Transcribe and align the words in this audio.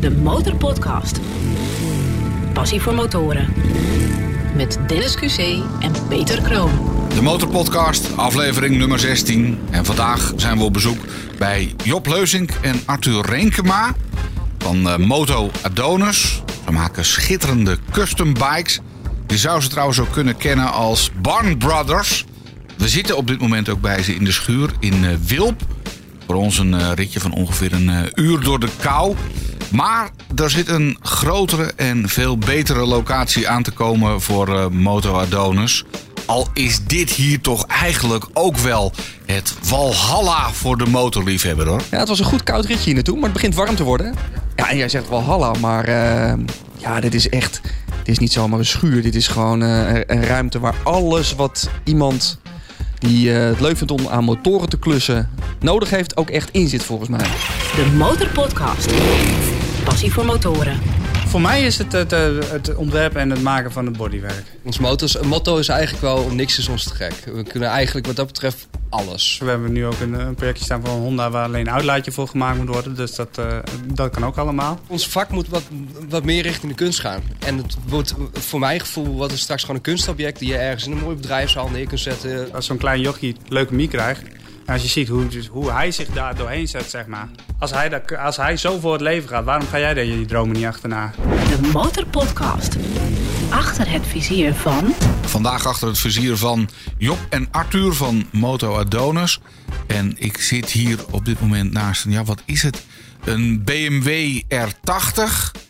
de 0.00 0.10
Motorpodcast. 0.10 1.20
Passie 2.52 2.80
voor 2.80 2.94
motoren. 2.94 3.54
Met 4.56 4.78
Dennis 4.86 5.16
QC 5.16 5.38
en 5.80 5.92
Peter 6.08 6.42
Kroon. 6.42 6.70
De 7.14 7.22
Motorpodcast, 7.22 8.16
aflevering 8.16 8.76
nummer 8.76 8.98
16. 8.98 9.58
En 9.70 9.84
vandaag 9.84 10.32
zijn 10.36 10.58
we 10.58 10.64
op 10.64 10.72
bezoek 10.72 10.98
bij 11.38 11.74
Job 11.84 12.06
Leuzink 12.06 12.50
en 12.60 12.80
Arthur 12.84 13.26
Renkema 13.26 13.94
van 14.58 14.88
eh, 14.88 14.96
Moto 14.96 15.50
Adonis. 15.62 16.42
Ze 16.64 16.72
maken 16.72 17.04
schitterende 17.04 17.78
custom 17.90 18.32
bikes. 18.32 18.80
Je 19.26 19.38
zou 19.38 19.60
ze 19.60 19.68
trouwens 19.68 19.98
ook 19.98 20.12
kunnen 20.12 20.36
kennen 20.36 20.72
als 20.72 21.10
Barn 21.22 21.58
Brothers. 21.58 22.24
We 22.76 22.88
zitten 22.88 23.16
op 23.16 23.26
dit 23.26 23.40
moment 23.40 23.68
ook 23.68 23.80
bij 23.80 24.02
ze 24.02 24.14
in 24.14 24.24
de 24.24 24.32
schuur 24.32 24.70
in 24.80 25.04
eh, 25.04 25.10
Wilp. 25.26 25.62
Voor 26.26 26.36
ons 26.36 26.58
een 26.58 26.74
eh, 26.74 26.92
ritje 26.94 27.20
van 27.20 27.32
ongeveer 27.32 27.72
een 27.72 28.10
uur 28.14 28.40
door 28.40 28.60
de 28.60 28.68
kou. 28.80 29.16
Maar 29.70 30.10
er 30.36 30.50
zit 30.50 30.68
een 30.68 30.98
grotere 31.00 31.72
en 31.76 32.08
veel 32.08 32.38
betere 32.38 32.86
locatie 32.86 33.48
aan 33.48 33.62
te 33.62 33.70
komen 33.70 34.20
voor 34.20 34.48
eh, 34.48 34.66
Moto 34.68 35.14
Adonis. 35.14 35.84
Al 36.26 36.48
is 36.52 36.84
dit 36.84 37.10
hier 37.10 37.40
toch 37.40 37.66
eigenlijk 37.66 38.24
ook 38.32 38.56
wel 38.56 38.92
het 39.26 39.54
walhalla 39.68 40.50
voor 40.52 40.78
de 40.78 40.86
motorliefhebber 40.86 41.66
hoor. 41.66 41.82
Ja, 41.90 41.98
het 41.98 42.08
was 42.08 42.18
een 42.18 42.24
goed 42.24 42.42
koud 42.42 42.64
ritje 42.64 42.84
hier 42.84 42.94
naartoe, 42.94 43.14
maar 43.14 43.24
het 43.24 43.32
begint 43.32 43.54
warm 43.54 43.76
te 43.76 43.84
worden. 43.84 44.14
Ja, 44.56 44.70
en 44.70 44.76
jij 44.76 44.88
zegt 44.88 45.08
wel 45.08 45.22
halla, 45.22 45.52
maar 45.60 45.84
eh, 45.84 46.34
ja, 46.76 47.00
dit 47.00 47.14
is 47.14 47.28
echt... 47.28 47.60
Dit 47.98 48.16
is 48.16 48.18
niet 48.18 48.32
zomaar 48.32 48.58
een 48.58 48.66
schuur. 48.66 49.02
Dit 49.02 49.14
is 49.14 49.28
gewoon 49.28 49.62
eh, 49.62 50.00
een 50.06 50.24
ruimte 50.24 50.58
waar 50.58 50.74
alles 50.82 51.34
wat 51.34 51.70
iemand 51.84 52.38
die 52.98 53.34
eh, 53.34 53.48
het 53.48 53.60
leuk 53.60 53.76
vindt 53.76 53.92
om 53.92 54.08
aan 54.08 54.24
motoren 54.24 54.68
te 54.68 54.78
klussen 54.78 55.30
nodig 55.60 55.90
heeft, 55.90 56.16
ook 56.16 56.30
echt 56.30 56.50
in 56.50 56.68
zit 56.68 56.84
volgens 56.84 57.08
mij. 57.08 57.26
De 57.76 57.92
Motorpodcast. 57.96 58.90
Passie 59.98 60.16
voor 60.16 60.24
motoren. 60.24 60.80
Voor 61.26 61.40
mij 61.40 61.62
is 61.62 61.78
het 61.78 61.92
het, 61.92 62.12
eh, 62.12 62.38
het 62.50 62.74
ontwerpen 62.74 63.20
en 63.20 63.30
het 63.30 63.42
maken 63.42 63.72
van 63.72 63.86
het 63.86 63.96
bodywerk. 63.96 64.44
Ons 64.64 64.78
motto, 64.78 65.22
motto 65.22 65.58
is 65.58 65.68
eigenlijk 65.68 66.02
wel 66.02 66.30
niks 66.30 66.58
is 66.58 66.68
ons 66.68 66.84
te 66.84 66.94
gek. 66.94 67.12
We 67.34 67.42
kunnen 67.42 67.68
eigenlijk 67.68 68.06
wat 68.06 68.16
dat 68.16 68.26
betreft 68.26 68.68
alles. 68.88 69.38
We 69.42 69.48
hebben 69.48 69.72
nu 69.72 69.86
ook 69.86 70.00
een, 70.00 70.12
een 70.12 70.34
projectje 70.34 70.64
staan 70.64 70.84
van 70.84 71.00
Honda 71.00 71.30
waar 71.30 71.44
alleen 71.44 71.66
een 71.66 71.72
uitlaatje 71.72 72.12
voor 72.12 72.28
gemaakt 72.28 72.58
moet 72.58 72.68
worden. 72.68 72.96
Dus 72.96 73.14
dat, 73.14 73.38
eh, 73.38 73.58
dat 73.92 74.10
kan 74.10 74.24
ook 74.24 74.36
allemaal. 74.36 74.80
Ons 74.86 75.08
vak 75.08 75.30
moet 75.30 75.48
wat, 75.48 75.62
wat 76.08 76.24
meer 76.24 76.42
richting 76.42 76.72
de 76.72 76.78
kunst 76.78 77.00
gaan. 77.00 77.22
En 77.38 77.56
het 77.56 77.76
wordt 77.86 78.14
voor 78.32 78.60
mijn 78.60 78.80
gevoel 78.80 79.06
wordt 79.06 79.32
het 79.32 79.40
straks 79.40 79.60
gewoon 79.60 79.76
een 79.76 79.82
kunstobject... 79.82 80.38
die 80.38 80.48
je 80.48 80.56
ergens 80.56 80.86
in 80.86 80.92
een 80.92 81.02
mooi 81.02 81.16
bedrijfszaal 81.16 81.68
neer 81.68 81.86
kunt 81.86 82.00
zetten. 82.00 82.52
Als 82.52 82.66
zo'n 82.66 82.76
klein 82.76 83.00
jochie 83.00 83.36
leukemie 83.48 83.88
krijgt. 83.88 84.22
Als 84.68 84.82
je 84.82 84.88
ziet 84.88 85.08
hoe, 85.08 85.26
hoe 85.50 85.70
hij 85.70 85.90
zich 85.90 86.08
daar 86.08 86.34
doorheen 86.34 86.68
zet, 86.68 86.90
zeg 86.90 87.06
maar. 87.06 87.28
Als 87.58 87.70
hij, 87.70 87.88
dat, 87.88 88.16
als 88.16 88.36
hij 88.36 88.56
zo 88.56 88.78
voor 88.78 88.92
het 88.92 89.00
leven 89.00 89.28
gaat, 89.28 89.44
waarom 89.44 89.68
ga 89.68 89.78
jij 89.78 89.94
daar 89.94 90.04
je 90.04 90.24
dromen 90.24 90.56
niet 90.56 90.64
achterna? 90.64 91.12
De 91.48 91.68
Motorpodcast. 91.72 92.76
Achter 93.50 93.90
het 93.90 94.06
vizier 94.06 94.54
van... 94.54 94.94
Vandaag 95.22 95.66
achter 95.66 95.88
het 95.88 95.98
vizier 95.98 96.36
van 96.36 96.68
Job 96.98 97.18
en 97.28 97.48
Arthur 97.50 97.92
van 97.92 98.26
Moto 98.32 98.76
Adonis. 98.76 99.40
En 99.86 100.14
ik 100.18 100.40
zit 100.40 100.70
hier 100.70 100.98
op 101.10 101.24
dit 101.24 101.40
moment 101.40 101.72
naast 101.72 102.04
een, 102.04 102.10
ja 102.10 102.24
wat 102.24 102.42
is 102.44 102.62
het? 102.62 102.84
Een 103.24 103.64
BMW 103.64 104.40
R80. 104.54 105.60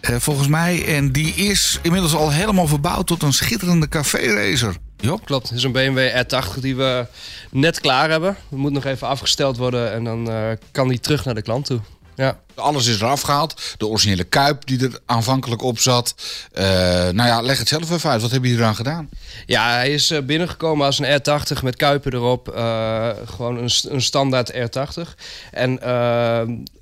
eh, 0.00 0.16
volgens 0.18 0.48
mij. 0.48 0.86
En 0.96 1.12
die 1.12 1.34
is 1.34 1.78
inmiddels 1.82 2.14
al 2.14 2.30
helemaal 2.32 2.66
verbouwd 2.66 3.06
tot 3.06 3.22
een 3.22 3.32
schitterende 3.32 3.88
café-racer. 3.88 4.74
Job? 5.00 5.24
Klopt, 5.24 5.48
het 5.48 5.58
is 5.58 5.64
een 5.64 5.72
BMW 5.72 6.24
R80 6.24 6.60
die 6.60 6.76
we 6.76 7.06
net 7.50 7.80
klaar 7.80 8.10
hebben. 8.10 8.36
Het 8.48 8.58
moet 8.58 8.72
nog 8.72 8.84
even 8.84 9.08
afgesteld 9.08 9.56
worden 9.56 9.92
en 9.92 10.04
dan 10.04 10.30
eh, 10.30 10.50
kan 10.72 10.88
die 10.88 11.00
terug 11.00 11.24
naar 11.24 11.34
de 11.34 11.42
klant 11.42 11.64
toe. 11.66 11.80
Ja. 12.14 12.40
Alles 12.54 12.86
is 12.86 13.00
eraf 13.00 13.20
gehaald. 13.20 13.74
De 13.76 13.86
originele 13.86 14.24
kuip 14.24 14.66
die 14.66 14.82
er 14.84 14.98
aanvankelijk 15.06 15.62
op 15.62 15.78
zat. 15.78 16.14
Eh, 16.52 16.64
nou 17.08 17.28
ja, 17.28 17.40
leg 17.40 17.58
het 17.58 17.68
zelf 17.68 17.90
even 17.90 18.10
uit. 18.10 18.22
Wat 18.22 18.30
heb 18.30 18.44
je 18.44 18.50
hier 18.50 18.64
aan 18.64 18.74
gedaan? 18.76 19.08
Ja, 19.46 19.70
hij 19.74 19.90
is 19.90 20.10
eh, 20.10 20.20
binnengekomen 20.22 20.86
als 20.86 20.98
een 20.98 21.20
R80 21.20 21.62
met 21.62 21.76
kuipen 21.76 22.12
erop. 22.14 22.48
eh, 22.48 23.08
gewoon 23.24 23.56
een, 23.56 23.70
een 23.88 24.02
standaard 24.02 24.52
R80. 24.52 25.14
En 25.50 25.78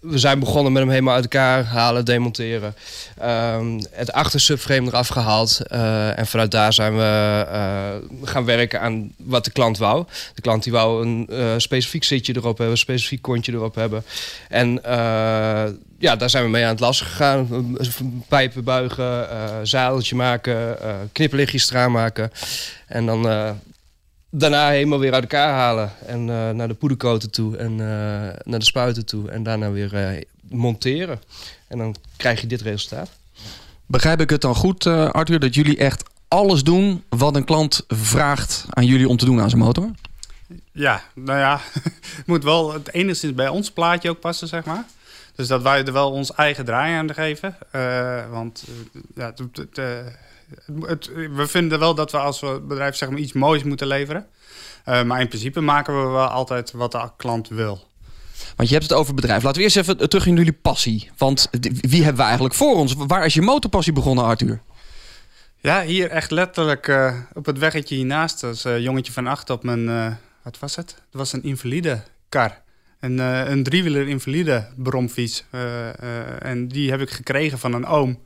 we 0.01 0.19
zijn 0.19 0.39
begonnen 0.39 0.73
met 0.73 0.83
hem 0.83 0.91
helemaal 0.91 1.15
uit 1.15 1.23
elkaar 1.25 1.65
halen, 1.65 2.05
demonteren. 2.05 2.75
Ehm, 3.19 3.81
het 3.91 4.13
achtersubframe 4.13 4.87
eraf 4.87 5.09
gehaald. 5.09 5.61
eh, 5.67 6.19
en 6.19 6.27
vanuit 6.27 6.51
daar 6.51 6.73
zijn 6.73 6.97
we 6.97 7.07
gaan 8.25 8.45
werken 8.45 8.81
aan 8.81 9.13
wat 9.17 9.45
de 9.45 9.51
klant 9.51 9.79
wou. 9.79 10.05
De 10.35 10.41
klant 10.41 10.63
die 10.63 10.73
wou 10.73 11.07
een 11.07 11.61
specifiek 11.61 12.05
zitje 12.05 12.33
erop 12.37 12.57
hebben, 12.57 12.71
een 12.71 12.77
specifiek 12.77 13.23
kontje 13.23 13.53
erop 13.53 13.75
hebben. 13.75 14.05
En 14.49 14.85
ja, 15.99 16.17
daar 16.17 16.31
zijn 16.31 16.45
we 16.45 16.51
mee 16.51 16.65
aan 16.65 16.71
het 16.71 16.81
lassen 16.81 17.07
gegaan. 17.07 17.77
Pijpen 18.29 18.65
buigen, 18.65 19.31
eh 19.31 19.59
zadeltje 19.63 20.17
maken, 20.17 20.81
eh 20.81 20.95
knipperlichtjes 21.13 21.71
eraan 21.71 21.93
maken. 21.93 22.31
En 22.87 23.07
dan 23.07 23.29
eh, 23.29 23.51
daarna 24.31 24.69
helemaal 24.69 24.99
weer 24.99 25.13
uit 25.13 25.23
elkaar 25.23 25.53
halen. 25.53 25.93
En 26.07 26.21
eh, 26.21 26.51
naar 26.51 26.69
de 26.69 26.75
poederkoten 26.75 27.31
toe 27.31 27.57
en 27.57 27.71
eh, 27.71 27.79
naar 28.45 28.59
de 28.59 28.65
spuiten 28.65 29.07
toe. 29.07 29.31
En 29.31 29.43
daarna 29.43 29.71
weer 29.71 29.95
eh, 29.95 30.23
monteren. 30.49 31.21
En 31.69 31.79
dan 31.79 31.97
krijg 32.17 32.41
je 32.41 32.47
dit 32.47 32.61
resultaat. 32.61 33.11
Begrijp 33.87 34.21
ik 34.21 34.31
het 34.31 34.41
dan 34.41 34.55
goed, 34.55 34.87
eh, 34.87 35.11
Arthur, 35.11 35.39
dat 35.41 35.55
jullie 35.55 35.77
echt 35.77 36.03
alles 36.29 36.63
doen 36.63 37.05
wat 37.09 37.37
een 37.37 37.45
klant 37.45 37.85
vraagt 37.89 38.65
aan 38.69 38.87
jullie 38.87 39.09
om 39.09 39.17
te 39.17 39.25
doen 39.25 39.41
aan 39.41 39.51
zijn 39.51 39.63
motor? 39.63 39.91
Ja, 40.73 41.03
nou 41.15 41.39
ja, 41.39 41.61
het 42.17 42.27
moet 42.27 42.45
wel 42.45 42.73
het 42.73 42.93
enigszins 42.93 43.35
bij 43.35 43.49
ons 43.49 43.71
plaatje 43.71 44.11
ook 44.11 44.21
passen, 44.21 44.49
zeg 44.49 44.65
maar. 44.65 44.85
Dus 45.39 45.49
dat 45.49 45.63
wij 45.63 45.85
er 45.85 45.93
wel 45.93 46.11
ons 46.11 46.33
eigen 46.35 46.65
draai 46.65 46.95
aan 46.95 47.15
geven. 47.15 47.57
Eh, 47.71 48.31
want 48.31 48.65
eh, 48.95 49.01
ja, 49.15 49.27
het, 49.27 49.39
het, 49.53 49.79
eh, 49.79 49.87
het- 50.67 50.87
het- 50.89 51.11
we 51.35 51.47
vinden 51.47 51.79
wel 51.79 51.95
dat 51.95 52.11
we 52.13 52.19
als 52.19 52.41
we 52.41 52.61
bedrijf 52.69 52.97
zeg 52.97 53.11
maar, 53.11 53.19
iets 53.19 53.33
moois 53.33 53.63
moeten 53.63 53.87
leveren. 53.87 54.27
Maar 54.85 55.21
in 55.21 55.29
principe 55.29 55.61
maken 55.61 56.03
we 56.03 56.09
wel 56.09 56.27
altijd 56.27 56.71
wat 56.73 56.93
de 56.93 57.11
klant 57.17 57.49
wil. 57.49 57.87
Want 58.57 58.69
je 58.69 58.75
hebt 58.75 58.89
het 58.89 58.99
over 58.99 59.15
bedrijf. 59.15 59.43
Laten 59.43 59.59
we 59.59 59.63
eerst 59.65 59.77
even 59.77 60.09
terug 60.09 60.27
in 60.27 60.37
jullie 60.37 60.53
passie. 60.53 61.11
Want 61.17 61.49
wie 61.81 62.01
hebben 62.03 62.17
we 62.17 62.23
eigenlijk 62.23 62.55
voor 62.55 62.75
ons? 62.77 62.95
Waar 62.97 63.25
is 63.25 63.35
je 63.35 63.43
motorpassie 63.43 63.93
begonnen, 63.93 64.25
Arthur? 64.25 64.61
Ja, 65.57 65.83
hier 65.83 66.11
echt 66.11 66.31
letterlijk 66.31 66.93
op 67.33 67.47
het 67.47 67.59
weggetje 67.59 67.95
hiernaast. 67.95 68.45
als 68.45 68.65
eh, 68.65 68.79
jongetje 68.79 69.13
van 69.13 69.27
acht 69.27 69.51
op 69.51 69.63
mijn, 69.63 69.89
eh, 69.89 70.13
wat 70.43 70.59
was 70.59 70.77
het? 70.77 70.91
Het 70.91 71.05
was 71.11 71.33
een 71.33 71.43
invalide 71.43 72.03
kar. 72.29 72.61
Een, 73.01 73.21
eh, 73.21 73.49
een 73.49 73.63
driewieler 73.63 74.09
invalide 74.09 74.67
bromfiets. 74.77 75.45
Eh, 75.51 75.89
eh, 75.89 76.45
en 76.45 76.69
die 76.69 76.91
heb 76.91 77.01
ik 77.01 77.11
gekregen 77.11 77.59
van 77.59 77.73
een 77.73 77.87
oom. 77.87 78.19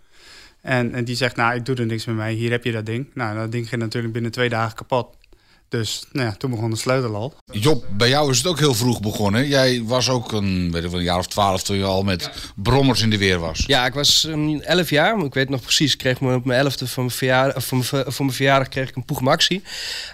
En, 0.61 0.95
en 0.95 1.05
die 1.05 1.17
zegt, 1.17 1.37
nou, 1.37 1.55
ik 1.55 1.65
doe 1.65 1.77
er 1.77 1.87
niks 1.87 2.05
mee 2.05 2.17
mee. 2.17 2.37
Hier 2.37 2.51
heb 2.51 2.65
je 2.65 2.73
dat 2.73 2.87
ding. 2.87 3.11
Nou, 3.15 3.37
dat 3.37 3.53
ding 3.53 3.69
ging 3.69 3.81
natuurlijk 3.81 4.13
binnen 4.13 4.31
twee 4.31 4.49
dagen 4.49 4.77
kapot. 4.77 5.17
Dus 5.73 6.05
nou 6.13 6.27
ja, 6.27 6.35
toen 6.39 6.51
begon 6.51 6.71
de 6.71 6.77
sleutel 6.77 7.15
al. 7.15 7.35
Job, 7.53 7.85
bij 7.91 8.09
jou 8.09 8.31
is 8.31 8.37
het 8.37 8.47
ook 8.47 8.59
heel 8.59 8.75
vroeg 8.75 9.01
begonnen. 9.01 9.49
Jij 9.49 9.83
was 9.85 10.09
ook 10.09 10.33
een, 10.33 10.73
weet 10.73 10.85
ik 10.85 10.91
wel, 10.91 10.99
een 10.99 11.05
jaar 11.05 11.19
of 11.19 11.27
twaalf 11.27 11.63
toen 11.63 11.77
je 11.77 11.85
al 11.85 12.03
met 12.03 12.31
brommers 12.57 13.03
in 13.03 13.11
de 13.11 13.19
weer 13.19 13.39
was. 13.39 13.65
Ja, 13.67 13.87
ik 13.87 13.95
was 13.95 14.25
um, 14.25 14.61
11 14.61 14.91
jaar. 14.91 15.25
Ik 15.25 15.35
weet 15.35 15.49
nog 15.49 15.61
precies. 15.61 15.93
Ik 15.93 15.99
kreeg 15.99 16.21
me 16.21 16.35
op 16.35 16.45
mijn 16.45 16.71
11e 16.71 16.75
van 16.75 17.05
mijn 17.05 17.11
verjaardag, 17.11 17.65
van 17.65 17.85
mijn, 17.91 18.05
mijn 18.19 18.33
verjaardag 18.33 18.69
kreeg 18.69 18.89
ik 18.89 18.97
een 18.97 19.05
Poeg 19.05 19.21
Maxi. 19.21 19.63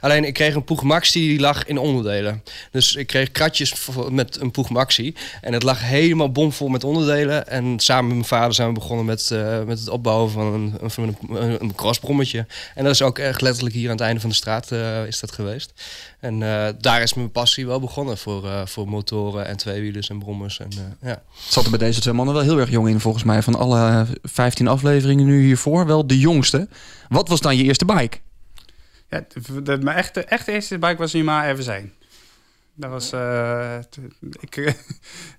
Alleen 0.01 0.25
ik 0.25 0.35
kreeg 0.35 0.55
een 0.55 0.65
Poeg 0.65 0.83
Maxi 0.83 1.29
die 1.29 1.41
lag 1.41 1.65
in 1.65 1.79
onderdelen. 1.79 2.43
Dus 2.71 2.95
ik 2.95 3.07
kreeg 3.07 3.31
kratjes 3.31 3.75
met 4.11 4.41
een 4.41 4.51
Poeg 4.51 4.71
Maxi. 4.71 5.15
En 5.41 5.53
het 5.53 5.63
lag 5.63 5.81
helemaal 5.81 6.33
bomvol 6.33 6.69
met 6.69 6.85
onderdelen. 6.85 7.49
En 7.49 7.81
samen 7.81 8.07
met 8.07 8.15
mijn 8.15 8.29
vader 8.29 8.55
zijn 8.55 8.69
we 8.69 8.75
begonnen 8.75 9.05
met, 9.05 9.31
eh, 9.31 9.63
met 9.65 9.79
het 9.79 9.89
opbouwen 9.89 10.31
van 10.31 10.55
een, 10.55 10.91
van 10.91 11.17
een, 11.29 11.63
een 11.63 11.75
crossbrommetje. 11.75 12.47
En 12.75 12.85
dat 12.85 12.93
is 12.93 13.03
ook 13.03 13.19
echt 13.19 13.41
letterlijk 13.41 13.75
hier 13.75 13.91
aan 13.91 13.97
het 13.97 14.05
einde 14.05 14.21
van 14.21 14.31
de 14.31 14.37
straat 14.37 14.73
eh, 14.73 15.07
is 15.07 15.21
dat 15.21 15.33
geweest. 15.33 15.47
En 16.21 16.43
eh, 16.43 16.69
daar 16.79 17.03
is 17.03 17.15
mijn 17.15 17.31
passie 17.31 17.67
wel 17.67 17.81
begonnen 17.81 18.19
voor, 18.19 18.47
eh, 18.47 18.67
voor 18.67 18.89
motoren 18.89 19.47
en 19.47 19.57
tweewielers 19.57 20.09
en 20.09 20.19
brommers. 20.19 20.59
En, 20.61 20.69
eh, 20.71 21.09
ja. 21.09 21.23
Het 21.35 21.53
zat 21.53 21.65
er 21.65 21.71
bij 21.71 21.79
deze 21.79 22.01
twee 22.01 22.15
mannen 22.15 22.35
wel 22.35 22.45
heel 22.45 22.59
erg 22.59 22.71
jong 22.71 22.89
in, 22.89 23.01
volgens 23.01 23.25
mij. 23.25 23.43
Van 23.43 23.55
alle 23.55 24.07
15 24.23 24.69
afleveringen 24.69 25.27
nu 25.27 25.43
hiervoor, 25.45 25.87
wel 25.87 26.07
de 26.07 26.19
jongste. 26.19 26.69
Wat 27.09 27.29
was 27.29 27.41
dan 27.41 27.57
je 27.57 27.63
eerste 27.65 27.85
bike? 27.85 28.19
Ja, 29.11 29.25
de, 29.29 29.63
de- 29.63 29.79
mijn 29.79 29.97
echte, 29.97 30.25
echte 30.25 30.53
eerste 30.53 30.79
bike 30.79 30.97
was 30.97 31.13
Yamaha 31.13 31.55
RV1. 31.57 31.98
Dat 32.81 32.91
was, 32.91 33.09
t- 33.91 33.99
ik, 34.41 34.57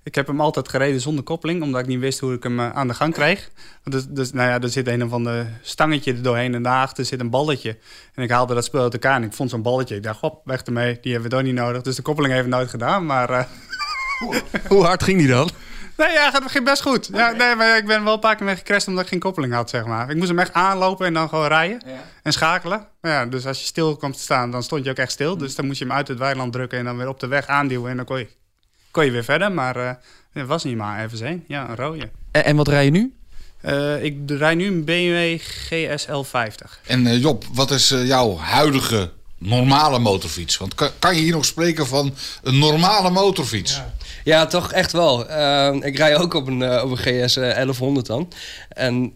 ik 0.08 0.14
heb 0.14 0.26
hem 0.26 0.40
altijd 0.40 0.68
gereden 0.68 1.00
zonder 1.00 1.24
koppeling, 1.24 1.62
omdat 1.62 1.80
ik 1.80 1.86
niet 1.86 1.98
wist 2.00 2.18
hoe 2.20 2.32
ik 2.34 2.42
hem 2.42 2.60
eh, 2.60 2.70
aan 2.70 2.88
de 2.88 2.94
gang 2.94 3.12
kreeg. 3.14 3.50
Dus, 3.84 4.06
dus 4.06 4.32
nou 4.32 4.48
ja, 4.48 4.60
er 4.60 4.68
zit 4.68 4.86
een 4.88 5.04
of 5.04 5.12
ander 5.12 5.46
stangetje 5.62 6.12
er 6.12 6.22
doorheen 6.22 6.54
en 6.54 6.62
daarachter 6.62 7.04
zit 7.04 7.20
een 7.20 7.30
balletje. 7.30 7.78
En 8.14 8.22
ik 8.22 8.30
haalde 8.30 8.54
dat 8.54 8.64
spul 8.64 8.82
uit 8.82 8.92
elkaar 8.92 9.16
en 9.16 9.22
ik 9.22 9.32
vond 9.32 9.50
zo'n 9.50 9.62
balletje. 9.62 9.96
Ik 9.96 10.02
dacht, 10.02 10.20
hop, 10.20 10.40
weg 10.44 10.62
ermee, 10.62 10.98
die 11.00 11.12
hebben 11.12 11.30
we 11.30 11.36
toch 11.36 11.44
niet 11.46 11.54
nodig. 11.54 11.82
Dus 11.82 11.96
de 11.96 12.02
koppeling 12.02 12.34
heeft 12.34 12.48
nooit 12.48 12.70
gedaan, 12.70 13.06
maar... 13.06 13.30
eh, 13.30 13.44
Hoe 14.68 14.84
hard 14.84 15.02
ging 15.02 15.18
die 15.18 15.28
dan? 15.28 15.50
Nee, 16.00 16.12
ja, 16.12 16.30
het 16.32 16.50
ging 16.50 16.64
best 16.64 16.82
goed. 16.82 17.08
Ja, 17.12 17.30
nee, 17.30 17.54
maar 17.54 17.76
ik 17.76 17.86
ben 17.86 18.04
wel 18.04 18.14
een 18.14 18.20
paar 18.20 18.36
keer 18.36 18.46
mee 18.46 18.56
gecrashed 18.56 18.88
omdat 18.88 19.02
ik 19.02 19.08
geen 19.10 19.18
koppeling 19.18 19.52
had, 19.52 19.70
zeg 19.70 19.84
maar. 19.84 20.10
Ik 20.10 20.16
moest 20.16 20.28
hem 20.28 20.38
echt 20.38 20.52
aanlopen 20.52 21.06
en 21.06 21.14
dan 21.14 21.28
gewoon 21.28 21.48
rijden 21.48 21.82
en 22.22 22.32
schakelen. 22.32 22.86
Maar 23.00 23.12
ja, 23.12 23.26
dus 23.26 23.46
als 23.46 23.58
je 23.58 23.64
stil 23.64 23.96
kwam 23.96 24.12
te 24.12 24.20
staan, 24.20 24.50
dan 24.50 24.62
stond 24.62 24.84
je 24.84 24.90
ook 24.90 24.96
echt 24.96 25.12
stil. 25.12 25.36
Dus 25.36 25.54
dan 25.54 25.66
moest 25.66 25.78
je 25.78 25.84
hem 25.84 25.94
uit 25.94 26.08
het 26.08 26.18
weiland 26.18 26.52
drukken 26.52 26.78
en 26.78 26.84
dan 26.84 26.96
weer 26.96 27.08
op 27.08 27.20
de 27.20 27.26
weg 27.26 27.46
aanduwen 27.46 27.90
en 27.90 27.96
dan 27.96 28.04
kon 28.04 28.18
je, 28.18 28.28
kon 28.90 29.04
je 29.04 29.10
weer 29.10 29.24
verder. 29.24 29.52
Maar 29.52 29.76
eh, 29.76 29.90
Het 30.32 30.46
was 30.46 30.64
niet 30.64 30.76
maar 30.76 31.04
even 31.04 31.18
zijn. 31.18 31.44
Ja, 31.46 31.68
een 31.68 31.76
rode. 31.76 32.10
En, 32.30 32.44
en 32.44 32.56
wat 32.56 32.68
rij 32.68 32.84
je 32.84 32.90
nu? 32.90 33.14
Eh, 33.60 34.04
ik 34.04 34.16
rij 34.26 34.54
nu 34.54 34.66
een 34.66 34.84
BMW 34.84 35.38
GSL 35.40 36.20
50. 36.22 36.80
En 36.86 37.06
eh, 37.06 37.20
Job, 37.20 37.44
wat 37.52 37.70
is 37.70 37.90
eh, 37.90 38.06
jouw 38.06 38.36
huidige 38.36 39.10
normale 39.38 39.98
motorfiets? 39.98 40.56
Want 40.56 40.74
kan, 40.74 40.90
kan 40.98 41.14
je 41.14 41.20
hier 41.20 41.32
nog 41.32 41.44
spreken 41.44 41.86
van 41.86 42.14
een 42.42 42.58
normale 42.58 43.10
motorfiets? 43.10 43.74
Ja, 43.76 43.94
toch 44.48 44.72
echt 44.72 44.92
wel. 44.92 45.28
Eh, 45.28 45.74
ik 45.80 45.96
rij 45.96 46.16
ook 46.18 46.34
op 46.34 46.46
een, 46.46 46.62
eh, 46.62 46.82
op 46.84 46.90
een 46.90 46.96
GS 47.26 47.36
eh, 47.36 47.50
1100 47.54 48.06
dan. 48.06 48.32
En 48.68 49.12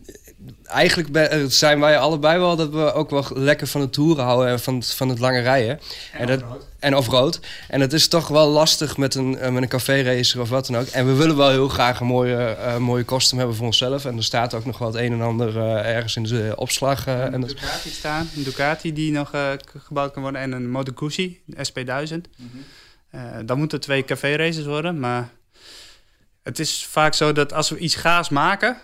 eigenlijk 0.64 1.16
eh, 1.16 1.44
zijn 1.48 1.80
wij 1.80 1.98
allebei 1.98 2.38
wel 2.38 2.56
dat 2.56 2.70
we 2.70 2.92
ook 2.92 3.10
wel 3.10 3.24
lekker 3.34 3.66
van 3.66 3.80
de 3.80 3.90
toeren 3.90 4.24
houden 4.24 4.48
en 4.52 4.60
van, 4.60 4.74
het- 4.74 4.94
van 4.94 5.08
het 5.08 5.18
lange 5.18 5.40
rijden. 5.40 5.80
En, 6.12 6.26
dat, 6.26 6.42
en 6.78 6.96
off-road. 6.96 7.40
En 7.68 7.80
het 7.80 7.92
is 7.92 8.08
toch 8.08 8.28
wel 8.28 8.48
lastig 8.48 8.96
met 8.96 9.14
een, 9.14 9.38
eh, 9.38 9.50
met 9.52 9.62
een 9.62 9.68
café-racer 9.68 10.40
of 10.40 10.48
wat 10.48 10.66
dan 10.66 10.76
ook. 10.80 10.86
En 10.86 11.06
we 11.06 11.12
willen 11.12 11.36
wel 11.36 11.50
heel 11.50 11.68
graag 11.68 12.00
een 12.00 12.06
mooie, 12.06 12.36
eh, 12.44 12.76
mooie 12.76 13.04
kostuum 13.04 13.38
hebben 13.38 13.56
voor 13.56 13.66
onszelf. 13.66 14.04
En 14.04 14.16
er 14.16 14.24
staat 14.24 14.54
ook 14.54 14.64
nog 14.64 14.78
wel 14.78 14.88
het 14.88 14.96
een 14.96 15.12
en 15.12 15.20
ander 15.20 15.56
eh, 15.58 15.94
ergens 15.94 16.16
in 16.16 16.22
de 16.22 16.52
opslag. 16.56 17.06
eh, 17.06 17.24
en 17.24 17.32
Een 17.34 17.40
dat, 17.40 17.48
Ducati 17.50 17.88
staan. 17.90 18.28
Een 18.36 18.42
Ducati 18.42 18.92
die 18.92 19.12
nog 19.12 19.32
eh, 19.32 19.48
gebouwd 19.86 20.12
kan 20.12 20.22
worden. 20.22 20.40
En 20.40 20.52
een 20.52 20.70
Moto 20.70 20.92
Guzzi, 20.94 21.40
de 21.44 21.56
SP1000. 21.72 22.30
Eh, 22.36 22.44
dan 23.44 23.58
moeten 23.58 23.80
twee 23.80 24.04
café 24.04 24.36
races 24.36 24.64
worden. 24.64 24.98
Maar 24.98 25.28
het 26.42 26.58
is 26.58 26.86
vaak 26.90 27.14
zo 27.14 27.32
dat 27.32 27.52
als 27.52 27.70
we 27.70 27.78
iets 27.78 27.94
gaas 27.94 28.28
maken... 28.28 28.76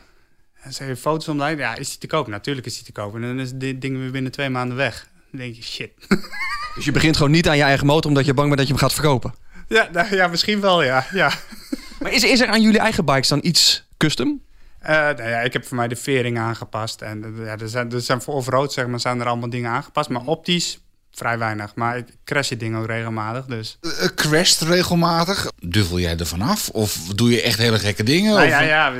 En 0.61 0.73
ze 0.73 0.83
heeft 0.83 1.01
foto's 1.01 1.29
online. 1.29 1.57
Ja, 1.57 1.77
is 1.77 1.89
die 1.89 1.99
te 1.99 2.07
koop? 2.07 2.27
Natuurlijk 2.27 2.67
is 2.67 2.75
die 2.75 2.85
te 2.85 2.93
koop. 2.93 3.15
En 3.15 3.21
dan 3.21 3.41
is 3.41 3.53
dit 3.53 3.81
ding 3.81 3.99
weer 3.99 4.11
binnen 4.11 4.33
twee 4.33 4.51
maanden 4.51 4.77
weg. 4.77 5.09
Dan 5.31 5.41
denk 5.41 5.55
je, 5.55 5.63
shit. 5.63 5.91
Dus 6.75 6.85
je 6.85 6.93
begint 6.93 7.17
gewoon 7.17 7.31
niet 7.31 7.49
aan 7.49 7.57
je 7.57 7.63
eigen 7.63 7.87
motor 7.87 8.11
omdat 8.11 8.25
je 8.25 8.35
bang 8.35 8.47
bent 8.47 8.59
dat 8.59 8.67
je 8.69 8.73
hem 8.73 8.83
gaat 8.83 8.93
verkopen. 8.93 9.35
ja, 9.69 9.89
nou, 9.93 10.15
ja, 10.15 10.27
misschien 10.27 10.61
wel, 10.61 10.83
ja. 10.83 11.07
ja. 11.13 11.33
Maar 12.01 12.13
is, 12.13 12.25
is 12.25 12.41
er 12.41 12.47
aan 12.47 12.63
jullie 12.63 12.79
eigen 12.79 13.05
bikes 13.05 13.29
dan 13.29 13.39
iets 13.43 13.85
custom? 13.97 14.43
Eh, 14.79 14.95
nou 14.95 15.29
ja, 15.29 15.41
ik 15.41 15.53
heb 15.53 15.67
voor 15.67 15.77
mij 15.77 15.89
de 15.89 15.97
vering 15.97 16.39
aangepast. 16.39 17.03
En 17.03 17.25
eh, 17.25 17.45
ja, 17.45 17.59
er, 17.59 17.69
zijn, 17.69 17.93
er 17.93 18.01
zijn 18.01 18.23
voor 18.23 18.35
off-road 18.35 18.73
zeg 18.73 18.87
maar, 18.87 19.01
zijn 19.01 19.21
er 19.21 19.27
allemaal 19.27 19.51
dingen 19.51 19.71
aangepast. 19.71 20.09
Maar 20.09 20.25
optisch 20.25 20.81
vrij 21.13 21.39
weinig. 21.39 21.75
Maar 21.75 21.97
ik 21.97 22.07
crash 22.25 22.49
het 22.49 22.61
ding 22.61 22.77
ook 22.77 22.87
regelmatig. 22.87 23.45
Dus. 23.45 23.79
Eh, 23.81 24.07
crasht 24.15 24.61
regelmatig? 24.61 25.47
Duvel 25.61 25.99
jij 25.99 26.17
er 26.17 26.27
vanaf? 26.27 26.69
Of 26.69 26.97
doe 27.15 27.31
je 27.31 27.43
echt 27.43 27.59
hele 27.59 27.79
gekke 27.79 28.03
dingen? 28.03 28.33
Nou 28.35 28.45
Of- 28.45 28.51
ja, 28.51 28.61
ja 28.61 28.93
we, 28.93 28.99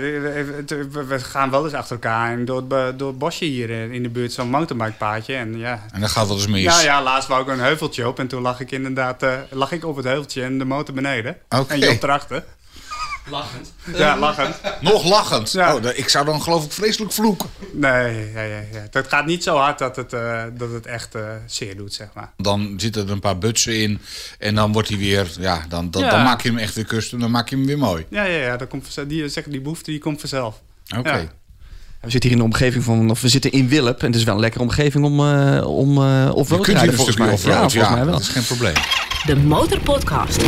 we- 0.67 0.89
we- 0.91 1.05
we 1.05 1.19
gaan 1.21 1.51
wel 1.51 1.65
eens 1.65 1.75
achter 1.75 1.93
elkaar. 1.95 2.33
En 2.33 2.45
door 2.45 2.69
door 2.69 3.09
het 3.09 3.19
bosje 3.19 3.45
hier 3.45 3.71
eh, 3.71 3.93
in 3.93 4.03
de 4.03 4.09
buurt 4.09 4.33
zo'n 4.33 4.51
mountainbikepaadje. 4.51 5.35
En 5.35 5.59
ja... 5.59 5.85
En 5.93 6.01
dat 6.01 6.11
gaat 6.11 6.27
wel 6.27 6.37
eens 6.37 6.47
mis. 6.47 6.63
Ja, 6.63 6.81
ja, 6.81 7.03
laatst 7.03 7.29
wou 7.29 7.43
ik 7.43 7.49
een 7.49 7.61
heuveltje 7.61 8.09
op. 8.09 8.19
En 8.19 8.27
toen 8.29 8.43
lag 8.43 8.61
ik 8.61 8.71
inderdaad 8.71 9.23
eh, 9.23 9.33
lag 9.51 9.73
ik 9.73 9.85
op 9.85 9.97
het 9.97 10.05
heuveltje 10.05 10.43
en 10.43 10.59
de 10.59 10.65
motor 10.65 10.95
beneden. 10.95 11.37
En 11.69 11.79
Job 11.79 12.03
erachter. 12.03 12.45
Lachend. 13.31 13.73
Ja, 13.97 14.19
lachend. 14.19 14.55
Nog 14.81 15.05
lachend. 15.05 15.53
Ja. 15.53 15.75
Oh, 15.75 15.85
ik 15.95 16.09
zou 16.09 16.25
dan 16.25 16.43
geloof 16.43 16.65
ik 16.65 16.73
vreselijk 16.73 17.13
vloeken. 17.13 17.49
Nee, 17.73 18.31
ja, 18.35 18.43
ja, 18.43 18.63
ja. 18.73 18.87
het 18.91 19.09
gaat 19.09 19.27
niet 19.27 19.43
zo 19.43 19.57
hard 19.57 19.79
dat 19.79 19.97
het, 19.97 20.13
eh, 20.13 20.43
dat 20.57 20.73
het 20.73 20.87
echt 20.87 21.15
eh, 21.15 21.23
zeer 21.47 21.77
doet, 21.77 21.95
zeg 21.95 22.09
maar. 22.15 22.33
Dan 22.37 22.75
zitten 22.77 23.07
er 23.07 23.13
een 23.13 23.21
paar 23.21 23.39
butsen 23.39 23.81
in. 23.83 24.01
En 24.39 24.55
dan 24.55 24.73
wordt 24.73 24.89
hij 24.89 24.99
weer... 24.99 25.31
Ja, 25.39 25.65
dan, 25.69 25.91
dan, 25.91 26.03
Ja. 26.03 26.11
dan 26.11 26.23
maak 26.23 26.41
je 26.41 26.49
hem 26.49 26.59
echt 26.59 26.75
weer 26.75 26.85
custom. 26.85 27.21
Dan 27.21 27.31
maak 27.31 27.49
je 27.49 27.57
hem 27.57 27.67
weer 27.67 27.79
mooi. 27.79 28.07
Ja, 28.09 28.25
ja, 28.25 28.39
ja. 28.45 28.57
Dat 28.57 28.69
komt 28.69 28.83
vanzelf. 28.83 29.07
die, 29.07 29.29
zeg, 29.29 29.45
die 29.45 29.61
behoefte 29.61 29.91
die 29.91 30.01
komt 30.01 30.21
vanzelf. 30.21 30.61
Oké. 30.99 31.17
Ja. 31.17 31.29
We 32.01 32.11
zitten 32.11 32.31
hier 32.31 32.39
in 32.39 32.45
de 32.45 32.53
omgeving 32.53 32.85
van, 32.85 33.11
of 33.11 33.21
we 33.21 33.29
zitten 33.29 33.53
in 33.53 33.69
Wilp. 33.69 34.01
En 34.01 34.07
het 34.07 34.15
is 34.17 34.25
wel 34.25 34.35
een 34.35 34.41
lekkere 34.41 34.63
omgeving 34.63 35.05
om, 35.05 35.21
eh 35.21 35.67
om 35.67 35.99
uh, 35.99 36.31
off-road 36.35 36.65
te 36.65 36.73
rijden 36.73 36.95
volgens 36.95 37.17
mij. 37.17 37.31
Ja, 37.31 37.37
volgens 37.37 37.75
mij 37.75 38.05
wel. 38.05 38.13
dat 38.13 38.21
is 38.21 38.29
geen 38.29 38.45
probleem. 38.45 38.75
De 39.27 39.37
Motorpodcast. 39.37 40.43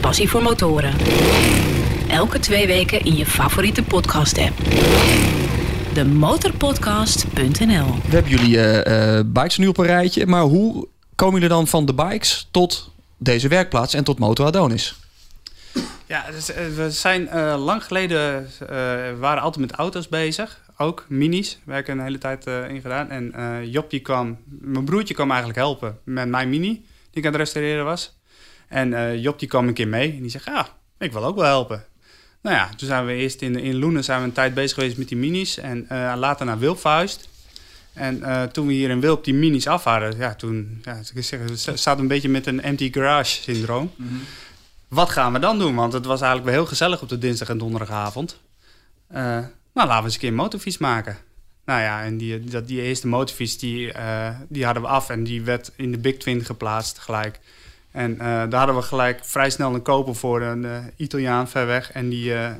Passie 0.00 0.28
voor 0.28 0.42
motoren. 0.42 0.94
Elke 2.16 2.38
twee 2.38 2.66
weken 2.66 3.00
in 3.04 3.16
je 3.16 3.26
favoriete 3.26 3.82
podcast-app. 3.82 4.56
De 5.94 6.04
motorpodcast.nl 6.04 7.84
We 7.94 8.14
hebben 8.14 8.30
jullie 8.30 8.60
eh, 8.60 9.18
eh, 9.18 9.26
bikes 9.26 9.56
nu 9.56 9.66
op 9.66 9.78
een 9.78 9.86
rijtje. 9.86 10.26
Maar 10.26 10.42
hoe 10.42 10.88
komen 11.14 11.34
jullie 11.34 11.48
dan 11.48 11.66
van 11.66 11.86
de 11.86 11.94
bikes 11.94 12.48
tot 12.50 12.90
deze 13.16 13.48
werkplaats 13.48 13.94
en 13.94 14.04
tot 14.04 14.18
Moto 14.18 14.44
Adonis? 14.44 14.94
Ja, 16.06 16.30
dus, 16.30 16.52
eh, 16.52 16.66
we 16.66 16.90
zijn 16.90 17.28
eh, 17.28 17.64
lang 17.64 17.84
geleden, 17.84 18.46
eh, 18.60 18.68
we 18.68 19.16
waren 19.18 19.42
altijd 19.42 19.66
met 19.70 19.78
auto's 19.78 20.08
bezig. 20.08 20.60
Ook 20.76 21.06
minis, 21.08 21.58
ik 21.66 21.88
een 21.88 22.00
hele 22.00 22.18
tijd 22.18 22.46
eh, 22.46 22.68
in 22.68 22.80
gedaan. 22.80 23.10
En 23.10 23.32
eh, 23.32 23.72
Job 23.72 23.90
die 23.90 24.00
kwam, 24.00 24.38
mijn 24.44 24.84
broertje 24.84 25.14
kwam 25.14 25.28
eigenlijk 25.28 25.58
helpen 25.58 25.98
met 26.04 26.28
mijn 26.28 26.48
mini, 26.48 26.72
die 27.10 27.22
ik 27.22 27.26
aan 27.26 27.32
het 27.32 27.40
restaureren 27.40 27.84
was. 27.84 28.18
En 28.68 28.94
eh, 28.94 29.22
Job 29.22 29.38
die 29.38 29.48
kwam 29.48 29.68
een 29.68 29.74
keer 29.74 29.88
mee 29.88 30.12
en 30.12 30.20
die 30.20 30.30
zegt, 30.30 30.44
ja, 30.44 30.68
ik 30.98 31.12
wil 31.12 31.24
ook 31.24 31.36
wel 31.36 31.44
helpen. 31.44 31.84
Nou 32.46 32.58
ja, 32.58 32.68
toen 32.76 32.88
zijn 32.88 33.06
we 33.06 33.12
eerst 33.12 33.42
in, 33.42 33.56
in 33.56 33.76
Loenen 33.76 34.04
zijn 34.04 34.20
we 34.20 34.26
een 34.26 34.32
tijd 34.32 34.54
bezig 34.54 34.74
geweest 34.74 34.96
met 34.96 35.08
die 35.08 35.16
minis. 35.16 35.58
En 35.58 35.88
eh, 35.88 36.12
later 36.16 36.46
naar 36.46 36.58
Wilp 36.58 36.80
verhuisd. 36.80 37.28
En 37.92 38.22
eh, 38.22 38.42
toen 38.42 38.66
we 38.66 38.72
hier 38.72 38.90
in 38.90 39.00
Wilp 39.00 39.24
die 39.24 39.34
minis 39.34 39.66
af 39.66 39.84
hadden, 39.84 40.16
ja, 40.16 40.34
toen 40.34 40.80
ja, 40.82 41.00
ik 41.14 41.24
zeg, 41.24 41.40
we 41.40 41.76
zaten 41.76 42.02
een 42.02 42.08
beetje 42.08 42.28
met 42.28 42.46
een 42.46 42.62
empty 42.62 42.92
garage 42.92 43.42
syndroom. 43.42 43.92
Wat 44.88 45.10
gaan 45.10 45.32
we 45.32 45.38
dan 45.38 45.58
doen? 45.58 45.74
Want 45.74 45.92
het 45.92 46.04
was 46.04 46.20
eigenlijk 46.20 46.50
wel 46.50 46.60
heel 46.60 46.68
gezellig 46.68 47.02
op 47.02 47.08
de 47.08 47.18
dinsdag 47.18 47.48
en 47.48 47.58
donderdagavond. 47.58 48.40
Eh, 49.06 49.22
nou, 49.22 49.48
laten 49.72 49.96
we 49.96 50.04
eens 50.04 50.14
een 50.14 50.20
keer 50.20 50.28
een 50.28 50.34
motorfiets 50.34 50.78
maken. 50.78 51.16
Nou 51.64 51.80
ja, 51.80 52.02
en 52.02 52.16
die, 52.16 52.44
dat, 52.44 52.68
die 52.68 52.82
eerste 52.82 53.06
motorfiets 53.06 53.58
die, 53.58 53.92
die 54.48 54.64
hadden 54.64 54.82
we 54.82 54.88
af 54.88 55.10
en 55.10 55.24
die 55.24 55.42
werd 55.42 55.72
in 55.76 55.90
de 55.90 55.98
Big 55.98 56.16
Twin 56.16 56.44
geplaatst 56.44 56.98
gelijk. 56.98 57.40
En 57.96 58.12
eh, 58.12 58.26
daar 58.26 58.58
hadden 58.58 58.76
we 58.76 58.82
gelijk 58.82 59.24
vrij 59.24 59.50
snel 59.50 59.74
een 59.74 59.82
koper 59.82 60.14
voor, 60.14 60.42
een 60.42 60.64
eh, 60.64 60.78
Italiaan 60.96 61.48
ver 61.48 61.66
weg. 61.66 61.92
En 61.92 62.08
die, 62.08 62.34
eh, 62.34 62.50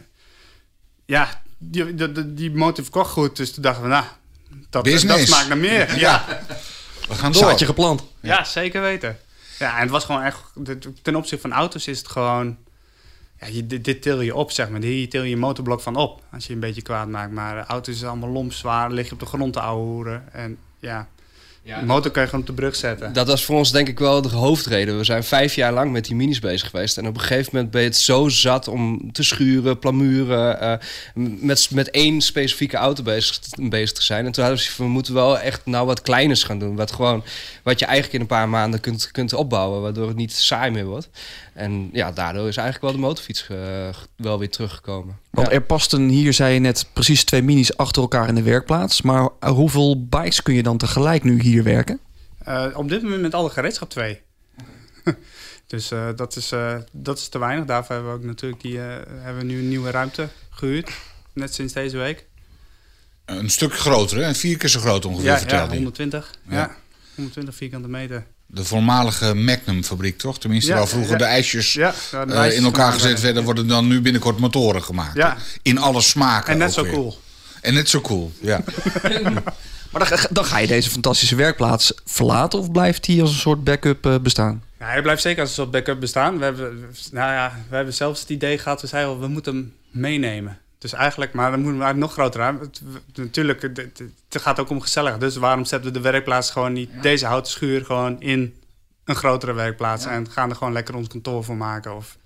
ja, 1.05 1.43
die, 1.59 1.94
die, 1.94 2.12
die, 2.12 2.35
die 2.35 2.50
motor 2.50 2.85
verkocht 2.85 3.11
goed. 3.11 3.37
Dus 3.37 3.53
toen 3.53 3.62
dachten 3.62 3.83
we, 3.83 3.88
nou, 3.88 4.05
dat, 4.71 4.85
dat 4.85 5.19
smaakt 5.19 5.49
naar 5.49 5.56
meer. 5.59 5.99
ja. 5.99 6.25
We 7.09 7.15
gaan 7.15 7.33
door. 7.33 7.43
Zaadje 7.43 7.67
geplant. 7.67 8.05
Ja, 8.21 8.44
zeker 8.44 8.81
weten. 8.81 9.19
Ja, 9.59 9.75
en 9.75 9.81
het 9.81 9.91
was 9.91 10.05
gewoon 10.05 10.23
echt... 10.23 10.41
Ten 11.03 11.17
opzichte 11.17 11.49
van 11.49 11.59
auto's 11.59 11.87
is 11.87 11.99
het 11.99 12.09
gewoon... 12.09 12.56
Ja, 13.41 13.47
je, 13.47 13.67
dit, 13.67 13.85
dit 13.85 14.03
til 14.03 14.21
je 14.21 14.35
op, 14.35 14.50
zeg 14.50 14.69
maar. 14.69 14.81
Hier 14.81 15.11
til 15.11 15.23
je 15.23 15.29
je 15.29 15.37
motorblok 15.37 15.81
van 15.81 15.97
op. 15.97 16.23
Als 16.32 16.47
je 16.47 16.53
een 16.53 16.61
beetje 16.61 16.82
kwaad 16.82 17.09
maakt. 17.09 17.32
Maar 17.32 17.67
auto's 17.67 17.94
is 17.94 18.05
allemaal 18.05 18.31
lomp 18.31 18.53
zwaar. 18.53 18.91
lig 18.91 19.06
je 19.06 19.12
op 19.12 19.21
de 19.21 19.27
grond 19.27 19.53
te 19.53 19.61
ouwehoeren. 19.61 20.32
En 20.32 20.59
ja, 20.79 21.09
de 21.67 21.87
motor 21.87 22.11
kan 22.11 22.23
je 22.23 22.29
gewoon 22.29 22.45
op 22.45 22.51
de 22.51 22.63
brug 22.63 22.77
zetten. 22.77 23.13
Dat 23.13 23.27
was 23.27 23.45
voor 23.45 23.57
ons 23.57 23.73
denk 23.73 23.89
ik 23.89 23.99
wel 23.99 24.23
de 24.23 24.29
hoofdreden. 24.29 24.97
We 24.97 25.05
zijn 25.05 25.25
vijf 25.25 25.55
jaar 25.55 25.73
lang 25.73 25.93
met 25.93 26.05
die 26.05 26.17
minis 26.17 26.39
bezig 26.39 26.71
geweest. 26.71 26.99
En 26.99 27.07
op 27.07 27.15
een 27.15 27.21
gegeven 27.21 27.51
moment 27.53 27.71
ben 27.71 27.81
je 27.81 27.87
het 27.87 27.97
zo 27.97 28.29
zat 28.29 28.69
om 28.69 29.13
te 29.13 29.23
schuren, 29.23 29.79
plamuren. 29.79 30.61
eh, 30.61 30.75
met, 31.15 31.71
met 31.71 31.91
één 31.91 32.21
specifieke 32.21 32.77
auto 32.77 33.03
bezig, 33.03 33.39
bezig 33.56 33.93
te 33.93 34.03
zijn. 34.03 34.27
En 34.27 34.32
toen 34.32 34.44
hadden 34.44 34.63
we 34.63 34.65
zoiets 34.65 34.77
van, 34.77 34.87
we 34.87 34.93
moeten 34.93 35.15
wel 35.15 35.39
echt 35.39 35.61
nou 35.65 35.87
wat 35.87 36.03
kleiners 36.03 36.43
gaan 36.43 36.58
doen. 36.58 36.77
Wat, 36.77 36.93
gewoon, 36.93 37.25
wat 37.63 37.79
je 37.79 37.85
eigenlijk 37.85 38.15
in 38.15 38.20
een 38.20 38.27
paar 38.37 38.49
maanden 38.49 38.81
kunt, 38.81 39.11
kunt 39.11 39.32
opbouwen. 39.32 39.82
Waardoor 39.82 40.08
het 40.08 40.17
niet 40.17 40.32
saai 40.32 40.70
meer 40.70 40.87
wordt. 40.87 41.08
En 41.56 41.89
ja, 41.93 42.13
daardoor 42.13 42.48
is 42.48 42.56
eigenlijk 42.56 42.86
wel 42.93 42.93
de 43.03 43.06
motorfiets 43.08 43.48
eh, 43.48 43.89
wel 44.17 44.39
weer 44.39 44.51
teruggekomen. 44.51 45.19
Want 45.31 45.46
Ja. 45.48 45.53
er 45.53 45.63
pasten 45.63 46.08
hier, 46.08 46.32
zei 46.32 46.55
je 46.55 46.60
net, 46.60 46.86
precies 46.93 47.25
twee 47.25 47.43
minis 47.43 47.77
achter 47.77 48.03
elkaar 48.03 48.29
in 48.29 48.34
de 48.34 48.43
werkplaats. 48.43 49.03
Maar 49.03 49.29
eh, 49.41 49.51
hoeveel 49.51 50.06
bikes 50.06 50.43
kun 50.43 50.55
je 50.55 50.63
dan 50.63 50.77
tegelijk 50.79 51.22
nu 51.25 51.41
hier 51.41 51.63
werken? 51.63 52.01
Eh, 52.44 52.67
op 52.75 52.89
dit 52.89 53.03
moment 53.03 53.22
met 53.22 53.34
alle 53.34 53.51
gereedschap 53.51 53.91
twee. 53.91 54.20
dus 55.67 55.91
eh, 55.91 56.08
dat, 56.17 56.36
is, 56.36 56.53
eh, 56.53 56.77
dat 56.93 57.19
is 57.19 57.29
te 57.29 57.39
weinig. 57.39 57.65
Daarvoor 57.65 57.94
hebben 57.94 58.13
we 58.13 58.19
ook 58.19 58.25
natuurlijk 58.25 58.63
die, 58.63 58.79
eh, 58.79 58.94
hebben 59.06 59.46
we 59.46 59.53
nu 59.53 59.58
een 59.58 59.69
nieuwe 59.69 59.91
ruimte 59.91 60.29
gehuurd. 60.51 60.91
Net 61.32 61.55
sinds 61.55 61.72
deze 61.72 61.96
week. 61.96 62.27
Een 63.25 63.51
stuk 63.51 63.75
groter, 63.75 64.25
hè? 64.25 64.34
Vier 64.34 64.56
keer 64.56 64.69
zo 64.69 64.81
groot 64.81 65.05
ongeveer, 65.05 65.27
Ja, 65.27 65.32
ja, 65.32 65.39
vertelde 65.39 65.69
je. 65.70 65.75
120. 65.77 66.31
Ja. 66.48 66.56
Ja. 66.56 66.77
120 67.15 67.55
vierkante 67.55 67.89
meter. 67.89 68.27
De 68.46 68.65
voormalige 68.65 69.34
Magnum-fabriek, 69.34 70.19
toch? 70.19 70.38
Tenminste, 70.38 70.70
Ja, 70.70 70.76
waar 70.76 70.88
vroeger 70.88 71.12
ja. 71.12 71.19
de 71.19 71.24
ijsjes 71.24 71.72
Ja, 71.72 71.94
de 72.10 72.32
eh, 72.34 72.56
in 72.56 72.65
elkaar 72.65 72.93
gezet 72.93 73.20
werden. 73.20 73.44
worden 73.44 73.67
dan 73.69 73.86
nu 73.86 74.00
binnenkort 74.00 74.38
motoren 74.38 74.82
gemaakt. 74.82 75.17
Ja. 75.17 75.36
In 75.62 75.79
alle 75.79 76.00
smaken. 76.00 76.53
En 76.53 76.58
net 76.58 76.69
ook 76.69 76.74
zo 76.74 76.82
weer. 76.82 76.93
cool. 76.93 77.19
En 77.60 77.74
net 77.74 77.88
zo 77.88 78.00
cool, 78.00 78.32
ja. 78.41 78.60
Maar 79.93 80.08
dan, 80.08 80.19
dan 80.31 80.44
ga 80.44 80.58
je 80.58 80.67
deze 80.67 80.91
fantastische 80.91 81.34
werkplaats 81.36 81.93
verlaten 82.05 82.58
of 82.58 82.70
blijft 82.72 83.05
die 83.05 83.20
als 83.20 83.31
een 83.31 83.36
soort 83.38 83.65
backup 83.65 84.06
eh, 84.06 84.15
bestaan? 84.22 84.62
Ja, 84.79 84.86
hij 84.86 85.03
blijft 85.03 85.22
zeker 85.22 85.41
als 85.41 85.48
een 85.48 85.55
soort 85.55 85.70
backup 85.70 86.00
bestaan. 86.00 86.38
We 86.38 86.44
hebben, 86.44 86.86
nou 87.12 87.32
ja, 87.32 87.53
we 87.69 87.76
hebben 87.76 87.94
zelfs 87.94 88.20
het 88.20 88.29
idee 88.31 88.58
gehad, 88.58 88.81
we 88.81 88.86
zeiden 88.86 89.12
al, 89.12 89.20
we 89.20 89.29
moeten 89.29 89.55
hem 89.55 89.72
meenemen. 89.91 90.58
Dus 90.79 90.93
eigenlijk, 90.93 91.33
maar 91.33 91.51
dan 91.51 91.61
moeten 91.61 91.79
we 91.79 91.85
eigenlijk 91.85 92.17
nog 92.17 92.25
groter 92.27 92.43
aan. 92.47 92.59
Het- 92.61 92.83
Natuurlijk, 93.15 93.63
het, 93.63 93.77
het- 93.77 94.03
gaat 94.43 94.61
ook 94.61 94.71
om 94.71 94.81
gezellig. 94.81 95.19
Dus 95.19 95.37
waarom 95.37 95.65
zetten 95.65 95.93
we 95.93 95.99
de 95.99 96.11
werkplaats 96.11 96.51
gewoon 96.51 96.73
niet, 96.73 96.91
deze 97.03 97.27
houten 97.27 97.53
schuur, 97.53 97.85
gewoon 97.85 98.21
in 98.21 98.55
een 99.05 99.15
grotere 99.15 99.53
werkplaats. 99.53 100.05
En 100.06 100.31
gaan 100.31 100.51
er 100.51 100.56
gewoon 100.56 100.73
lekker 100.73 100.95
ons 100.95 101.09
kantoor 101.09 101.45
voor 101.45 101.56
maken. 101.56 101.97
Of, 101.97 102.17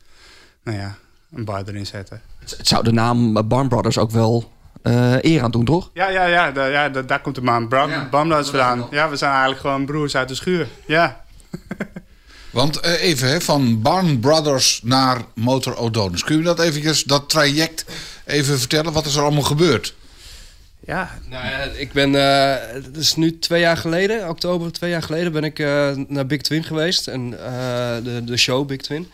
nou 0.63 0.79
ja, 0.79 0.97
een 1.33 1.45
bar 1.45 1.63
erin 1.67 1.87
zetten. 1.87 2.21
Het 2.39 2.59
zou 2.69 2.85
de 2.85 2.93
naam 2.93 3.49
Barn 3.49 3.69
Brothers 3.69 3.99
ook 3.99 4.11
wel 4.11 4.53
eh, 4.83 5.23
eer 5.23 5.43
aan 5.43 5.51
doen, 5.51 5.65
toch? 5.65 5.91
Ja, 5.95 6.09
ja, 6.09 6.25
ja, 6.25 6.51
da- 6.51 6.67
ja 6.67 6.89
da- 6.89 7.03
daar 7.03 7.21
komt 7.21 7.35
de 7.35 7.41
Ja, 7.91 8.05
Bram 8.05 8.29
dat 8.29 8.39
vandaan. 8.51 8.87
Ja, 8.91 9.09
we 9.09 9.17
zijn 9.17 9.31
eigenlijk 9.31 9.61
gewoon 9.61 9.85
broers 9.87 10.17
uit 10.17 10.29
de 10.29 10.35
schuur. 10.35 10.69
Ja. 10.87 11.25
Want 12.51 12.81
eh, 12.81 13.03
even, 13.03 13.29
hè, 13.29 13.41
van 13.41 13.81
Barn 13.81 14.21
Brothers 14.21 14.81
naar 14.83 15.25
Motor 15.35 15.77
O'Donnell's. 15.77 16.25
Kun 16.25 16.37
je 16.37 16.43
dat 16.43 16.61
eventjes, 16.61 17.03
dat 17.03 17.29
traject 17.29 17.85
even 18.25 18.59
vertellen? 18.59 18.93
Wat 18.93 19.07
is 19.07 19.15
er 19.15 19.23
allemaal 19.23 19.43
gebeurd? 19.43 19.95
Ja, 20.91 21.19
Nou 21.29 21.45
ja, 21.47 21.59
ik 21.59 21.93
ben, 21.93 22.15
eh, 22.15 22.73
het 22.73 22.97
is 22.97 23.17
nu 23.17 23.39
twee 23.39 23.61
jaar 23.61 23.77
geleden, 23.77 24.29
oktober 24.29 24.73
twee 24.73 24.91
jaar 24.91 25.03
geleden, 25.03 25.33
ben 25.33 25.45
ik 25.45 25.59
eh, 25.59 25.91
naar 26.09 26.27
Big 26.27 26.41
Twin 26.41 26.65
geweest. 26.65 27.09
En, 27.09 27.45
eh, 27.45 28.05
de, 28.05 28.23
de 28.25 28.37
show 28.37 28.67
Big 28.67 28.81
Twin. 28.81 29.11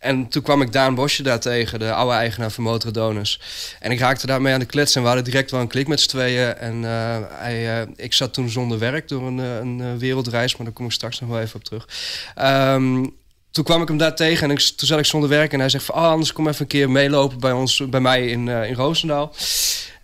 En 0.00 0.28
toen 0.28 0.42
kwam 0.42 0.62
ik 0.62 0.72
Daan 0.72 0.94
Bosje 0.94 1.22
daar 1.22 1.40
tegen, 1.40 1.78
de 1.78 1.92
oude 1.92 2.14
eigenaar 2.14 2.50
van 2.50 2.64
Motor 2.64 2.92
Donors. 2.92 3.40
En 3.80 3.90
ik 3.90 3.98
raakte 3.98 4.26
daarmee 4.26 4.52
aan 4.52 4.58
de 4.58 4.66
klets 4.66 4.94
en 4.94 5.00
we 5.00 5.06
hadden 5.06 5.24
direct 5.24 5.50
wel 5.50 5.60
een 5.60 5.68
klik 5.68 5.88
met 5.88 6.00
z'n 6.00 6.08
tweeën. 6.08 6.56
En 6.56 6.84
eh, 6.84 7.18
hij, 7.28 7.80
eh, 7.80 7.88
ik 7.96 8.12
zat 8.12 8.34
toen 8.34 8.48
zonder 8.48 8.78
werk 8.78 9.08
door 9.08 9.26
een, 9.26 9.40
eh, 9.40 9.56
een 9.56 9.98
wereldreis, 9.98 10.56
maar 10.56 10.66
daar 10.66 10.74
kom 10.74 10.84
ik 10.84 10.92
straks 10.92 11.20
nog 11.20 11.30
wel 11.30 11.40
even 11.40 11.56
op 11.56 11.64
terug. 11.64 11.88
Ehm, 12.34 13.06
toen 13.50 13.64
kwam 13.64 13.82
ik 13.82 13.88
hem 13.88 13.96
daar 13.96 14.16
tegen 14.16 14.44
en 14.44 14.50
ik, 14.50 14.60
toen 14.60 14.88
zat 14.88 14.98
ik 14.98 15.04
zonder 15.04 15.28
werk. 15.28 15.52
En 15.52 15.60
hij 15.60 15.68
zegt 15.68 15.84
van, 15.84 15.94
oh, 15.94 16.10
anders 16.10 16.32
kom 16.32 16.48
even 16.48 16.60
een 16.60 16.66
keer 16.66 16.90
meelopen 16.90 17.40
bij, 17.40 17.52
ons, 17.52 17.88
bij 17.88 18.00
mij 18.00 18.26
in, 18.26 18.48
in 18.48 18.74
Roosendaal. 18.74 19.34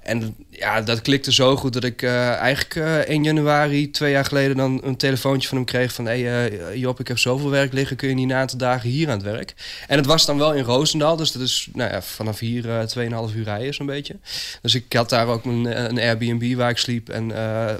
En 0.06 0.36
ja, 0.50 0.80
dat 0.80 1.00
klikte 1.00 1.32
zo 1.32 1.56
goed 1.56 1.72
dat 1.72 1.84
ik 1.84 2.02
eh, 2.02 2.30
eigenlijk 2.30 2.74
eh 2.74 2.98
1 2.98 3.24
januari, 3.24 3.90
twee 3.90 4.10
jaar 4.10 4.24
geleden, 4.24 4.56
dan 4.56 4.80
een 4.84 4.96
telefoontje 4.96 5.48
van 5.48 5.56
hem 5.56 5.66
kreeg 5.66 5.92
van... 5.92 6.06
hé 6.06 6.22
hey, 6.22 6.60
eh, 6.60 6.74
Job, 6.74 7.00
ik 7.00 7.08
heb 7.08 7.18
zoveel 7.18 7.50
werk 7.50 7.72
liggen, 7.72 7.96
kun 7.96 8.08
je 8.08 8.14
niet 8.14 8.28
na 8.28 8.40
aantal 8.40 8.58
dagen 8.58 8.90
hier 8.90 9.08
aan 9.08 9.16
het 9.16 9.22
werk? 9.22 9.54
En 9.86 9.96
het 9.96 10.06
was 10.06 10.26
dan 10.26 10.38
wel 10.38 10.54
in 10.54 10.64
Roosendaal, 10.64 11.16
dus 11.16 11.32
dat 11.32 11.42
is 11.42 11.68
nou 11.72 11.90
ja, 11.90 12.02
vanaf 12.02 12.38
hier 12.38 12.70
eh 12.70 13.28
2,5 13.30 13.36
uur 13.36 13.44
rijden 13.44 13.74
zo'n 13.74 13.86
beetje. 13.86 14.16
Dus 14.62 14.74
ik 14.74 14.92
had 14.92 15.08
daar 15.08 15.26
ook 15.26 15.44
een, 15.44 15.64
een 15.64 15.98
Airbnb 15.98 16.56
waar 16.56 16.70
ik 16.70 16.78
sliep 16.78 17.08
en 17.08 17.32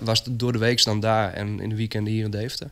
was 0.04 0.22
door 0.30 0.52
de 0.52 0.58
week 0.58 0.84
dan 0.84 1.00
daar 1.00 1.32
en 1.32 1.60
in 1.60 1.68
de 1.68 1.74
weekenden 1.74 2.12
hier 2.12 2.24
in 2.24 2.30
Deventer. 2.30 2.70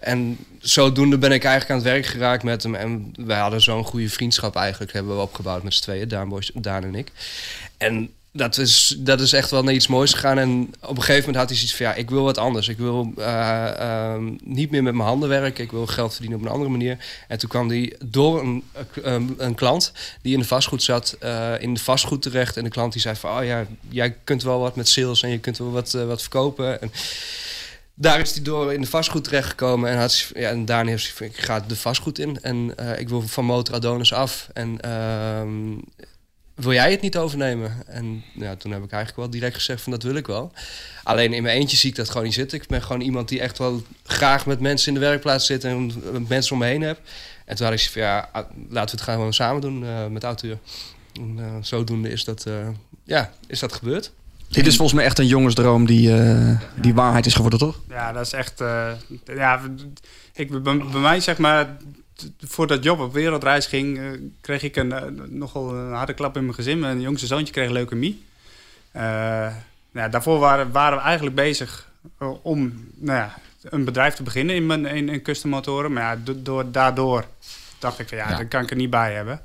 En 0.00 0.38
zodoende 0.60 1.18
ben 1.18 1.32
ik 1.32 1.44
eigenlijk 1.44 1.70
aan 1.70 1.86
het 1.86 1.94
werk 1.94 2.06
geraakt 2.06 2.42
met 2.42 2.62
hem. 2.62 2.74
En 2.74 3.12
wij 3.16 3.38
hadden 3.38 3.60
zo'n 3.60 3.84
goede 3.84 4.08
vriendschap 4.08 4.56
eigenlijk, 4.56 4.92
hebben 4.92 5.16
we 5.16 5.22
opgebouwd 5.22 5.62
met 5.62 5.74
z'n 5.74 5.82
tweeën, 5.82 6.08
Daan, 6.08 6.40
Daan 6.54 6.84
en 6.84 6.94
ik. 6.94 7.12
En 7.78 8.10
dat 8.36 8.58
is, 8.58 8.96
dat 8.98 9.20
is 9.20 9.32
echt 9.32 9.50
wel 9.50 9.62
naar 9.62 9.74
iets 9.74 9.86
moois 9.86 10.12
gegaan. 10.12 10.38
En 10.38 10.74
op 10.80 10.96
een 10.96 11.02
gegeven 11.02 11.18
moment 11.18 11.36
had 11.36 11.48
hij 11.48 11.56
zoiets 11.56 11.76
van... 11.76 11.86
ja, 11.86 11.94
ik 11.94 12.10
wil 12.10 12.22
wat 12.24 12.38
anders. 12.38 12.68
Ik 12.68 12.78
wil 12.78 13.12
eh, 13.16 13.78
ehm, 13.78 14.34
niet 14.44 14.70
meer 14.70 14.82
met 14.82 14.94
mijn 14.94 15.08
handen 15.08 15.28
werken. 15.28 15.64
Ik 15.64 15.70
wil 15.70 15.86
geld 15.86 16.12
verdienen 16.12 16.38
op 16.38 16.44
een 16.44 16.50
andere 16.50 16.70
manier. 16.70 16.98
En 17.28 17.38
toen 17.38 17.48
kwam 17.48 17.68
hij 17.68 17.96
door 18.04 18.40
een, 18.40 18.62
een, 19.38 19.54
klant 19.54 19.92
die 20.22 20.32
in 20.32 20.38
de 20.38 20.46
vastgoed 20.46 20.82
zat... 20.82 21.16
eh, 21.20 21.52
in 21.58 21.74
de 21.74 21.80
vastgoed 21.80 22.22
terecht. 22.22 22.56
En 22.56 22.64
de 22.64 22.70
klant 22.70 22.92
die 22.92 23.00
zei 23.02 23.16
van... 23.16 23.38
oh 23.38 23.44
ja, 23.44 23.66
jij 23.88 24.16
kunt 24.24 24.42
wel 24.42 24.58
wat 24.58 24.76
met 24.76 24.88
sales 24.88 25.22
en 25.22 25.30
je 25.30 25.38
kunt 25.38 25.58
wel 25.58 25.72
wat, 25.72 25.94
eh, 25.94 26.06
wat 26.06 26.20
verkopen. 26.20 26.80
En 26.80 26.92
daar 27.94 28.20
is 28.20 28.34
hij 28.34 28.42
door 28.42 28.72
in 28.72 28.80
de 28.80 28.86
vastgoed 28.86 29.24
terechtgekomen. 29.24 29.90
En, 29.90 29.98
had, 29.98 30.30
ja, 30.34 30.48
en 30.48 30.64
daarna 30.64 30.90
heeft 30.90 31.18
hij 31.18 31.28
ik 31.28 31.36
ga 31.36 31.60
de 31.60 31.76
vastgoed 31.76 32.18
in. 32.18 32.38
En 32.42 32.74
ik 32.98 33.08
wil 33.08 33.22
van 33.22 33.44
Motor 33.44 33.74
Adonis 33.74 34.12
af. 34.12 34.48
En 34.52 34.80
ehm, 34.80 35.76
wil 36.54 36.72
jij 36.72 36.90
het 36.90 37.00
niet 37.00 37.16
overnemen? 37.16 37.86
En 37.86 38.22
ja, 38.34 38.56
toen 38.56 38.72
heb 38.72 38.82
ik 38.82 38.90
eigenlijk 38.90 39.20
wel 39.20 39.30
direct 39.30 39.54
gezegd 39.54 39.82
van 39.82 39.92
dat 39.92 40.02
wil 40.02 40.14
ik 40.14 40.26
wel. 40.26 40.52
Alleen 41.02 41.32
in 41.32 41.42
mijn 41.42 41.56
eentje 41.56 41.76
zie 41.76 41.90
ik 41.90 41.96
dat 41.96 42.08
gewoon 42.08 42.24
niet 42.24 42.34
zitten. 42.34 42.60
Ik 42.60 42.66
ben 42.66 42.82
gewoon 42.82 43.00
iemand 43.00 43.28
die 43.28 43.40
echt 43.40 43.58
wel 43.58 43.82
graag 44.04 44.46
met 44.46 44.60
mensen 44.60 44.88
in 44.88 44.94
de 44.94 45.06
werkplaats 45.06 45.46
zit 45.46 45.64
en 45.64 45.92
met 46.12 46.28
mensen 46.28 46.52
om 46.52 46.58
me 46.58 46.66
heen 46.66 46.82
heb. 46.82 47.00
En 47.44 47.56
toen 47.56 47.66
had 47.66 47.74
ik 47.74 47.80
zoiets 47.80 47.88
van 47.88 48.02
ja, 48.02 48.28
ah, 48.32 48.50
laten 48.68 48.96
we 48.96 49.02
het 49.02 49.10
gewoon 49.14 49.34
samen 49.34 49.60
doen 49.60 49.84
eh, 49.84 50.06
met 50.06 50.24
Auteur. 50.24 50.58
En 51.12 51.36
uh, 51.38 51.54
zodoende 51.60 52.08
is 52.08 52.24
dat, 52.24 52.44
uh, 52.48 52.54
ja, 53.04 53.32
is 53.46 53.58
dat 53.58 53.72
gebeurd. 53.72 54.12
Dit 54.48 54.66
is 54.66 54.76
volgens 54.76 54.96
mij 54.96 55.04
echt 55.04 55.18
een 55.18 55.26
jongensdroom 55.26 55.86
die, 55.86 56.08
uh, 56.08 56.60
die 56.74 56.94
waarheid 56.94 57.26
is 57.26 57.34
geworden, 57.34 57.58
toch? 57.58 57.80
Ja, 57.88 58.12
dat 58.12 58.26
is 58.26 58.32
echt. 58.32 58.60
Uh, 58.60 58.92
ja, 59.24 59.60
ik, 60.32 60.62
bij, 60.62 60.76
bij 60.76 61.00
mij 61.00 61.20
zeg 61.20 61.38
maar 61.38 61.76
voordat 62.38 62.84
Job 62.84 63.00
op 63.00 63.12
wereldreis 63.12 63.66
ging, 63.66 63.98
uh, 63.98 64.10
kreeg 64.40 64.62
ik 64.62 64.76
een, 64.76 64.90
uh, 64.90 65.02
nogal 65.28 65.74
een 65.74 65.92
harde 65.92 66.14
klap 66.14 66.36
in 66.36 66.42
mijn 66.42 66.54
gezin. 66.54 66.78
Mijn 66.78 67.00
jongste 67.00 67.26
zoontje 67.26 67.52
kreeg 67.52 67.70
leukemie. 67.70 68.24
Uh, 68.96 69.02
nou, 69.90 70.10
daarvoor 70.10 70.38
waren, 70.38 70.72
waren 70.72 70.98
we 70.98 71.04
eigenlijk 71.04 71.36
bezig 71.36 71.90
om 72.42 72.88
nou 72.94 73.18
ja, 73.18 73.38
een 73.62 73.84
bedrijf 73.84 74.14
te 74.14 74.22
beginnen 74.22 74.54
in, 74.54 74.66
mijn, 74.66 74.86
in, 74.86 75.08
in 75.08 75.22
custom 75.22 75.50
motoren. 75.50 75.92
Maar 75.92 76.02
ja, 76.02 76.20
do, 76.24 76.42
door, 76.42 76.70
daardoor 76.70 77.24
dacht 77.78 77.98
ik 77.98 78.08
van 78.08 78.18
ja, 78.18 78.30
ja, 78.30 78.36
daar 78.36 78.46
kan 78.46 78.62
ik 78.62 78.70
er 78.70 78.76
niet 78.76 78.90
bij 78.90 79.12
hebben. 79.14 79.42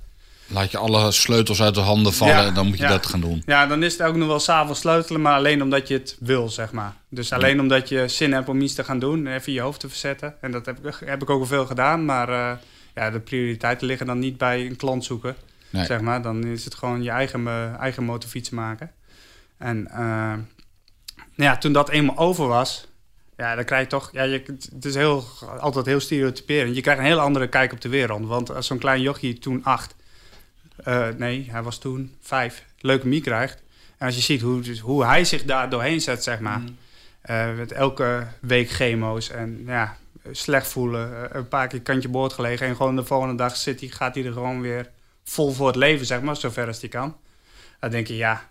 Laat 0.52 0.72
je 0.72 0.78
alle 0.78 1.12
sleutels 1.12 1.62
uit 1.62 1.76
de 1.76 1.80
handen 1.80 2.14
vallen 2.14 2.36
ja, 2.36 2.46
en 2.46 2.54
dan 2.54 2.68
moet 2.68 2.78
je 2.78 2.88
dat 2.88 3.06
gaan 3.06 3.22
doen. 3.22 3.44
Ja, 3.46 3.66
dan 3.66 3.84
is 3.84 3.94
het 3.94 4.02
ook 4.02 4.16
nog 4.16 4.28
wel 4.28 4.40
s'avonds 4.40 4.80
sleutelen, 4.80 5.22
maar 5.22 5.36
alleen 5.36 5.62
omdat 5.62 5.88
je 5.88 5.94
het 5.94 6.18
wil, 6.20 6.50
zeg 6.50 6.72
maar. 6.72 6.94
Dus 7.10 7.32
alleen 7.32 7.56
ja. 7.56 7.62
omdat 7.62 7.90
je 7.90 8.08
zin 8.08 8.34
hebt 8.34 8.50
om 8.50 8.62
iets 8.62 8.74
te 8.74 8.84
gaan 8.84 9.00
doen, 9.00 9.28
even 9.28 9.54
je 9.54 9.62
hoofd 9.62 9.80
te 9.80 9.90
verzetten. 9.90 10.36
En 10.42 10.52
dat 10.52 10.66
heb 10.66 10.86
ik, 10.86 11.02
heb 11.06 11.22
ik 11.22 11.30
ook 11.30 11.40
al 11.40 11.46
veel 11.46 11.66
gedaan, 11.66 12.06
maar 12.06 12.30
uh, 12.30 12.52
ja, 12.96 13.12
de 13.12 13.20
prioriteiten 13.20 13.88
liggen 13.88 14.06
dan 14.06 14.20
niet 14.20 14.38
bij 14.38 14.66
een 14.66 14.76
klant 14.76 15.06
zoeken, 15.06 15.36
nee. 15.70 15.86
zeg 15.86 16.02
maar. 16.02 16.22
Dan 16.22 16.44
is 16.44 16.66
het 16.66 16.76
gewoon 16.76 17.04
je 17.04 17.10
eigen, 17.10 17.42
uh, 17.42 17.80
eigen 17.80 18.04
motorfiets 18.04 18.50
maken. 18.50 18.92
En 19.58 19.88
uh, 19.92 19.98
nou 19.98 20.42
ja, 21.36 21.58
toen 21.58 21.74
dat 21.74 21.90
eenmaal 21.90 22.18
over 22.18 22.48
was, 22.48 22.88
ja, 23.38 23.56
dan 23.56 23.66
krijg 23.66 23.84
je 23.84 23.90
toch... 23.90 24.10
Ja, 24.12 24.24
je, 24.24 24.44
het 24.74 24.86
is 24.86 24.96
heel, 24.96 25.26
altijd 25.60 25.86
heel 25.86 26.00
stereotyperend. 26.00 26.76
Je 26.76 26.82
krijgt 26.82 27.02
een 27.02 27.08
heel 27.08 27.20
andere 27.20 27.48
kijk 27.48 27.72
op 27.72 27.82
de 27.82 27.90
wereld. 27.90 28.26
Want 28.26 28.56
als 28.56 28.68
zo'n 28.68 28.78
klein 28.78 29.02
jochie 29.02 29.40
toen 29.40 29.64
acht... 29.64 29.96
Uh, 30.88 31.08
nee, 31.18 31.48
hij 31.50 31.64
was 31.64 31.78
toen 31.78 32.16
vijf, 32.22 32.66
leukemie 32.80 33.22
krijgt. 33.22 33.64
En 33.98 34.06
als 34.06 34.16
je 34.16 34.22
ziet 34.22 34.42
hoe, 34.42 34.80
hoe 34.80 35.06
hij 35.06 35.26
zich 35.26 35.44
daar 35.44 35.70
doorheen 35.70 36.02
zet, 36.02 36.24
zeg 36.24 36.40
maar. 36.40 36.60
Mm. 36.60 36.78
Uh, 37.30 37.56
met 37.56 37.72
elke 37.72 38.28
week 38.42 38.70
chemo's 38.70 39.30
en 39.30 39.64
ja, 39.66 39.98
slecht 40.32 40.68
voelen. 40.68 41.12
Uh, 41.12 41.24
een 41.30 41.48
paar 41.48 41.68
keer 41.68 41.82
kantje 41.82 42.10
boord 42.10 42.34
gelegen. 42.34 42.68
En 42.68 42.76
gewoon 42.76 42.96
de 42.96 43.06
volgende 43.06 43.36
dag 43.36 43.56
zit 43.56 43.80
hij, 43.80 43.90
gaat 43.90 44.16
hij 44.16 44.26
er 44.26 44.34
gewoon 44.34 44.62
weer 44.62 44.90
vol 45.24 45.52
voor 45.52 45.68
het 45.68 45.76
leven, 45.76 46.06
zeg 46.06 46.22
maar. 46.22 46.36
Zover 46.36 46.68
als 46.68 46.80
hij 46.80 46.90
kan. 46.90 47.18
Dan 47.80 47.90
denk 47.90 48.08
je, 48.08 48.16
ja... 48.16 48.50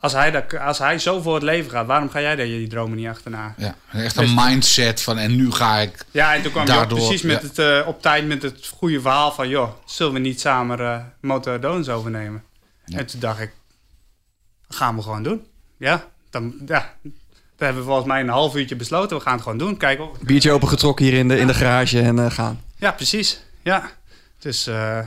Als 0.00 0.12
hij, 0.12 0.30
dat, 0.30 0.58
als 0.58 0.78
hij 0.78 0.98
zo 0.98 1.20
voor 1.20 1.34
het 1.34 1.42
leven 1.42 1.70
gaat, 1.70 1.86
waarom 1.86 2.10
ga 2.10 2.20
jij 2.20 2.36
daar 2.36 2.46
je 2.46 2.66
dromen 2.66 2.96
niet 2.96 3.08
achterna? 3.08 3.54
Ja, 3.56 3.74
echt 3.92 4.16
een 4.16 4.34
mindset 4.34 5.02
van 5.02 5.18
en 5.18 5.36
nu 5.36 5.52
ga 5.52 5.78
ik. 5.78 6.04
Ja, 6.10 6.34
en 6.34 6.42
toen 6.42 6.52
kwam 6.52 6.66
daardoor, 6.66 6.98
je 6.98 7.04
precies 7.04 7.22
met 7.22 7.40
ja. 7.40 7.46
het, 7.48 7.58
uh, 7.82 7.88
op 7.88 8.02
tijd 8.02 8.26
met 8.26 8.42
het 8.42 8.66
goede 8.76 9.00
verhaal 9.00 9.32
van: 9.32 9.48
joh, 9.48 9.70
zullen 9.84 10.12
we 10.12 10.18
niet 10.18 10.40
samen 10.40 10.80
uh, 10.80 10.98
Motor 11.20 11.60
Dones 11.60 11.88
overnemen? 11.88 12.42
Ja. 12.84 12.98
En 12.98 13.06
toen 13.06 13.20
dacht 13.20 13.40
ik: 13.40 13.52
gaan 14.68 14.96
we 14.96 15.02
gewoon 15.02 15.22
doen. 15.22 15.46
Ja, 15.78 16.04
dan, 16.30 16.54
ja, 16.66 16.94
we 17.56 17.64
hebben 17.64 17.84
volgens 17.84 18.06
mij 18.06 18.20
een 18.20 18.28
half 18.28 18.54
uurtje 18.54 18.76
besloten. 18.76 19.16
We 19.16 19.22
gaan 19.22 19.32
het 19.32 19.42
gewoon 19.42 19.58
doen. 19.58 19.76
Kijk 19.76 20.00
op. 20.00 20.18
Biertje 20.20 20.52
opengetrokken 20.52 21.04
hier 21.04 21.14
in 21.14 21.28
de, 21.28 21.38
in 21.38 21.46
de 21.46 21.54
garage 21.54 22.00
en 22.00 22.16
uh, 22.16 22.30
gaan. 22.30 22.60
Ja, 22.76 22.92
precies. 22.92 23.40
Ja. 23.62 23.90
Dus 24.38 24.68
uh, 24.68 24.98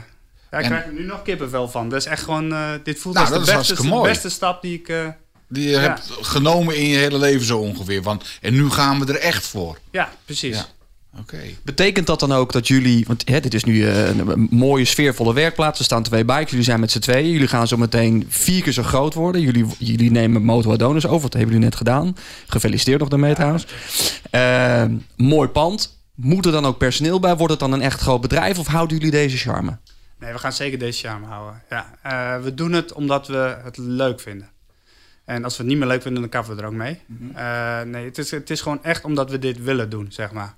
ja, 0.50 0.58
ik 0.58 0.64
en, 0.64 0.70
krijg 0.70 0.86
er 0.86 0.92
nu 0.92 1.04
nog 1.04 1.22
kippenvel 1.22 1.68
van. 1.68 1.88
Dat 1.88 1.98
is 1.98 2.06
echt 2.06 2.22
gewoon. 2.22 2.52
Uh, 2.52 2.70
dit 2.84 2.98
voelt 2.98 3.14
nou, 3.14 3.34
als 3.34 3.46
de 3.46 3.56
beste, 3.56 3.82
de 3.82 4.00
beste 4.02 4.28
stap 4.28 4.62
die 4.62 4.78
ik. 4.78 4.88
Uh, 4.88 5.06
die 5.48 5.64
je 5.64 5.70
ja. 5.70 5.80
hebt 5.80 6.10
genomen 6.20 6.76
in 6.76 6.88
je 6.88 6.96
hele 6.96 7.18
leven 7.18 7.46
zo 7.46 7.58
ongeveer. 7.58 8.02
Van, 8.02 8.22
en 8.40 8.52
nu 8.52 8.70
gaan 8.70 9.04
we 9.04 9.12
er 9.12 9.18
echt 9.18 9.46
voor. 9.46 9.78
Ja, 9.90 10.12
precies. 10.24 10.56
Ja. 10.56 10.66
Okay. 11.18 11.56
Betekent 11.62 12.06
dat 12.06 12.20
dan 12.20 12.32
ook 12.32 12.52
dat 12.52 12.68
jullie, 12.68 13.04
want 13.06 13.28
hè, 13.28 13.40
dit 13.40 13.54
is 13.54 13.64
nu 13.64 13.74
uh, 13.74 14.08
een 14.08 14.48
mooie 14.50 14.84
sfeervolle 14.84 15.34
werkplaats, 15.34 15.78
er 15.78 15.84
staan 15.84 16.02
twee 16.02 16.24
bikes, 16.24 16.50
jullie 16.50 16.64
zijn 16.64 16.80
met 16.80 16.90
z'n 16.90 16.98
tweeën, 16.98 17.30
jullie 17.30 17.48
gaan 17.48 17.68
zo 17.68 17.76
meteen 17.76 18.26
vier 18.28 18.62
keer 18.62 18.72
zo 18.72 18.82
groot 18.82 19.14
worden. 19.14 19.40
Jullie, 19.40 19.66
jullie 19.78 20.10
nemen 20.10 20.42
Moto 20.42 20.72
Adonis 20.72 21.06
over, 21.06 21.30
dat 21.30 21.32
hebben 21.32 21.52
jullie 21.52 21.64
net 21.64 21.76
gedaan. 21.76 22.16
Gefeliciteerd 22.46 23.00
nog 23.00 23.08
daarmee 23.08 23.34
trouwens. 23.34 23.66
Uh, 24.30 24.84
mooi 25.16 25.48
pand. 25.48 25.98
Moet 26.14 26.46
er 26.46 26.52
dan 26.52 26.66
ook 26.66 26.78
personeel 26.78 27.20
bij? 27.20 27.36
Wordt 27.36 27.52
het 27.52 27.60
dan 27.60 27.72
een 27.72 27.82
echt 27.82 28.00
groot 28.00 28.20
bedrijf 28.20 28.58
of 28.58 28.66
houden 28.66 28.96
jullie 28.96 29.12
deze 29.12 29.36
charme? 29.36 29.78
Nee, 30.20 30.32
we 30.32 30.38
gaan 30.38 30.52
zeker 30.52 30.78
deze 30.78 31.06
charme 31.06 31.26
houden. 31.26 31.62
Ja, 31.70 31.86
uh, 32.06 32.42
we 32.42 32.54
doen 32.54 32.72
het 32.72 32.92
omdat 32.92 33.26
we 33.26 33.56
het 33.62 33.76
leuk 33.76 34.20
vinden. 34.20 34.48
En 35.24 35.44
als 35.44 35.56
we 35.56 35.62
het 35.62 35.72
niet 35.72 35.80
meer 35.80 35.88
leuk 35.88 36.02
vinden, 36.02 36.20
dan 36.20 36.30
kappen 36.30 36.56
we 36.56 36.62
er 36.62 36.68
ook 36.68 36.74
mee. 36.74 37.00
Mm 37.06 37.16
-hmm. 37.18 37.30
uh, 37.36 37.80
nee, 37.82 38.04
het 38.04 38.18
is, 38.18 38.30
het 38.30 38.50
is 38.50 38.60
gewoon 38.60 38.84
echt 38.84 39.04
omdat 39.04 39.30
we 39.30 39.38
dit 39.38 39.62
willen 39.62 39.90
doen, 39.90 40.12
zeg 40.12 40.32
maar. 40.32 40.54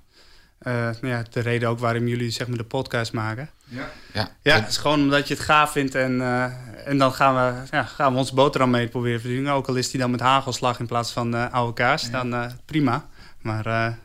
Uh, 0.67 0.73
nou 0.73 1.07
ja, 1.07 1.23
de 1.29 1.39
reden 1.39 1.69
ook 1.69 1.79
waarom 1.79 2.07
jullie 2.07 2.29
zeg 2.29 2.47
maar, 2.47 2.57
de 2.57 2.63
podcast 2.63 3.13
maken. 3.13 3.49
Ja, 3.63 3.89
ja. 4.13 4.29
ja 4.41 4.55
het 4.55 4.69
is 4.69 4.77
gewoon 4.77 4.99
omdat 4.99 5.27
je 5.27 5.33
het 5.33 5.43
gaaf 5.43 5.71
vindt. 5.71 5.95
En, 5.95 6.11
uh, 6.11 6.43
en 6.87 6.97
dan 6.97 7.13
gaan 7.13 7.35
we, 7.35 7.61
ja, 7.71 7.83
gaan 7.83 8.11
we 8.11 8.17
ons 8.17 8.33
boterham 8.33 8.69
mee 8.69 8.87
proberen 8.87 9.19
verdienen. 9.19 9.53
Ook 9.53 9.67
al 9.67 9.75
is 9.75 9.91
die 9.91 9.99
dan 9.99 10.11
met 10.11 10.19
hagelslag 10.19 10.79
in 10.79 10.87
plaats 10.87 11.11
van 11.11 11.35
uh, 11.35 11.51
oude 11.51 11.73
kaas. 11.73 12.07
Ja. 12.11 12.23
Dan 12.23 12.51
prima. 12.65 13.05
Maar 13.41 13.97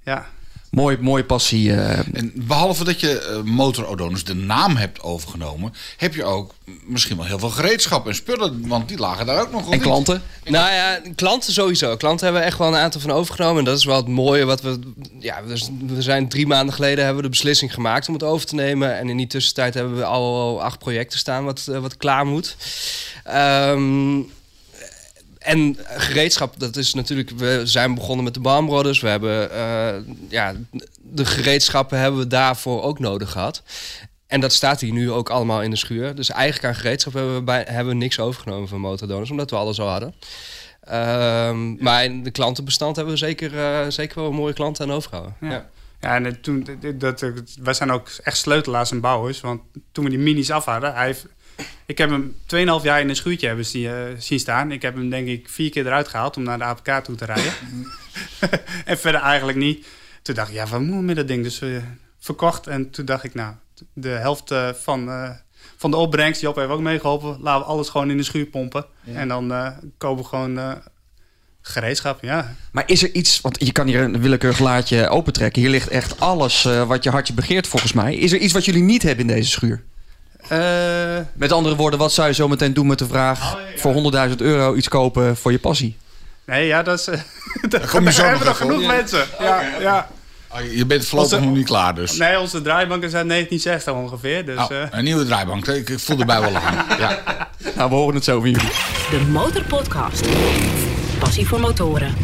ja, 0.00 0.26
Mooi, 0.74 0.98
mooie 1.00 1.24
passie. 1.24 1.68
Uh... 1.68 1.98
En 1.98 2.32
behalve 2.34 2.84
dat 2.84 3.00
je 3.00 3.42
uh, 3.44 3.52
Motor 3.52 3.86
Odonus 3.86 4.24
de 4.24 4.34
naam 4.34 4.76
hebt 4.76 5.02
overgenomen, 5.02 5.72
heb 5.96 6.14
je 6.14 6.24
ook 6.24 6.54
misschien 6.84 7.16
wel 7.16 7.26
heel 7.26 7.38
veel 7.38 7.50
gereedschap 7.50 8.06
en 8.06 8.14
spullen, 8.14 8.68
want 8.68 8.88
die 8.88 8.98
lagen 8.98 9.26
daar 9.26 9.40
ook 9.40 9.52
nog. 9.52 9.70
En 9.70 9.80
klanten? 9.80 10.22
Nou 10.44 10.72
ja, 10.72 11.00
klanten 11.14 11.52
sowieso. 11.52 11.96
Klanten 11.96 12.24
hebben 12.24 12.42
we 12.42 12.48
echt 12.48 12.58
wel 12.58 12.68
een 12.68 12.74
aantal 12.74 13.00
van 13.00 13.10
overgenomen. 13.10 13.58
En 13.58 13.64
dat 13.64 13.78
is 13.78 13.84
wel 13.84 13.96
het 13.96 14.08
mooie 14.08 14.44
wat 14.44 14.60
we. 14.60 14.78
Ja, 15.18 15.42
dus 15.42 15.68
we 15.86 16.02
zijn 16.02 16.28
drie 16.28 16.46
maanden 16.46 16.74
geleden 16.74 16.98
hebben 17.04 17.16
we 17.16 17.28
de 17.28 17.36
beslissing 17.36 17.74
gemaakt 17.74 18.08
om 18.08 18.14
het 18.14 18.22
over 18.22 18.46
te 18.46 18.54
nemen. 18.54 18.98
En 18.98 19.08
in 19.08 19.16
die 19.16 19.26
tussentijd 19.26 19.74
hebben 19.74 19.96
we 19.96 20.04
al 20.04 20.62
acht 20.62 20.78
projecten 20.78 21.18
staan 21.18 21.44
wat, 21.44 21.64
wat 21.64 21.96
klaar 21.96 22.26
moet. 22.26 22.56
Um, 23.28 24.30
en 25.44 25.76
gereedschap, 25.84 26.54
dat 26.58 26.76
is 26.76 26.94
natuurlijk... 26.94 27.30
We 27.30 27.60
zijn 27.64 27.94
begonnen 27.94 28.24
met 28.24 28.34
de 28.34 28.40
Baum 28.40 28.66
Brothers. 28.66 29.00
We 29.00 29.08
hebben 29.08 29.50
uh, 29.52 30.14
ja, 30.28 30.54
de 31.02 31.24
gereedschappen 31.24 31.98
hebben 31.98 32.20
we 32.20 32.26
daarvoor 32.26 32.82
ook 32.82 32.98
nodig 32.98 33.30
gehad. 33.30 33.62
En 34.26 34.40
dat 34.40 34.52
staat 34.52 34.80
hier 34.80 34.92
nu 34.92 35.10
ook 35.10 35.30
allemaal 35.30 35.62
in 35.62 35.70
de 35.70 35.76
schuur. 35.76 36.14
Dus 36.14 36.30
eigenlijk 36.30 36.64
aan 36.64 36.80
gereedschap 36.80 37.12
hebben 37.12 37.34
we, 37.34 37.42
bij, 37.42 37.64
hebben 37.68 37.92
we 37.92 37.98
niks 37.98 38.20
overgenomen 38.20 38.68
van 38.68 38.80
motordonors, 38.80 39.30
omdat 39.30 39.50
we 39.50 39.56
alles 39.56 39.80
al 39.80 39.88
hadden. 39.88 40.14
Ehm, 40.80 41.82
Maar 41.82 42.04
in 42.04 42.22
de 42.22 42.30
klantenbestand 42.30 42.96
hebben 42.96 43.14
we 43.14 43.20
zeker, 43.20 43.58
eh, 43.58 43.80
zeker 43.88 44.20
wel 44.20 44.28
een 44.28 44.36
mooie 44.36 44.52
klanten 44.52 44.84
aan 44.84 44.92
overgehouden. 44.92 45.36
Ja. 45.40 45.50
Ja. 45.50 45.70
Ja, 46.00 46.14
en 46.14 46.40
toen, 46.40 46.66
dat, 46.80 47.00
dat, 47.20 47.32
wij 47.62 47.74
zijn 47.74 47.90
ook 47.90 48.08
echt 48.22 48.36
sleutelaars 48.36 48.90
en 48.90 49.00
bouwers. 49.00 49.40
Want 49.40 49.60
toen 49.92 50.04
we 50.04 50.10
die 50.10 50.18
minis 50.18 50.50
af 50.50 50.64
hadden, 50.64 50.94
hij 50.94 51.06
heeft, 51.06 51.26
ik 51.86 51.98
heb 51.98 52.10
hem 52.10 52.36
2,5 52.46 52.82
jaar 52.82 53.00
in 53.00 53.08
een 53.08 53.16
schuurtje 53.16 53.46
hebben 53.46 53.66
zien, 53.66 53.86
eh, 53.86 53.94
zien 54.18 54.38
staan. 54.38 54.72
Ik 54.72 54.82
heb 54.82 54.94
hem 54.94 55.10
denk 55.10 55.28
ik 55.28 55.48
vier 55.48 55.70
keer 55.70 55.86
eruit 55.86 56.08
gehaald 56.08 56.36
om 56.36 56.42
naar 56.42 56.58
de 56.58 56.64
APK 56.64 57.04
toe 57.04 57.14
te 57.14 57.24
rijden. 57.24 57.52
en 58.84 58.98
verder 58.98 59.20
eigenlijk 59.20 59.58
niet. 59.58 59.86
Toen 60.22 60.34
dacht 60.34 60.48
ik, 60.48 60.54
ja, 60.54 60.66
wat 60.66 60.80
moet 60.80 61.00
ik 61.00 61.06
met 61.06 61.16
dat 61.16 61.28
ding? 61.28 61.42
Dus 61.42 61.60
eh, 61.60 61.68
verkocht. 62.18 62.66
En 62.66 62.90
toen 62.90 63.04
dacht 63.04 63.24
ik, 63.24 63.34
nou, 63.34 63.54
de 63.92 64.08
helft 64.08 64.50
eh, 64.50 64.68
van, 64.72 65.10
van 65.76 65.90
de 65.90 65.96
opbrengst, 65.96 66.40
Job 66.40 66.56
heeft 66.56 66.68
ook 66.68 66.80
meegeholpen. 66.80 67.38
Laten 67.40 67.66
we 67.66 67.72
alles 67.72 67.88
gewoon 67.88 68.10
in 68.10 68.16
de 68.16 68.22
schuur 68.22 68.46
pompen. 68.46 68.86
En 69.04 69.28
dan 69.28 69.74
kopen 69.98 70.22
we 70.22 70.28
gewoon 70.28 70.82
gereedschap, 71.60 72.22
ja. 72.22 72.54
Maar 72.72 72.84
is 72.86 73.02
er 73.02 73.12
iets, 73.12 73.40
want 73.40 73.56
je 73.58 73.72
kan 73.72 73.86
hier 73.86 74.00
een 74.00 74.20
willekeurig 74.20 74.58
laadje 74.58 75.08
opentrekken. 75.08 75.62
Hier 75.62 75.70
ligt 75.70 75.88
echt 75.88 76.20
alles 76.20 76.62
wat 76.62 77.04
je 77.04 77.10
hartje 77.10 77.34
begeert 77.34 77.66
volgens 77.66 77.92
mij. 77.92 78.16
Is 78.16 78.32
er 78.32 78.38
iets 78.38 78.52
wat 78.52 78.64
jullie 78.64 78.82
niet 78.82 79.02
hebben 79.02 79.28
in 79.28 79.34
deze 79.34 79.50
schuur? 79.50 79.84
Eh, 80.48 80.58
Met 81.34 81.52
andere 81.52 81.76
woorden, 81.76 81.98
wat 81.98 82.12
zou 82.12 82.28
je 82.28 82.34
zo 82.34 82.48
meteen 82.48 82.74
doen 82.74 82.86
met 82.86 82.98
de 82.98 83.06
vraag... 83.06 83.54
Oh, 83.54 83.60
ja, 83.74 83.78
voor 83.80 84.28
100.000 84.30 84.36
euro 84.36 84.74
iets 84.74 84.88
kopen 84.88 85.36
voor 85.36 85.52
je 85.52 85.58
passie? 85.58 85.96
nee, 86.46 86.66
ja, 86.66 86.82
dat 86.82 86.98
is... 86.98 87.06
eh, 87.08 87.18
daar 87.70 87.88
kom 87.88 88.04
je 88.04 88.12
zo 88.12 88.22
hebben 88.24 88.46
nog 88.46 88.56
genoeg 88.56 88.86
mensen. 88.86 89.24
Ja, 89.40 89.62
ja. 89.80 90.08
Oh, 90.48 90.60
je 90.72 90.86
bent 90.86 91.06
voorlopig 91.06 91.32
Onze- 91.32 91.46
nog 91.46 91.56
niet 91.56 91.66
klaar 91.66 91.94
dus. 91.94 92.16
Nee, 92.16 92.40
onze 92.40 92.62
draaibank 92.62 93.02
is 93.02 93.14
uit 93.14 93.28
1960 93.28 93.92
ongeveer. 93.94 94.44
Dus, 94.44 94.56
Nou, 94.56 94.74
eh, 94.74 94.80
een 94.90 95.04
nieuwe 95.04 95.24
draaibank. 95.24 95.66
Ik 95.68 95.88
ik 95.88 95.98
voel 96.00 96.18
erbij 96.18 96.40
wel 96.40 96.56
aan. 96.56 96.84
Ja. 96.98 97.18
Nou, 97.76 97.88
we 97.90 97.94
horen 97.96 98.14
het 98.14 98.24
zo 98.24 98.40
van 98.40 98.50
jullie. 98.50 98.68
De 99.10 99.20
Motorpodcast. 99.30 100.26
Passie 101.18 101.46
voor 101.48 101.60
motoren. 101.60 102.14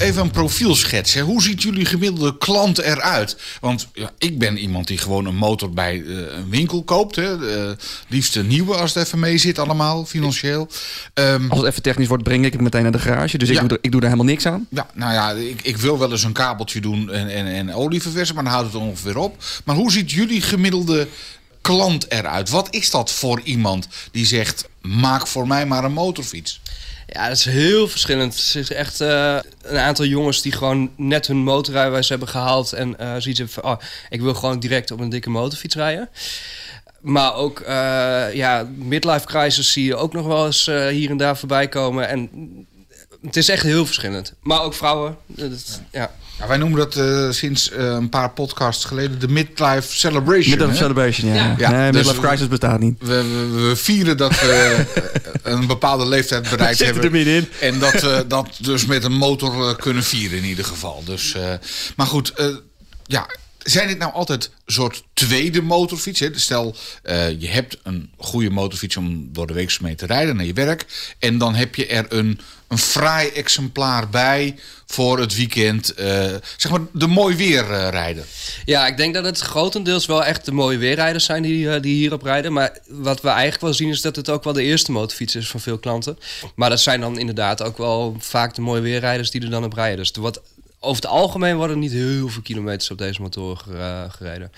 Even 0.00 0.22
een 0.22 0.30
profielschets. 0.30 1.14
Hè. 1.14 1.20
Hoe 1.20 1.42
ziet 1.42 1.62
jullie 1.62 1.84
gemiddelde 1.84 2.38
klant 2.38 2.78
eruit? 2.78 3.36
Want 3.60 3.88
ja, 3.92 4.10
ik 4.18 4.38
ben 4.38 4.58
iemand 4.58 4.86
die 4.86 4.98
gewoon 4.98 5.26
een 5.26 5.36
motor 5.36 5.70
bij 5.70 6.02
eh, 6.06 6.16
een 6.36 6.50
winkel 6.50 6.82
koopt. 6.82 7.16
Hè. 7.16 7.54
Eh, 7.68 7.76
liefst 8.08 8.36
een 8.36 8.46
nieuwe 8.46 8.74
als 8.76 8.94
het 8.94 9.04
even 9.06 9.18
mee 9.18 9.38
zit 9.38 9.58
allemaal, 9.58 10.04
financieel. 10.04 10.68
Ehm, 11.14 11.48
Als 11.50 11.58
het 11.58 11.68
even 11.68 11.82
technisch 11.82 12.08
wordt, 12.08 12.22
breng 12.22 12.44
ik 12.44 12.52
het 12.52 12.60
meteen 12.60 12.82
naar 12.82 12.92
de 12.92 12.98
garage. 12.98 13.38
Dus 13.38 13.48
ik, 13.48 13.54
Ja. 13.54 13.60
doe, 13.60 13.68
er, 13.70 13.78
ik 13.80 13.90
doe 13.90 14.00
er 14.00 14.06
helemaal 14.06 14.26
niks 14.30 14.46
aan. 14.46 14.66
ja, 14.70 14.86
nou 14.94 15.12
ja, 15.12 15.30
ik, 15.30 15.62
ik 15.62 15.76
wil 15.76 15.98
wel 15.98 16.10
eens 16.10 16.22
een 16.24 16.32
kabeltje 16.32 16.80
doen 16.80 17.10
en, 17.10 17.28
en, 17.28 17.46
en 17.46 17.74
olie 17.74 18.02
verversen, 18.02 18.34
maar 18.34 18.44
dan 18.44 18.52
houdt 18.52 18.72
het 18.72 18.82
ongeveer 18.82 19.16
op. 19.16 19.44
Maar 19.64 19.76
hoe 19.76 19.92
ziet 19.92 20.10
jullie 20.10 20.40
gemiddelde 20.42 21.08
klant 21.60 22.10
eruit? 22.10 22.48
Wat 22.50 22.68
is 22.70 22.90
dat 22.90 23.12
voor 23.12 23.40
iemand 23.44 23.88
die 24.12 24.26
zegt, 24.26 24.68
maak 24.80 25.26
voor 25.26 25.46
mij 25.46 25.66
maar 25.66 25.84
een 25.84 25.92
motorfiets? 25.92 26.60
Ja, 27.12 27.28
dat 27.28 27.36
is 27.36 27.44
heel 27.44 27.88
verschillend. 27.88 28.50
Er 28.54 28.60
is 28.60 28.72
echt 28.72 29.00
eh, 29.00 29.38
een 29.62 29.78
aantal 29.78 30.04
jongens 30.04 30.42
die 30.42 30.52
gewoon 30.52 30.90
net 30.96 31.26
hun 31.26 31.36
motorrijbewijs 31.36 32.08
hebben 32.08 32.28
gehaald 32.28 32.72
en 32.72 32.98
eh 32.98 33.08
zoiets 33.08 33.38
hebben 33.38 33.48
van, 33.48 33.64
oh, 33.64 33.78
ik 34.08 34.20
wil 34.20 34.34
gewoon 34.34 34.60
direct 34.60 34.90
op 34.90 35.00
een 35.00 35.08
dikke 35.08 35.30
motorfiets 35.30 35.74
rijden. 35.74 36.08
Maar 37.00 37.34
ook, 37.34 37.60
eh, 37.60 38.34
ja, 38.34 38.68
midlife 38.76 39.26
crisis 39.26 39.72
zie 39.72 39.84
je 39.84 39.96
ook 39.96 40.12
nog 40.12 40.26
wel 40.26 40.46
eens 40.46 40.66
hier 40.66 41.10
en 41.10 41.16
daar 41.16 41.36
voorbij 41.36 41.68
komen. 41.68 42.08
En 42.08 42.30
het 43.22 43.36
is 43.36 43.48
echt 43.48 43.62
heel 43.62 43.86
verschillend. 43.86 44.34
Maar 44.42 44.62
ook 44.62 44.74
vrouwen. 44.74 45.16
Dat, 45.26 45.80
ja. 45.90 46.00
Ja, 46.00 46.10
wij 46.48 46.56
noemen 46.56 46.78
dat 46.78 46.96
eh, 46.96 47.30
sinds 47.30 47.70
eh, 47.70 47.84
een 47.84 48.08
paar 48.08 48.30
podcasts 48.30 48.84
geleden 48.84 49.18
de 49.18 49.28
midlife 49.28 49.98
celebration. 49.98 50.50
Midlife 50.50 50.70
hè? 50.70 50.76
celebration, 50.76 51.28
ja. 51.28 51.34
Ja. 51.34 51.54
Ja, 51.58 51.70
nee, 51.70 51.92
dus 51.92 52.06
midlife 52.06 52.26
crisis 52.26 52.48
bestaat 52.48 52.80
niet. 52.80 52.96
We, 52.98 53.06
we, 53.06 53.68
we 53.68 53.76
vieren 53.76 54.16
dat 54.16 54.40
we 54.40 54.84
een 55.42 55.66
bepaalde 55.66 56.06
leeftijd 56.06 56.50
bereikt 56.50 56.76
Zit 56.76 56.86
er 56.86 56.92
hebben. 56.92 57.12
middenin. 57.12 57.48
En 57.60 57.78
dat 57.78 58.00
we 58.00 58.24
dat 58.28 58.48
dus 58.60 58.86
met 58.86 59.04
een 59.04 59.12
motor 59.16 59.68
eh, 59.68 59.76
kunnen 59.76 60.02
vieren 60.02 60.38
in 60.38 60.44
ieder 60.44 60.64
geval. 60.64 61.02
Dus, 61.04 61.34
eh, 61.34 61.52
maar 61.96 62.06
goed, 62.06 62.32
eh, 62.32 62.46
ja, 63.06 63.26
zijn 63.62 63.88
dit 63.88 63.98
nou 63.98 64.12
altijd 64.12 64.44
een 64.44 64.72
soort 64.72 65.04
tweede 65.12 65.62
motorfiets? 65.62 66.20
Hè? 66.20 66.28
Stel, 66.34 66.76
eh, 67.02 67.40
je 67.40 67.48
hebt 67.48 67.78
een 67.82 68.10
goede 68.16 68.50
motorfiets 68.50 68.96
om 68.96 69.28
door 69.32 69.46
de 69.46 69.52
week 69.52 69.80
mee 69.80 69.94
te 69.94 70.06
rijden 70.06 70.36
naar 70.36 70.46
je 70.46 70.52
werk. 70.52 70.86
En 71.18 71.38
dan 71.38 71.54
heb 71.54 71.74
je 71.74 71.86
er 71.86 72.06
een, 72.08 72.40
een 72.70 72.78
fraai 72.78 73.28
exemplaar 73.28 74.08
bij 74.08 74.58
voor 74.86 75.18
het 75.18 75.36
weekend. 75.36 75.94
eh, 75.94 76.34
zeg 76.56 76.70
maar 76.70 76.80
de 76.92 77.06
mooi 77.06 77.36
weer 77.36 77.70
eh. 77.70 78.24
Ja, 78.64 78.86
ik 78.86 78.96
denk 78.96 79.14
dat 79.14 79.24
het 79.24 79.40
grotendeels 79.40 80.06
wel 80.06 80.24
echt 80.24 80.44
de 80.44 80.52
mooie 80.52 80.78
weerrijders 80.78 81.24
zijn 81.24 81.42
die, 81.42 81.70
eh, 81.70 81.82
die 81.82 81.94
hierop 81.94 82.22
rijden. 82.22 82.52
Maar 82.52 82.78
wat 82.86 83.20
we 83.20 83.28
eigenlijk 83.28 83.60
wel 83.60 83.74
zien 83.74 83.88
is 83.88 84.00
dat 84.00 84.16
het 84.16 84.30
ook 84.30 84.44
wel 84.44 84.52
de 84.52 84.62
eerste 84.62 84.92
motorfiets 84.92 85.34
is 85.34 85.48
van 85.48 85.60
veel 85.60 85.78
klanten. 85.78 86.18
Maar 86.54 86.70
dat 86.70 86.80
zijn 86.80 87.00
dan 87.00 87.18
inderdaad 87.18 87.62
ook 87.62 87.78
wel 87.78 88.16
vaak 88.18 88.54
de 88.54 88.60
mooie 88.60 88.80
weerrijders 88.80 89.30
die 89.30 89.42
er 89.42 89.50
dan 89.50 89.64
op 89.64 89.72
rijden. 89.72 89.96
Dus 89.96 90.10
wordt, 90.14 90.40
over 90.80 91.02
het 91.02 91.10
algemeen 91.10 91.56
worden 91.56 91.78
niet 91.78 91.92
heel 91.92 92.28
veel 92.28 92.42
kilometers 92.42 92.90
op 92.90 92.98
deze 92.98 93.22
motoren 93.22 93.58
ger- 93.58 94.10
gereden. 94.10 94.52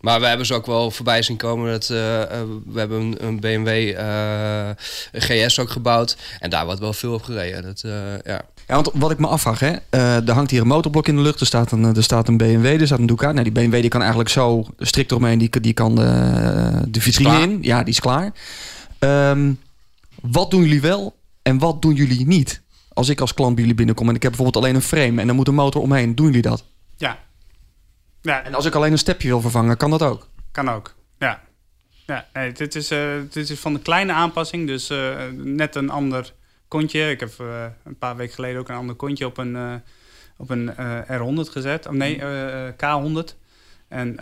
Maar 0.00 0.20
we 0.20 0.26
hebben 0.26 0.46
ze 0.46 0.54
ook 0.54 0.66
wel 0.66 0.90
voorbij 0.90 1.22
zien 1.22 1.36
komen. 1.36 1.70
Dat, 1.70 1.90
eh, 1.90 2.22
eh, 2.22 2.28
we 2.66 2.78
hebben 2.78 3.00
een, 3.00 3.26
een 3.26 3.40
BMW 3.40 3.68
eh, 3.96 4.68
een 5.12 5.20
GS 5.48 5.58
ook 5.58 5.70
gebouwd. 5.70 6.16
En 6.40 6.50
daar 6.50 6.64
wordt 6.64 6.80
wel 6.80 6.92
veel 6.92 7.14
op 7.14 7.22
gereden. 7.22 7.62
Dat, 7.62 7.80
ja. 8.24 8.42
Ja, 8.68 8.74
want 8.74 8.90
wat 8.94 9.10
ik 9.10 9.18
me 9.18 9.26
afvraag, 9.26 9.60
hè, 9.60 9.72
er 9.90 10.30
hangt 10.32 10.50
hier 10.50 10.60
een 10.60 10.66
motorblok 10.66 11.08
in 11.08 11.16
de 11.16 11.22
lucht. 11.22 11.40
Er 11.40 11.46
staat 11.46 11.72
een, 11.72 11.96
er 11.96 12.02
staat 12.02 12.28
een 12.28 12.36
BMW, 12.36 12.66
er 12.66 12.86
staat 12.86 12.98
een 12.98 13.06
Ducat. 13.06 13.32
Nou, 13.32 13.42
die 13.50 13.52
BMW 13.52 13.80
die 13.80 13.90
kan 13.90 14.00
eigenlijk 14.00 14.30
zo 14.30 14.66
strikt 14.78 15.10
eromheen, 15.10 15.38
die, 15.38 15.60
die 15.60 15.72
kan 15.72 15.94
de, 15.94 16.82
de 16.88 17.00
vitrine 17.00 17.40
in. 17.40 17.58
Ja, 17.62 17.78
die 17.78 17.92
is 17.92 18.00
klaar. 18.00 18.32
Ehm, 18.98 19.52
wat 20.20 20.50
doen 20.50 20.62
jullie 20.62 20.80
wel 20.80 21.16
en 21.42 21.58
wat 21.58 21.82
doen 21.82 21.94
jullie 21.94 22.26
niet? 22.26 22.62
Als 22.96 23.08
ik 23.08 23.20
als 23.20 23.34
klant 23.34 23.52
bij 23.54 23.60
jullie 23.60 23.76
binnenkom 23.76 24.08
en 24.08 24.14
ik 24.14 24.22
heb 24.22 24.32
bijvoorbeeld 24.32 24.64
alleen 24.64 24.74
een 24.76 24.88
frame 24.88 25.20
en 25.20 25.26
dan 25.26 25.36
moet 25.36 25.48
een 25.48 25.54
motor 25.54 25.82
omheen, 25.82 26.14
doen 26.14 26.26
jullie 26.26 26.42
dat? 26.42 26.64
ja. 26.96 27.24
Ja, 28.22 28.42
En 28.44 28.54
als 28.54 28.64
ik 28.64 28.74
alleen 28.74 28.92
een 28.92 28.98
stepje 28.98 29.28
wil 29.28 29.40
vervangen, 29.40 29.76
kan 29.76 29.90
dat 29.90 30.02
ook? 30.02 30.28
Kan 30.52 30.70
ook, 30.70 30.94
ja. 31.18 31.42
Ja, 32.06 32.26
nee, 32.32 32.52
dit, 32.52 32.74
is, 32.74 32.90
eh, 32.90 32.98
dit 33.30 33.50
is 33.50 33.60
van 33.60 33.72
de 33.72 33.80
kleine 33.80 34.12
aanpassing, 34.12 34.66
dus 34.66 34.90
eh, 34.90 35.14
net 35.32 35.74
een 35.74 35.90
ander 35.90 36.32
kontje. 36.68 37.10
Ik 37.10 37.20
heb 37.20 37.32
eh, 37.38 37.64
een 37.84 37.98
paar 37.98 38.16
weken 38.16 38.34
geleden 38.34 38.60
ook 38.60 38.68
een 38.68 38.74
ander 38.74 38.94
kontje 38.94 39.26
op 39.26 39.38
een, 39.38 39.82
op 40.36 40.50
een 40.50 40.76
eh, 40.76 41.20
R100 41.20 41.50
gezet. 41.50 41.86
Of 41.86 41.94
nee, 41.94 42.18
eh, 42.18 42.66
eh, 42.68 42.74
K100. 42.74 43.36
En, 43.88 44.14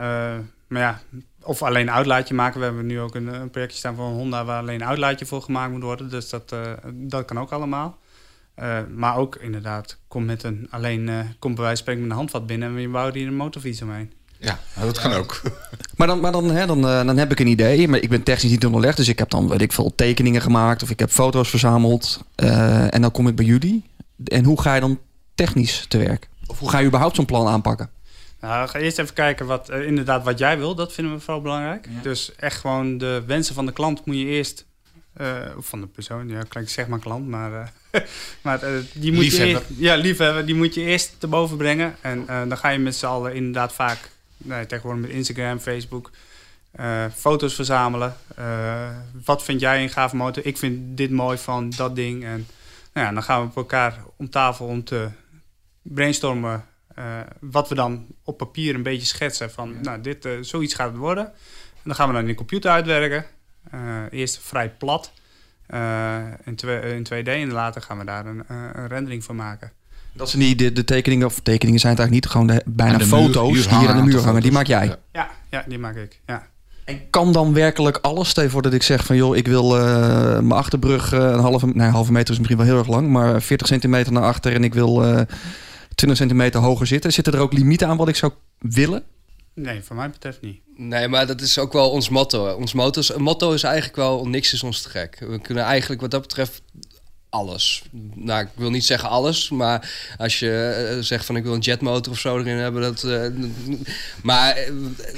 maar 0.69 0.83
ja, 0.83 1.01
of 1.43 1.63
alleen 1.63 1.87
een 1.87 1.95
uitlaatje 1.95 2.35
maken. 2.35 2.59
We 2.59 2.65
hebben 2.65 2.87
nu 2.87 3.01
ook 3.01 3.15
een, 3.15 3.27
een 3.27 3.51
projectje 3.51 3.79
staan 3.79 3.97
van 3.97 4.13
Honda 4.13 4.45
waar 4.45 4.61
alleen 4.61 4.81
een 4.81 4.87
uitlaatje 4.87 5.27
voor 5.27 5.43
gemaakt 5.43 5.73
moet 5.73 5.83
worden. 5.83 6.11
Dus 6.11 6.29
dat, 6.29 6.55
dat 6.93 7.25
kan 7.25 7.39
ook 7.39 7.53
allemaal. 7.53 7.99
Eh, 8.55 8.79
maar 8.95 9.17
ook 9.17 9.37
inderdaad, 9.37 9.99
kom 10.09 10.25
met 10.25 10.43
een, 10.43 10.67
alleen 10.71 11.09
uh, 11.09 11.21
kom 11.39 11.55
bij 11.55 11.65
wijze 11.65 11.77
van 11.77 11.77
spreken 11.77 12.03
met 12.03 12.11
een 12.11 12.17
handvat 12.17 12.47
binnen 12.47 12.69
en 12.69 12.81
je 12.81 12.89
bouwt 12.89 13.15
hier 13.15 13.27
een 13.27 13.37
motorfiets 13.37 13.83
omheen. 13.83 14.13
Ja, 14.45 14.59
dat 14.81 15.01
kan 15.01 15.13
ook. 15.13 15.41
Maar 15.97 16.07
dan, 16.07 16.21
maar 16.21 16.33
dan, 16.33 16.51
hè, 16.51 16.67
dan, 16.67 16.89
eh, 16.89 17.07
dan 17.07 17.17
heb 17.17 17.31
ik 17.31 17.41
een 17.41 17.47
idee. 17.47 17.89
Maar 17.89 18.01
ik 18.01 18.09
ben 18.09 18.23
technisch 18.23 18.51
niet 18.51 18.67
onderlegd. 18.67 18.97
Dus 18.97 19.09
ik 19.09 19.19
heb 19.19 19.31
dan, 19.31 19.49
weet 19.49 19.61
ik 19.61 19.73
veel, 19.73 19.93
tekeningen 19.95 20.41
gemaakt. 20.41 20.83
Of 20.83 20.91
ik 20.91 20.99
heb 20.99 21.11
foto's 21.11 21.51
verzameld. 21.51 22.25
Eh, 22.35 22.95
en 22.95 23.03
dan 23.03 23.11
kom 23.11 23.29
ik 23.29 23.37
bij 23.37 23.45
jullie. 23.45 23.85
En 24.25 24.45
hoe 24.45 24.61
ga 24.61 24.75
je 24.75 24.81
dan 24.81 24.99
technisch 25.35 25.85
te 25.89 25.99
werk? 25.99 26.29
Of 26.47 26.59
hoe 26.59 26.71
ga 26.71 26.79
je 26.79 26.87
überhaupt 26.87 27.17
zo'n 27.17 27.25
plan 27.25 27.47
aanpakken? 27.47 27.91
Nou, 28.41 28.69
ga 28.69 28.79
eerst 28.79 28.99
even 28.99 29.15
kijken 29.15 29.47
wat, 29.47 29.71
uh, 29.71 29.87
inderdaad 29.87 30.25
wat 30.25 30.39
jij 30.39 30.59
wil. 30.59 30.75
Dat 30.75 30.93
vinden 30.93 31.15
we 31.15 31.21
vooral 31.21 31.43
belangrijk. 31.43 31.89
Ja. 31.95 32.03
Dus 32.03 32.35
echt 32.37 32.61
gewoon 32.61 32.99
de 32.99 33.23
wensen 33.27 33.55
van 33.55 33.67
de 33.67 33.73
klant 33.73 34.07
moet 34.07 34.17
je 34.17 34.25
eerst... 34.25 34.67
Uh, 35.21 35.47
van 35.59 35.81
de 35.81 35.87
persoon, 35.87 36.29
ja, 36.29 36.43
klinkt 36.49 36.71
zeg 36.71 36.87
maar 36.87 36.99
klant, 36.99 37.29
maar, 37.29 37.53
uh, 37.53 38.01
maar 38.43 38.65
uh, 38.65 38.81
die 38.93 39.13
moet 39.13 39.23
liefhebber. 39.23 39.49
je 39.49 39.69
eerst, 39.69 39.81
ja, 39.81 39.95
liefhebber, 39.95 40.47
die 40.47 40.55
moet 40.55 40.75
je 40.75 40.81
eerst 40.81 41.21
te 41.21 41.27
boven 41.27 41.57
brengen. 41.57 41.97
En 42.01 42.27
dan 42.27 42.59
ga 42.59 42.69
je 42.69 42.79
met 42.79 42.97
z'n 42.97 43.07
allen 43.07 43.35
inderdaad 43.35 43.73
vaak, 43.73 44.11
nee, 44.37 44.67
tegenwoordig 44.67 45.03
met 45.03 45.11
Instagram, 45.11 45.59
Facebook, 45.59 46.11
eh, 46.75 47.05
foto's 47.15 47.55
verzamelen. 47.55 48.17
Eh, 48.37 48.89
wat 49.25 49.43
vind 49.43 49.61
jij 49.61 49.83
een 49.83 49.91
gaaf 49.91 50.13
motor? 50.13 50.47
Ik 50.47 50.59
vind 50.59 50.97
dit 50.97 51.11
mooi 51.11 51.39
van 51.39 51.71
dat 51.77 51.97
ding. 51.97 52.25
En 52.25 52.47
nou 52.93 53.07
ja, 53.07 53.13
dan 53.13 53.23
gaan 53.23 53.41
we 53.41 53.47
op 53.47 53.57
elkaar 53.57 53.99
om 54.17 54.31
tafel 54.31 54.67
om 54.67 54.85
te 54.85 55.09
brainstormen 55.83 56.65
uh, 56.99 57.21
wat 57.41 57.69
we 57.69 57.75
dan 57.75 58.07
op 58.25 58.37
papier 58.37 58.75
een 58.75 58.83
beetje 58.83 59.07
schetsen 59.07 59.51
van, 59.51 59.73
ja. 59.73 59.81
nou, 59.81 60.01
dit, 60.01 60.29
zoiets 60.41 60.75
gaat 60.75 60.89
het 60.89 60.97
worden. 60.97 61.25
En 61.25 61.83
dan 61.83 61.95
gaan 61.95 62.07
we 62.07 62.13
dan 62.13 62.23
in 62.23 62.29
de 62.29 62.35
computer 62.35 62.71
uitwerken. 62.71 63.27
Uh, 63.75 63.81
eerst 64.11 64.39
vrij 64.39 64.71
plat 64.71 65.13
in, 66.45 66.57
in, 66.83 67.07
2D 67.13 67.27
en 67.27 67.53
later 67.53 67.83
gaan 67.83 67.99
we 67.99 68.05
daar 68.05 68.27
een, 68.27 68.45
een 68.49 68.87
rendering 68.89 69.25
van 69.25 69.37
maken. 69.37 69.73
Dat 70.13 70.31
zijn 70.31 70.43
die 70.43 70.55
de, 70.55 70.73
de, 70.73 70.85
tekeningen, 70.85 71.27
of 71.27 71.41
tekeningen 71.41 71.81
zijn 71.81 71.93
het 71.93 72.01
eigenlijk 72.01 72.11
niet, 72.11 72.27
gewoon 72.27 72.47
de, 72.47 72.63
bijna 72.67 72.99
de 72.99 73.07
foto's 73.07 73.53
muur, 73.53 73.69
die 73.69 73.79
hier 73.79 73.89
aan 73.89 73.97
de 73.97 74.13
muur 74.13 74.21
hangen. 74.21 74.43
Die 74.43 74.53
maak 74.53 74.67
jij? 74.67 74.87
Ja. 74.87 74.99
ja, 75.13 75.31
ja, 75.51 75.65
die 75.69 75.79
maak 75.79 75.97
ik, 75.97 76.21
ja. 76.27 76.47
En 76.85 77.11
kan 77.11 77.33
dan 77.33 77.53
werkelijk 77.53 77.97
alles? 77.97 78.29
Stel 78.29 78.43
je 78.43 78.51
voor 78.51 78.63
dat 78.63 78.73
ik 78.73 78.83
zeg 78.83 79.05
van 79.05 79.17
joh, 79.17 79.37
ik 79.37 79.47
wil 79.47 79.79
uh, 79.79 79.85
mijn 80.33 80.53
achterbrug 80.53 81.13
uh, 81.13 81.21
een 81.21 81.39
halve, 81.39 81.67
nee, 81.67 81.89
halve 81.89 82.13
meter 82.13 82.33
is 82.33 82.39
misschien 82.39 82.59
wel 82.59 82.67
heel 82.67 82.79
erg 82.79 82.89
lang, 82.89 83.09
maar 83.09 83.43
40 83.43 83.67
centimeter 83.67 84.13
naar 84.13 84.23
achter 84.23 84.55
en 84.55 84.65
ik 84.65 84.75
wil 84.75 85.05
uh, 85.05 85.21
20 85.95 86.19
centimeter 86.19 86.61
hoger 86.61 86.87
zitten. 86.87 87.13
Zitten 87.13 87.33
er 87.33 87.41
ook 87.41 87.53
limieten 87.53 87.89
aan 87.89 87.97
wat 87.97 88.09
ik 88.09 88.17
zou 88.17 88.33
willen? 88.59 89.03
Nee, 89.55 89.83
voor 89.83 89.97
mij 89.97 90.11
betreft 90.11 90.41
niet. 90.41 90.61
Nee, 90.77 91.09
maar 91.09 91.27
dat 91.27 91.41
is 91.41 91.59
ook 91.59 91.73
wel 91.73 91.91
ons 91.91 92.09
motto. 92.09 92.55
Ons 92.55 92.73
motto 92.73 93.01
is, 93.01 93.17
motto 93.17 93.53
is 93.53 93.63
eigenlijk 93.63 93.97
wel 93.97 94.27
niks 94.27 94.53
is 94.53 94.63
ons 94.63 94.83
te 94.83 94.89
gek. 94.89 95.19
We 95.19 95.41
kunnen 95.41 95.65
eigenlijk 95.65 96.01
wat 96.01 96.11
dat 96.11 96.21
betreft 96.21 96.63
alles. 97.35 97.83
Nou, 98.15 98.41
ik 98.43 98.49
wil 98.55 98.71
niet 98.71 98.85
zeggen 98.85 99.09
alles, 99.09 99.51
maar 99.51 99.91
als 100.19 100.39
je 100.39 100.51
eh, 100.91 100.99
zegt 101.01 101.25
van 101.25 101.37
ik 101.37 101.43
wil 101.43 101.53
een 101.55 101.59
jetmotor 101.61 102.13
of 102.13 102.19
zo 102.19 102.39
erin 102.39 102.57
hebben, 102.57 102.83
dat. 102.83 103.03
eh, 103.03 103.21
maar 104.23 104.57
eh, 104.57 104.71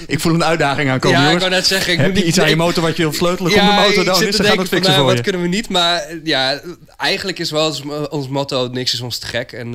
Ik 0.06 0.20
voel 0.20 0.34
een 0.34 0.44
uitdaging 0.44 0.90
aankomen, 0.90 1.16
ja, 1.18 1.22
ik 1.24 1.26
jongens. 1.30 1.44
wou 1.48 1.54
net 1.60 1.66
zeggen, 1.66 1.92
ik 1.92 1.98
Heb 1.98 2.06
moet 2.08 2.16
je 2.16 2.22
niet 2.22 2.30
iets 2.30 2.40
aan 2.40 2.46
je 2.46 2.52
ik- 2.52 2.58
motor 2.58 2.82
wat 2.82 2.96
je 2.96 3.02
wilt 3.02 3.14
sleutelen? 3.14 3.52
Kom 3.52 3.60
de 3.66 3.72
motor 3.72 3.88
ik 3.98 4.04
dan 4.04 4.22
is, 4.22 4.36
dan 4.36 4.46
gaan 4.46 4.58
het 4.58 4.68
van, 4.68 4.78
fixen 4.78 4.82
nou, 4.82 4.94
voor 4.96 5.04
wat 5.06 5.16
je. 5.16 5.22
kunnen 5.22 5.42
we 5.42 5.48
niet, 5.48 5.68
maar 5.68 6.02
ja, 6.24 6.60
eigenlijk 6.96 7.38
is 7.38 7.50
wel 7.50 7.66
ons, 7.66 7.82
ons 8.10 8.28
motto 8.28 8.68
niks 8.68 8.92
is 8.92 9.00
ons 9.00 9.18
te 9.18 9.26
gek. 9.26 9.52
En 9.52 9.70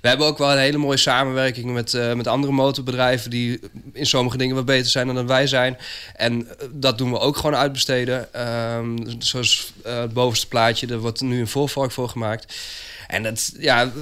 we 0.00 0.08
hebben 0.08 0.26
ook 0.26 0.38
wel 0.38 0.52
een 0.52 0.58
hele 0.58 0.78
mooie 0.78 0.96
samenwerking 0.96 1.72
met, 1.72 1.98
met 2.14 2.26
andere 2.26 2.52
motorbedrijven 2.52 3.30
die 3.30 3.60
in 3.92 4.06
sommige 4.06 4.36
dingen 4.36 4.54
wat 4.54 4.64
beter 4.64 4.90
zijn 4.90 5.14
dan 5.14 5.26
wij 5.26 5.46
zijn. 5.46 5.76
En 6.14 6.48
dat 6.70 6.98
doen 6.98 7.10
we 7.10 7.18
ook 7.18 7.36
gewoon 7.36 7.56
uitbesteden. 7.56 8.34
Ehm, 8.34 8.96
zoals 9.18 9.72
het 9.82 10.12
bovenste 10.12 10.48
plaatje, 10.48 10.86
er 10.86 10.98
wordt 10.98 11.20
nu 11.20 11.45
een 11.46 11.52
voorvork 11.52 11.92
voor 11.92 12.08
gemaakt. 12.08 12.54
En 13.06 13.22
dat, 13.22 13.52
ja... 13.58 13.92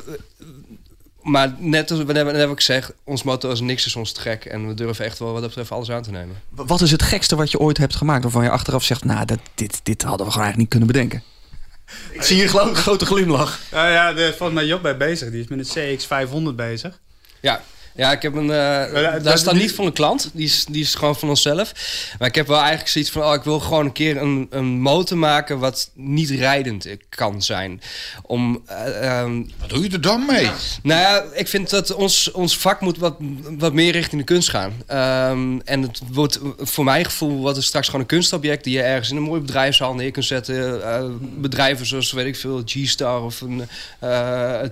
Maar 1.22 1.54
net 1.58 1.90
als 1.90 2.04
net 2.04 2.36
heb 2.36 2.50
ik 2.50 2.56
gezegd, 2.56 2.92
ons 3.04 3.22
motto 3.22 3.50
is 3.50 3.60
niks 3.60 3.86
is 3.86 3.96
ons 3.96 4.12
te 4.12 4.20
gek. 4.20 4.44
En 4.44 4.68
we 4.68 4.74
durven 4.74 5.04
echt 5.04 5.18
wel 5.18 5.32
wat 5.32 5.40
dat 5.40 5.48
betreft 5.48 5.70
alles 5.70 5.90
aan 5.90 6.02
te 6.02 6.10
nemen. 6.10 6.36
Wat 6.48 6.80
is 6.80 6.90
het 6.90 7.02
gekste 7.02 7.36
wat 7.36 7.50
je 7.50 7.58
ooit 7.58 7.78
hebt 7.78 7.96
gemaakt 7.96 8.22
waarvan 8.22 8.44
je 8.44 8.50
achteraf 8.50 8.84
zegt, 8.84 9.04
nou, 9.04 9.24
dat, 9.24 9.38
dit, 9.54 9.80
dit 9.82 10.02
hadden 10.02 10.26
we 10.26 10.32
gewoon 10.32 10.46
eigenlijk 10.46 10.56
niet 10.56 10.68
kunnen 10.68 10.86
bedenken? 10.86 11.22
Ik 12.12 12.22
zie 12.22 12.36
hier 12.36 12.60
een 12.60 12.76
grote 12.76 13.06
glimlach. 13.06 13.60
Ja, 13.70 13.88
ja, 13.88 14.12
de, 14.12 14.34
volgens 14.36 14.58
mij 14.58 14.66
Job 14.66 14.82
bij 14.82 14.96
bezig. 14.96 15.30
Die 15.30 15.40
is 15.40 15.48
met 15.48 15.76
een 15.76 15.98
CX500 15.98 16.54
bezig. 16.54 17.00
Ja, 17.40 17.62
ja 17.94 18.12
ik 18.12 18.22
heb 18.22 18.34
een. 18.34 18.46
dat- 18.46 19.24
daar 19.24 19.38
staat 19.38 19.54
niet 19.54 19.72
van 19.72 19.86
een 19.86 19.92
klant, 19.92 20.30
die 20.32 20.44
is, 20.44 20.64
die 20.70 20.82
is 20.82 20.94
gewoon 20.94 21.16
van 21.16 21.28
onszelf. 21.28 21.72
Maar 22.18 22.28
ik 22.28 22.34
heb 22.34 22.46
wel 22.46 22.58
eigenlijk 22.58 22.88
zoiets 22.88 23.10
van: 23.10 23.22
oh, 23.22 23.34
ik 23.34 23.42
wil 23.42 23.60
gewoon 23.60 23.84
een 23.84 23.92
keer 23.92 24.16
een, 24.16 24.46
een 24.50 24.64
motor 24.80 25.18
maken 25.18 25.58
wat 25.58 25.90
niet 25.94 26.30
rijdend 26.30 26.86
kan 27.08 27.42
zijn. 27.42 27.80
Om. 28.22 28.62
eh, 28.66 29.18
ehm, 29.20 29.42
Wat 29.60 29.68
doe 29.68 29.82
je 29.82 29.90
er 29.90 30.00
dan 30.00 30.26
mee? 30.26 30.50
nou 30.82 31.00
ja, 31.00 31.24
ik 31.32 31.48
vind 31.48 31.70
dat 31.70 31.94
ons, 31.94 32.30
ons 32.30 32.56
vak 32.58 32.80
moet 32.80 32.98
wat, 32.98 33.16
wat 33.58 33.72
meer 33.72 33.92
richting 33.92 34.20
de 34.20 34.26
kunst 34.26 34.48
gaan. 34.48 34.72
Ehm, 34.86 35.58
en 35.64 35.82
het 35.82 36.00
wordt 36.12 36.40
voor 36.58 36.84
mijn 36.84 37.04
gevoel 37.04 37.38
wordt 37.40 37.56
het 37.56 37.64
straks 37.66 37.86
gewoon 37.86 38.00
een 38.00 38.06
kunstobject 38.06 38.64
die 38.64 38.72
je 38.76 38.82
ergens 38.82 39.10
in 39.10 39.16
een 39.16 39.22
mooi 39.22 39.40
bedrijfszaal 39.40 39.94
neer 39.94 40.10
kunt 40.10 40.24
zetten. 40.24 40.84
Eh, 40.92 41.04
bedrijven 41.20 41.86
zoals 41.86 42.12
weet 42.12 42.26
ik 42.26 42.36
veel, 42.36 42.62
G-Star 42.64 43.22
of 43.22 43.40
een 43.40 43.62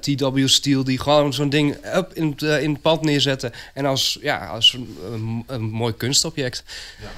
TW 0.01 0.47
Steel 0.49 0.85
die 0.85 0.99
gewoon 0.99 1.33
zo'n 1.33 1.49
ding 1.49 1.77
up 1.97 2.11
in, 2.15 2.31
het, 2.39 2.43
in 2.63 2.73
het 2.73 2.83
pand 2.83 3.01
neerzetten. 3.13 3.53
En 3.75 3.85
als, 3.85 4.19
ja, 4.21 4.47
als 4.47 4.73
een, 4.73 4.97
een, 5.13 5.45
een 5.47 5.63
mooi 5.63 5.95
kunstobject. 5.95 6.65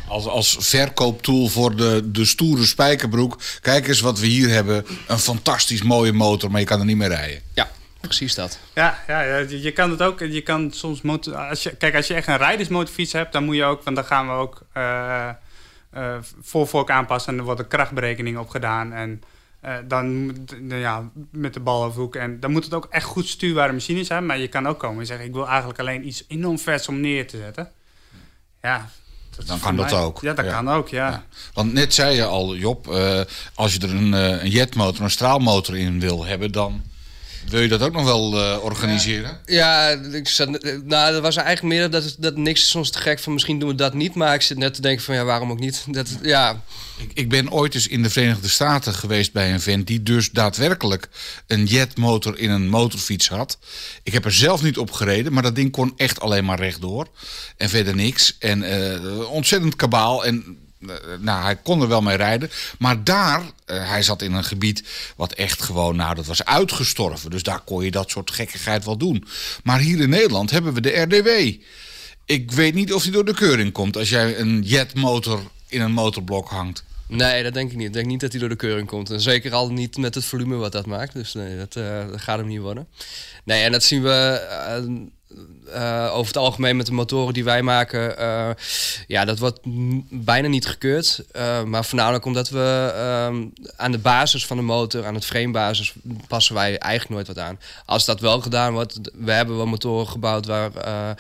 Als, 0.09 0.27
als 0.27 0.57
verkooptool 0.61 1.49
voor 1.49 1.77
de, 1.77 2.11
de 2.11 2.25
stoere 2.25 2.65
spijkerbroek. 2.65 3.39
Kijk 3.61 3.89
eens 3.89 4.01
wat 4.01 4.19
we 4.19 4.27
hier 4.27 4.49
hebben. 4.49 4.87
Een 5.07 5.19
fantastisch 5.19 5.83
mooie 5.83 6.13
motor, 6.13 6.51
maar 6.51 6.61
je 6.61 6.67
kan 6.67 6.81
er 6.81 6.87
niet 6.87 6.97
meer 6.97 7.09
rijden. 7.09 7.41
Ja, 7.55 7.71
precies 8.01 8.35
dat. 8.35 8.59
Ja, 8.75 9.03
ja, 9.07 9.23
ja, 9.23 9.37
je 9.49 9.73
kan 9.73 9.91
het 9.91 10.03
ook. 10.03 10.21
Je 10.21 10.41
kan 10.41 10.71
soms 10.73 11.03
motor, 11.03 11.35
als 11.37 11.63
je, 11.63 11.77
kijk, 11.77 11.95
als 11.95 12.07
je 12.07 12.15
echt 12.15 12.29
een 12.29 12.37
rijdersmotorfiets 12.37 13.13
hebt, 13.13 13.33
dan 13.33 13.45
moet 13.45 13.57
je 13.57 13.65
ook, 13.65 13.83
want 13.83 13.97
dan 13.97 14.05
gaan 14.05 14.27
we 14.27 14.33
ook 14.33 14.63
eh 14.73 15.29
eh, 15.95 16.17
voorvork 16.41 16.91
aanpassen 16.91 17.33
en 17.33 17.39
er 17.39 17.45
wordt 17.45 17.61
een 17.61 17.69
krachtberekening 17.69 18.39
op 18.39 18.49
gedaan. 18.49 18.93
En 18.93 19.23
eh, 19.65 19.75
dan 19.89 20.25
moet- 20.25 20.61
nou 20.61 20.81
ja, 20.81 21.11
met 21.31 21.55
de 21.55 21.61
bal 21.61 21.83
over 21.85 21.95
de 21.97 22.01
hoek. 22.01 22.17
En 22.17 22.41
dan 22.41 22.51
moet 22.51 22.65
het 22.65 22.75
ook 22.75 22.87
echt 22.91 23.05
goed 23.05 23.27
stuurbare 23.27 23.73
machine 23.73 24.05
zijn. 24.05 24.27
Maar 24.27 24.39
je 24.39 24.49
kan 24.49 24.67
ook 24.69 24.79
komen 24.79 25.01
en 25.01 25.07
zeggen: 25.07 25.27
Ik 25.27 25.33
wil 25.33 25.47
eigenlijk 25.49 25.79
alleen 25.79 26.07
iets 26.07 26.25
enorm 26.29 26.59
vets 26.59 26.89
om 26.89 27.01
neer 27.01 27.27
te 27.29 27.37
zetten. 27.37 27.71
Ja, 28.63 28.91
Dan 29.47 29.61
kan 29.61 29.77
dat 29.77 29.91
mij- 29.91 30.01
ook. 30.01 30.21
Ja, 30.21 30.33
dat 30.35 30.45
Ja. 30.45 30.51
kan 30.53 30.69
ook, 30.71 30.89
ja. 30.89 31.09
Ja. 31.11 31.25
Want 31.53 31.73
net 31.73 31.95
zei 31.95 32.17
je 32.17 32.25
al, 32.25 32.57
Job, 32.57 32.89
eh, 32.89 33.21
als 33.55 33.75
je 33.75 33.81
er 33.81 33.95
een, 33.95 34.15
eh, 34.15 34.43
een 34.43 34.51
jetmotor, 34.51 35.05
een 35.05 35.11
straalmotor 35.11 35.77
in 35.77 36.01
wil 36.01 36.25
hebben, 36.25 36.53
dan 36.53 36.83
wil 37.49 37.61
je 37.61 37.69
dat 37.69 37.81
ook 37.81 37.93
nog 37.93 38.05
wel 38.05 38.41
eh, 38.41 38.65
organiseren. 38.65 39.39
Ja, 39.45 39.89
ik 39.89 40.29
zat, 40.29 40.49
nou, 40.85 41.13
dat 41.13 41.23
was 41.23 41.37
eigenlijk 41.37 41.75
meer 41.75 41.91
dat, 41.91 42.17
dat 42.19 42.37
niks 42.37 42.63
is 42.63 42.75
ons 42.75 42.91
te 42.91 42.99
gek 42.99 43.19
van 43.19 43.33
misschien 43.33 43.59
doen 43.59 43.69
we 43.69 43.75
dat 43.75 43.95
niet. 43.95 44.15
Maar 44.15 44.35
ik 44.35 44.43
zit 44.43 44.59
net 44.59 44.75
te 44.75 44.81
denken 44.81 45.05
van 45.05 45.15
ja, 45.15 45.25
waarom 45.25 45.51
ook 45.51 45.59
niet? 45.59 45.85
Dat, 45.87 46.09
ja, 46.23 46.63
Ik, 46.99 47.11
ik 47.15 47.29
ben 47.29 47.51
ooit 47.51 47.75
eens 47.75 47.89
in 47.89 48.03
de 48.03 48.11
Verenigde 48.11 48.49
Staten 48.49 48.95
geweest 48.95 49.33
bij 49.33 49.53
een 49.53 49.61
vent 49.61 49.87
die 49.87 50.03
dus 50.03 50.31
daadwerkelijk 50.31 51.09
een 51.47 51.65
jetmotor 51.65 52.39
in 52.39 52.51
een 52.51 52.69
motorfiets 52.69 53.29
had. 53.29 53.59
Ik 54.03 54.13
heb 54.13 54.25
er 54.25 54.33
zelf 54.33 54.63
niet 54.63 54.79
op 54.79 54.91
gereden, 54.91 55.33
maar 55.33 55.43
dat 55.43 55.55
ding 55.55 55.71
kon 55.71 55.93
echt 55.97 56.21
alleen 56.21 56.45
maar 56.45 56.59
rechtdoor. 56.59 57.09
En 57.57 57.69
verder 57.69 57.95
niks. 57.95 58.37
En 58.39 58.63
eh, 58.63 59.31
ontzettend 59.31 59.77
kabaal. 59.77 60.25
En 60.25 60.45
eh, 60.47 60.64
nou, 61.21 61.43
hij 61.43 61.57
kon 61.57 61.83
er 61.83 61.89
wel 61.89 62.03
mee 62.03 62.17
rijden. 62.17 62.51
Maar 62.79 63.05
daar, 63.05 63.43
eh, 63.65 63.89
hij 63.89 64.03
zat 64.03 64.23
in 64.23 64.33
een 64.33 64.45
gebied 64.45 64.85
wat 65.17 65.33
echt 65.33 65.63
gewoon, 65.63 65.97
nou, 65.97 66.15
dat 66.15 66.27
was 66.27 66.45
uitgestorven. 66.45 67.31
Dus 67.31 67.43
daar 67.43 67.61
kon 67.61 67.85
je 67.85 67.91
dat 67.91 68.11
soort 68.11 68.31
gekkigheid 68.31 68.85
wel 68.85 68.97
doen. 68.97 69.27
Maar 69.63 69.79
hier 69.79 70.01
in 70.01 70.09
Nederland 70.09 70.51
hebben 70.51 70.75
we 70.75 70.81
de 70.81 71.01
RDW. 71.01 71.29
Ik 72.25 72.51
weet 72.51 72.75
niet 72.75 72.93
of 72.93 73.03
die 73.03 73.13
door 73.13 73.25
de 73.25 73.35
keuring 73.35 73.73
komt 73.73 73.97
als 73.97 74.09
jij 74.09 74.39
een 74.39 74.63
jetmotor 74.63 75.41
in 75.69 75.81
een 75.81 75.93
motorblok 75.93 76.49
hangt. 76.49 76.85
nee, 77.09 77.43
dat 77.43 77.55
denk 77.55 77.71
ik 77.71 77.77
niet. 77.77 77.87
Ik 77.87 77.93
denk 77.93 78.07
niet 78.07 78.21
dat 78.21 78.31
hij 78.31 78.41
door 78.41 78.49
de 78.49 78.57
keuring 78.57 78.89
komt. 78.89 79.11
En 79.11 79.21
zeker 79.21 79.53
al 79.53 79.73
niet 79.73 79.97
met 79.97 80.15
het 80.15 80.25
volume 80.25 80.57
wat 80.57 80.73
dat 80.73 80.87
maakt. 80.87 81.13
Dus 81.13 81.35
nee, 81.35 81.57
dat, 81.57 81.77
eh, 81.77 82.09
dat 82.11 82.21
gaat 82.21 82.39
hem 82.39 82.47
niet 82.47 82.61
worden. 82.61 82.87
Nee, 83.45 83.63
en 83.63 83.73
dat 83.73 83.83
zien 83.83 84.03
we 84.03 84.11
eh, 84.11 84.83
eh, 85.73 86.11
over 86.13 86.27
het 86.27 86.37
algemeen 86.37 86.77
met 86.77 86.87
de 86.87 86.93
motoren 86.93 87.35
die 87.35 87.45
wij 87.45 87.63
maken. 87.63 88.19
eh, 88.19 88.51
ja, 89.07 89.25
dat 89.25 89.39
wordt 89.39 89.59
bijna 90.11 90.49
niet 90.49 90.67
gekeurd. 90.67 91.25
Eh, 91.33 91.63
maar 91.63 91.85
voornamelijk 91.85 92.25
omdat 92.25 92.49
we 92.49 92.93
ehm, 92.95 93.45
aan 93.77 93.93
de 93.93 93.99
basis 93.99 94.47
van 94.47 94.57
de 94.57 94.63
motor, 94.63 95.07
aan 95.07 95.15
het 95.15 95.25
framebasis, 95.25 95.95
passen 96.29 96.55
wij 96.55 96.79
eigenlijk 96.79 97.15
nooit 97.15 97.27
wat 97.37 97.47
aan. 97.47 97.59
Als 97.87 98.05
dat 98.05 98.21
wel 98.21 98.41
gedaan 98.41 98.73
wordt, 98.73 98.99
we 99.15 99.33
hebben 99.33 99.57
wel 99.57 99.67
motoren 99.67 100.09
gebouwd 100.09 100.47
waar 100.47 100.75
eh, 100.75 101.11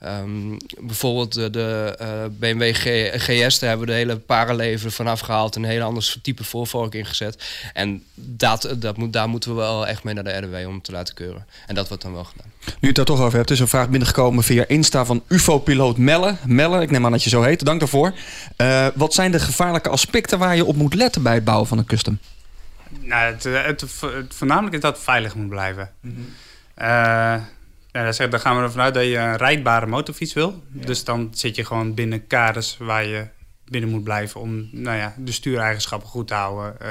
ehm, 0.00 0.56
bijvoorbeeld 0.80 1.32
de, 1.32 1.50
de 1.50 2.30
BMW 2.38 2.74
GS, 2.74 3.58
daar 3.58 3.68
hebben 3.68 3.86
we 3.86 3.92
de 3.92 3.98
hele 3.98 4.16
paralever 4.16 4.92
vanaf 4.92 5.20
gehaald 5.20 5.56
en 5.56 5.62
een 5.62 5.70
heel 5.70 5.82
ander 5.82 6.14
type 6.22 6.44
voorvork 6.44 6.94
ingezet. 6.94 7.42
En 7.72 8.04
dat, 8.14 8.74
dat 8.76 8.96
moet, 8.96 9.12
daar 9.12 9.28
moeten 9.28 9.50
we 9.50 9.56
wel 9.56 9.86
echt 9.86 10.04
mee 10.04 10.14
naar 10.14 10.24
de 10.24 10.36
RDW 10.36 10.68
om 10.68 10.82
te 10.82 10.92
laten 10.92 11.14
keuren. 11.14 11.46
En 11.66 11.74
dat 11.74 11.88
wordt 11.88 12.02
dan 12.02 12.12
wel 12.12 12.24
gedaan. 12.24 12.51
Nu 12.64 12.72
je 12.80 12.86
het 12.86 12.96
daar 12.96 13.04
toch 13.04 13.20
over 13.20 13.36
hebt, 13.38 13.50
is 13.50 13.60
een 13.60 13.68
vraag 13.68 13.88
binnengekomen 13.88 14.44
via 14.44 14.64
Insta 14.66 15.04
van 15.04 15.22
UFO-piloot 15.28 15.96
Melle. 15.96 16.36
Melle, 16.46 16.82
ik 16.82 16.90
neem 16.90 17.04
aan 17.04 17.12
dat 17.12 17.24
je 17.24 17.30
zo 17.30 17.42
heet. 17.42 17.64
Dank 17.64 17.80
daarvoor. 17.80 18.12
Eh, 18.56 18.86
wat 18.94 19.14
zijn 19.14 19.30
de 19.32 19.40
gevaarlijke 19.40 19.88
aspecten 19.88 20.38
waar 20.38 20.56
je 20.56 20.64
op 20.64 20.76
moet 20.76 20.94
letten 20.94 21.22
bij 21.22 21.34
het 21.34 21.44
bouwen 21.44 21.68
van 21.68 21.78
een 21.78 21.84
custom? 21.84 22.18
Nou, 23.00 23.32
het, 23.32 23.44
het, 23.44 23.80
het 24.00 24.34
voornamelijk 24.34 24.74
is 24.74 24.80
dat 24.80 24.94
het 24.94 25.04
veilig 25.04 25.34
moet 25.34 25.48
blijven. 25.48 25.90
Eh, 26.74 26.86
ja, 27.92 28.04
dat 28.04 28.16
zegt- 28.16 28.30
dan 28.30 28.40
gaan 28.40 28.56
we 28.56 28.62
ervan 28.62 28.80
uit 28.80 28.94
dat 28.94 29.04
je 29.04 29.16
een 29.16 29.36
rijdbare 29.36 29.86
motorfiets 29.86 30.32
wil. 30.32 30.62
Dus 30.68 31.04
dan 31.04 31.28
zit 31.34 31.56
je 31.56 31.64
gewoon 31.64 31.94
binnen 31.94 32.26
kaders 32.26 32.76
waar 32.78 33.06
je 33.06 33.26
binnen 33.64 33.90
moet 33.90 34.04
blijven 34.04 34.40
om 34.40 34.68
nou 34.72 34.96
ja, 34.96 35.14
de 35.18 35.32
stuureigenschappen 35.32 36.08
goed 36.08 36.28
te 36.28 36.34
houden. 36.34 36.80
Eh, 36.80 36.88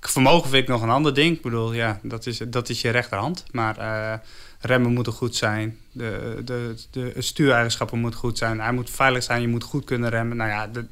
vermogen 0.00 0.50
vind 0.50 0.62
ik 0.62 0.68
nog 0.68 0.82
een 0.82 0.90
ander 0.90 1.14
ding. 1.14 1.36
Ik 1.36 1.42
bedoel, 1.42 1.72
ja, 1.72 1.98
dat 2.02 2.26
is, 2.26 2.40
dat 2.48 2.68
is 2.68 2.80
je 2.80 2.90
rechterhand. 2.90 3.44
Maar 3.50 3.78
eh, 3.78 4.18
remmen 4.58 4.92
moeten 4.92 5.12
goed 5.12 5.36
zijn. 5.36 5.78
De, 5.92 6.42
de, 6.44 6.74
de 6.90 7.12
stuureigenschappen 7.18 7.98
moeten 7.98 8.20
goed 8.20 8.38
zijn. 8.38 8.60
Hij 8.60 8.72
moet 8.72 8.90
veilig 8.90 9.22
zijn. 9.22 9.40
Je 9.40 9.48
moet 9.48 9.64
goed 9.64 9.84
kunnen 9.84 10.10
remmen. 10.10 10.36
Nou 10.36 10.50
ja, 10.50 10.66
dat, 10.66 10.84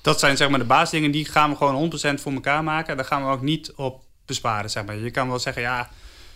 dat 0.00 0.18
zijn 0.20 0.36
zeg 0.36 0.48
maar 0.48 0.58
de 0.58 0.64
basisdingen. 0.64 1.10
Die 1.10 1.24
gaan 1.24 1.50
we 1.50 1.56
gewoon 1.56 1.92
100% 1.92 2.20
voor 2.20 2.32
elkaar 2.32 2.64
maken. 2.64 2.96
Daar 2.96 3.06
gaan 3.06 3.24
we 3.24 3.30
ook 3.30 3.42
niet 3.42 3.72
op 3.72 4.02
besparen. 4.26 4.70
Zeg 4.70 4.84
maar. 4.84 4.96
Je 4.96 5.10
kan 5.10 5.28
wel 5.28 5.38
zeggen, 5.38 5.62
ja, 5.62 5.90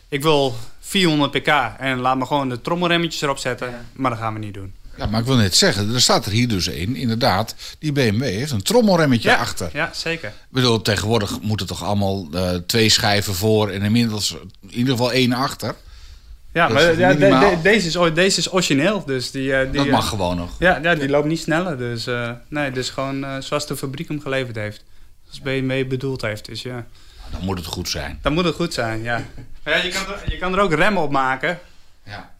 ik 0.08 0.22
wil 0.22 0.54
400 0.80 1.30
pk. 1.30 1.48
En 1.78 1.98
laat 1.98 2.16
me 2.16 2.26
gewoon 2.26 2.48
de 2.48 2.60
trommelremmetjes 2.60 3.22
erop 3.22 3.38
zetten. 3.38 3.86
Maar 3.92 4.10
dat 4.10 4.20
gaan 4.20 4.32
we 4.32 4.38
niet 4.38 4.54
doen. 4.54 4.74
Ja, 4.98 5.06
maar 5.06 5.20
ik 5.20 5.26
wil 5.26 5.36
net 5.36 5.56
zeggen, 5.56 5.94
er 5.94 6.00
staat 6.00 6.26
er 6.26 6.32
hier 6.32 6.48
dus 6.48 6.66
in, 6.66 6.96
inderdaad, 6.96 7.54
die 7.78 7.92
BMW 7.92 8.22
heeft 8.22 8.50
een 8.50 8.62
trommelremmetje 8.62 9.36
achter. 9.36 9.70
Ja, 9.72 9.90
zeker. 9.94 10.28
Ik 10.28 10.34
bedoel, 10.48 10.82
tegenwoordig 10.82 11.40
moeten 11.40 11.66
toch 11.66 11.84
allemaal 11.84 12.28
eh, 12.32 12.54
twee 12.54 12.88
schijven 12.88 13.34
voor 13.34 13.70
en 13.70 13.82
inmiddels 13.82 14.36
in 14.60 14.74
ieder 14.74 14.92
geval 14.92 15.12
één 15.12 15.32
achter. 15.32 15.74
Ja, 16.52 16.68
maar 16.68 16.98
ja, 16.98 17.12
de- 17.12 17.18
minimaal. 17.18 17.50
de- 17.50 17.62
deze, 17.62 17.86
is, 18.00 18.14
deze 18.14 18.38
is 18.38 18.52
origineel. 18.52 19.04
Dus 19.04 19.30
die, 19.30 19.54
eh, 19.54 19.62
die, 19.64 19.72
Dat 19.72 19.86
eh, 19.86 19.92
mag 19.92 20.08
gewoon 20.08 20.36
nog. 20.36 20.50
Ja, 20.58 20.78
ja, 20.82 20.94
die 20.94 21.08
loopt 21.08 21.26
niet 21.26 21.40
sneller. 21.40 21.78
Dus 21.78 22.06
eh, 22.06 22.30
nee, 22.48 22.70
dus 22.70 22.90
gewoon 22.90 23.42
zoals 23.42 23.66
de 23.66 23.76
fabriek 23.76 24.08
hem 24.08 24.20
geleverd 24.20 24.56
heeft. 24.56 24.84
Zoals 25.24 25.40
BMW 25.40 25.88
bedoeld 25.88 26.22
heeft. 26.22 26.44
Dus 26.44 26.62
ja, 26.62 26.86
Dan 27.30 27.40
moet 27.44 27.58
het 27.58 27.66
goed 27.66 27.88
zijn. 27.88 28.18
dan 28.22 28.32
moet 28.32 28.44
het 28.44 28.54
goed 28.54 28.74
zijn, 28.74 29.02
ja. 29.02 29.22
Ja 29.64 29.76
je, 29.76 29.88
kan 29.90 30.02
er, 30.14 30.30
je 30.30 30.38
kan 30.38 30.52
er 30.54 30.60
ook 30.60 30.72
remmen 30.74 31.02
op 31.02 31.10
maken. 31.10 31.58
Ja. 32.04 32.30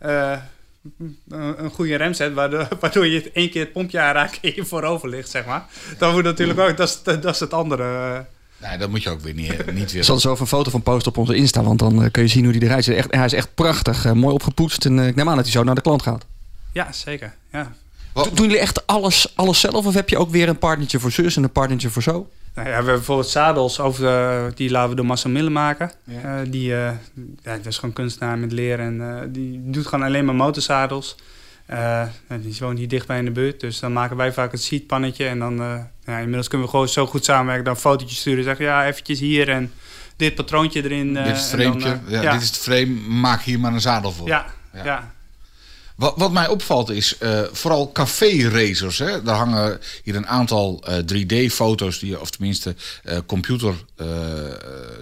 Een 1.29 1.57
een 1.63 1.71
goede 1.71 1.97
remset, 1.97 2.33
waardoor, 2.35 2.69
waardoor 2.81 3.07
je 3.07 3.31
één 3.33 3.51
keer 3.51 3.63
het 3.63 3.73
pompje 3.73 4.01
aanraakt 4.01 4.39
en 4.43 4.53
je 4.55 4.65
voorover 4.65 5.09
ligt, 5.09 5.31
zeg 5.31 5.45
maar. 5.47 5.65
Dan 5.99 6.13
moet 6.13 6.23
natuurlijk 6.25 6.59
ook, 6.59 6.77
dat 6.77 6.89
is, 6.89 7.03
dat 7.03 7.25
is 7.35 7.41
het 7.41 7.53
andere. 7.55 8.25
Nee, 8.63 8.79
dat 8.79 8.91
moet 8.91 9.03
je 9.03 9.11
ook 9.11 9.21
weer 9.21 9.35
niet, 9.35 9.49
niet 9.49 9.59
Ik 9.83 9.89
willen. 9.89 10.05
zal 10.05 10.15
er 10.15 10.21
zo 10.21 10.29
even 10.31 10.43
een 10.43 10.49
foto 10.49 10.71
van 10.71 10.83
posten 10.83 11.13
op 11.13 11.19
onze 11.19 11.35
Insta, 11.35 11.63
want 11.63 11.79
dan 11.79 12.03
eh, 12.05 12.11
kun 12.11 12.23
je 12.23 12.29
zien 12.29 12.45
hoe 12.45 12.53
hij 12.53 12.63
eruit 12.63 12.85
ziet. 12.85 12.95
Echt, 12.95 13.15
hij 13.15 13.25
is 13.25 13.33
echt 13.33 13.55
prachtig, 13.55 14.05
eh, 14.05 14.13
mooi 14.13 14.35
opgepoetst. 14.35 14.85
En 14.85 14.99
eh, 14.99 15.07
ik 15.07 15.15
neem 15.15 15.29
aan 15.29 15.35
dat 15.37 15.45
hij 15.45 15.53
zo 15.53 15.63
naar 15.63 15.75
de 15.75 15.81
klant 15.81 16.03
gaat. 16.03 16.25
Ja, 16.73 16.93
zeker. 16.93 17.35
Ja. 17.53 17.73
Do- 18.13 18.23
Doen 18.35 18.45
jullie 18.47 18.59
echt 18.61 18.87
alles, 18.87 19.33
alles 19.37 19.61
zelf? 19.61 19.87
Of 19.87 19.95
heb 19.95 20.09
je 20.09 20.19
ook 20.19 20.31
weer 20.31 20.49
een 20.49 20.59
partnertje 20.59 20.99
voor 21.01 21.11
zus 21.13 21.37
en 21.37 21.43
een 21.43 21.51
partnertje 21.53 21.91
voor 21.91 22.03
zo? 22.03 22.13
Nou 22.13 22.21
ja, 22.55 22.65
we 22.65 22.71
hebben 22.71 22.95
bijvoorbeeld 22.95 23.29
zadels, 23.29 23.81
over, 23.81 24.07
eh, 24.07 24.45
die 24.55 24.71
laten 24.71 24.91
we 24.91 24.97
door 24.97 25.07
Marcel 25.07 25.31
Mille 25.31 25.51
maken. 25.51 25.91
Ja. 26.05 26.21
Eh, 26.41 26.51
die, 26.51 26.75
eh, 26.75 26.93
ja, 27.43 27.57
dat 27.57 27.67
is 27.67 27.79
gewoon 27.79 27.95
kunstenaar 27.95 28.39
met 28.39 28.53
leer 28.53 28.81
en 28.81 29.01
eh, 29.01 29.23
die 29.29 29.61
doet 29.65 29.87
gewoon 29.87 30.05
alleen 30.05 30.25
maar 30.25 30.35
motorzadels. 30.35 31.17
Eh, 31.67 32.03
die 32.41 32.57
woont 32.61 32.79
hier 32.79 32.89
dichtbij 32.89 33.19
in 33.19 33.25
de 33.25 33.31
buurt, 33.31 33.61
dus 33.61 33.81
dan 33.81 33.93
maken 33.93 34.17
wij 34.17 34.33
vaak 34.33 34.53
het 34.53 34.63
seatpannetje. 34.63 35.27
En 35.27 35.39
dan, 35.39 35.87
eh, 36.09 36.15
ja, 36.15 36.19
inmiddels 36.21 36.49
kunnen 36.49 36.67
we 36.67 36.73
gewoon 36.73 36.89
zo 36.89 37.07
goed 37.07 37.25
samenwerken, 37.25 37.65
dan 37.65 37.77
fotootjes 37.77 38.19
sturen. 38.21 38.45
Zeggen, 38.45 38.65
ja, 38.65 38.87
eventjes 38.87 39.21
hier 39.21 39.49
en 39.49 39.73
dit 40.17 40.35
patroontje 40.35 40.85
erin. 40.85 41.17
eh, 41.17 41.25
dit 41.25 41.37
is 41.37 41.51
het 41.51 41.61
dan, 41.61 41.81
framepje. 41.81 42.01
eh, 42.17 42.23
ja, 42.23 42.33
Dit 42.33 42.41
is 42.43 42.47
het 42.49 42.59
frame. 42.59 42.87
Maak 43.09 43.43
hier 43.43 43.61
maar 43.61 43.73
een 43.73 43.81
zadel 43.81 44.13
voor. 44.13 44.29
ja, 44.29 44.47
Ja. 44.75 44.85
ja. 44.85 45.13
Wat, 45.97 46.13
wat 46.17 46.33
mij 46.33 46.49
opvalt 46.49 46.91
is 46.91 47.19
eh, 47.19 47.41
vooral 47.53 47.93
café-racers. 47.93 48.99
Hè? 48.99 49.23
Daar 49.23 49.37
hangen 49.37 49.81
hier 50.03 50.17
een 50.17 50.27
aantal 50.27 50.83
eh, 50.87 50.97
3D-foto's, 50.99 51.99
die, 51.99 52.21
of 52.21 52.31
tenminste 52.31 52.75
eh, 53.05 53.19
computer... 53.27 53.75
eh, 53.97 54.07
eh, 54.07 54.53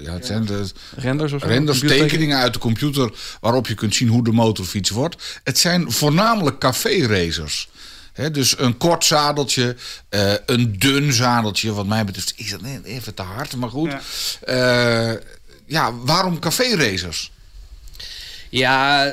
ja, 0.01 0.13
het 0.13 0.27
zijn 0.27 0.45
de 0.45 0.67
Renders 0.97 1.33
of 1.33 1.41
zo? 1.41 1.47
renders, 1.47 1.79
tekeningen 1.81 2.39
uit 2.39 2.53
de 2.53 2.59
computer... 2.59 3.11
waarop 3.41 3.67
je 3.67 3.75
kunt 3.75 3.95
zien 3.95 4.09
hoe 4.09 4.25
de 4.25 4.33
motorfiets 4.33 4.91
wordt. 4.91 5.41
Het 5.45 5.59
zijn 5.59 5.93
voornamelijk 5.93 6.59
café-racers. 6.59 7.69
Hè, 8.17 8.31
dus 8.31 8.59
een 8.59 8.77
kort 8.77 9.05
zadeltje, 9.05 9.77
eh, 10.09 10.33
een 10.47 10.79
dun 10.79 11.13
zadeltje. 11.13 11.73
Wat 11.73 11.87
mij 11.87 12.05
betreft 12.05 12.33
is 12.37 12.51
dat 12.51 12.61
net 12.61 12.85
even 12.85 13.15
te 13.15 13.23
hard, 13.23 13.57
maar 13.57 13.71
goed. 13.71 13.91
Ja. 13.91 14.01
Ja, 14.47 15.19
ja 15.67 15.95
waarom 15.95 16.39
café-racers? 16.39 17.33
Ja, 18.49 19.13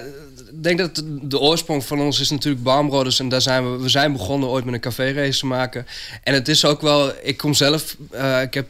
ik 0.56 0.64
denk 0.64 0.78
dat 0.78 1.04
de 1.22 1.40
oorsprong 1.40 1.86
van 1.86 2.00
ons 2.00 2.20
is 2.20 2.30
natuurlijk 2.30 2.64
Baumroders. 2.64 3.20
En 3.20 3.30
daar 3.30 3.42
zijn 3.42 3.72
we, 3.72 3.78
we 3.78 3.90
zijn 3.90 4.12
begonnen 4.12 4.50
ooit 4.50 4.66
met 4.66 4.74
een 4.74 4.80
café-race 4.80 5.40
te 5.40 5.46
maken. 5.46 5.88
En 6.24 6.34
het 6.34 6.48
is 6.48 6.66
ook 6.66 6.82
wel, 6.82 7.12
ik 7.22 7.38
kom 7.38 7.54
zelf, 7.54 7.96
eh, 8.12 8.42
ik 8.42 8.54
heb 8.54 8.68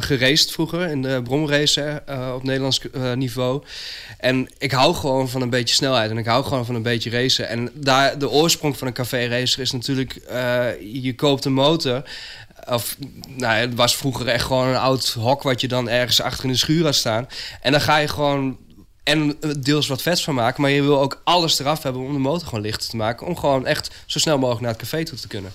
geraced 0.00 0.50
vroeger 0.50 0.88
in 0.88 1.02
de 1.02 1.20
bromrace 1.24 2.02
eh, 2.06 2.32
op 2.34 2.42
Nederlands 2.42 2.80
niveau. 3.14 3.62
En 4.18 4.48
ik 4.58 4.72
hou 4.72 4.94
gewoon 4.94 5.28
van 5.28 5.42
een 5.42 5.50
beetje 5.50 5.74
snelheid 5.74 6.10
en 6.10 6.18
ik 6.18 6.26
hou 6.26 6.44
gewoon 6.44 6.66
van 6.66 6.74
een 6.74 6.82
beetje 6.82 7.10
racen. 7.10 7.48
En 7.48 7.70
daar, 7.74 8.18
de 8.18 8.30
oorsprong 8.30 8.78
van 8.78 8.86
een 8.86 8.92
café-racer 8.92 9.60
is 9.60 9.72
natuurlijk, 9.72 10.20
je 10.92 11.14
koopt 11.16 11.44
een 11.44 11.52
motor... 11.52 12.02
Of, 12.68 12.96
nou, 13.36 13.54
het 13.54 13.74
was 13.74 13.96
vroeger 13.96 14.28
echt 14.28 14.44
gewoon 14.44 14.68
een 14.68 14.76
oud 14.76 15.08
hok 15.08 15.42
wat 15.42 15.60
je 15.60 15.68
dan 15.68 15.88
ergens 15.88 16.20
achter 16.20 16.44
in 16.44 16.50
de 16.50 16.56
schuur 16.56 16.84
had 16.84 16.94
staan. 16.94 17.28
En 17.60 17.72
dan 17.72 17.80
ga 17.80 17.96
je 17.96 18.08
gewoon 18.08 18.56
en 19.04 19.38
deels 19.58 19.86
wat 19.86 20.02
vets 20.02 20.24
van 20.24 20.34
maken. 20.34 20.62
Maar 20.62 20.70
je 20.70 20.82
wil 20.82 21.00
ook 21.00 21.20
alles 21.24 21.58
eraf 21.58 21.82
hebben 21.82 22.02
om 22.02 22.12
de 22.12 22.18
motor 22.18 22.48
gewoon 22.48 22.64
lichter 22.64 22.90
te 22.90 22.96
maken. 22.96 23.26
Om 23.26 23.36
gewoon 23.36 23.66
echt 23.66 23.90
zo 24.06 24.18
snel 24.18 24.38
mogelijk 24.38 24.62
naar 24.62 24.72
het 24.72 24.80
café 24.80 25.04
toe 25.04 25.18
te 25.18 25.28
kunnen. 25.28 25.52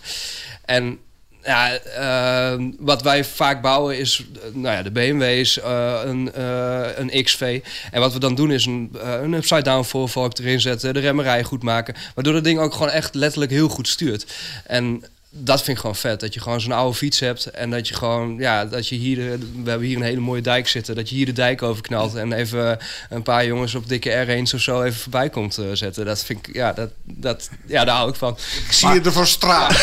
En 0.65 0.99
ja, 1.43 1.77
eh, 1.77 2.65
wat 2.79 3.01
wij 3.01 3.25
vaak 3.25 3.61
bouwen 3.61 3.97
is 3.97 4.23
nou 4.53 4.75
ja, 4.75 4.83
de 4.83 4.91
BMW's, 4.91 5.59
eh, 5.59 5.99
een, 6.03 6.33
eh, 6.33 6.87
een 6.95 7.23
XV. 7.23 7.61
En 7.91 7.99
wat 7.99 8.13
we 8.13 8.19
dan 8.19 8.35
doen 8.35 8.51
is 8.51 8.65
een, 8.65 8.89
eh, 9.01 9.21
een 9.21 9.33
upside-down 9.33 9.83
voorvork 9.83 10.37
erin 10.37 10.61
zetten. 10.61 10.93
De 10.93 10.99
remmerij 10.99 11.43
goed 11.43 11.63
maken. 11.63 11.95
Waardoor 12.15 12.33
dat 12.33 12.43
ding 12.43 12.59
ook 12.59 12.73
gewoon 12.73 12.89
echt 12.89 13.15
letterlijk 13.15 13.51
heel 13.51 13.69
goed 13.69 13.87
stuurt. 13.87 14.25
En 14.65 15.03
dat 15.31 15.57
vind 15.63 15.75
ik 15.77 15.81
gewoon 15.81 15.95
vet. 15.95 16.19
Dat 16.19 16.33
je 16.33 16.39
gewoon 16.39 16.61
zo'n 16.61 16.71
oude 16.71 16.97
fiets 16.97 17.19
hebt. 17.19 17.45
En 17.45 17.69
dat 17.69 17.87
je 17.87 17.93
gewoon, 17.95 18.35
ja, 18.37 18.65
dat 18.65 18.87
je 18.87 18.95
hier, 18.95 19.15
de- 19.15 19.37
we 19.63 19.69
hebben 19.69 19.87
hier 19.87 19.97
een 19.97 20.03
hele 20.03 20.19
mooie 20.19 20.41
dijk 20.41 20.67
zitten. 20.67 20.95
Dat 20.95 21.09
je 21.09 21.15
hier 21.15 21.25
de 21.25 21.31
dijk 21.31 21.61
overknalt. 21.61 22.15
En 22.15 22.33
even 22.33 22.77
een 23.09 23.23
paar 23.23 23.45
jongens 23.45 23.75
op 23.75 23.87
dikke 23.89 24.25
R1's 24.27 24.53
of 24.53 24.61
zo 24.61 24.81
even 24.81 24.99
voorbij 24.99 25.29
komt 25.29 25.57
eh, 25.57 25.65
zetten. 25.73 26.05
Dat 26.05 26.23
vind 26.23 26.47
ik, 26.47 26.55
ja, 26.55 26.73
dat, 26.73 26.89
dat, 27.03 27.49
ja, 27.65 27.85
daar 27.85 27.95
hou 27.95 28.09
ik 28.09 28.15
van. 28.15 28.37
Ik 28.67 28.71
zie 28.73 28.89
je 28.89 29.01
er 29.01 29.11
voor 29.11 29.27
straat. 29.27 29.71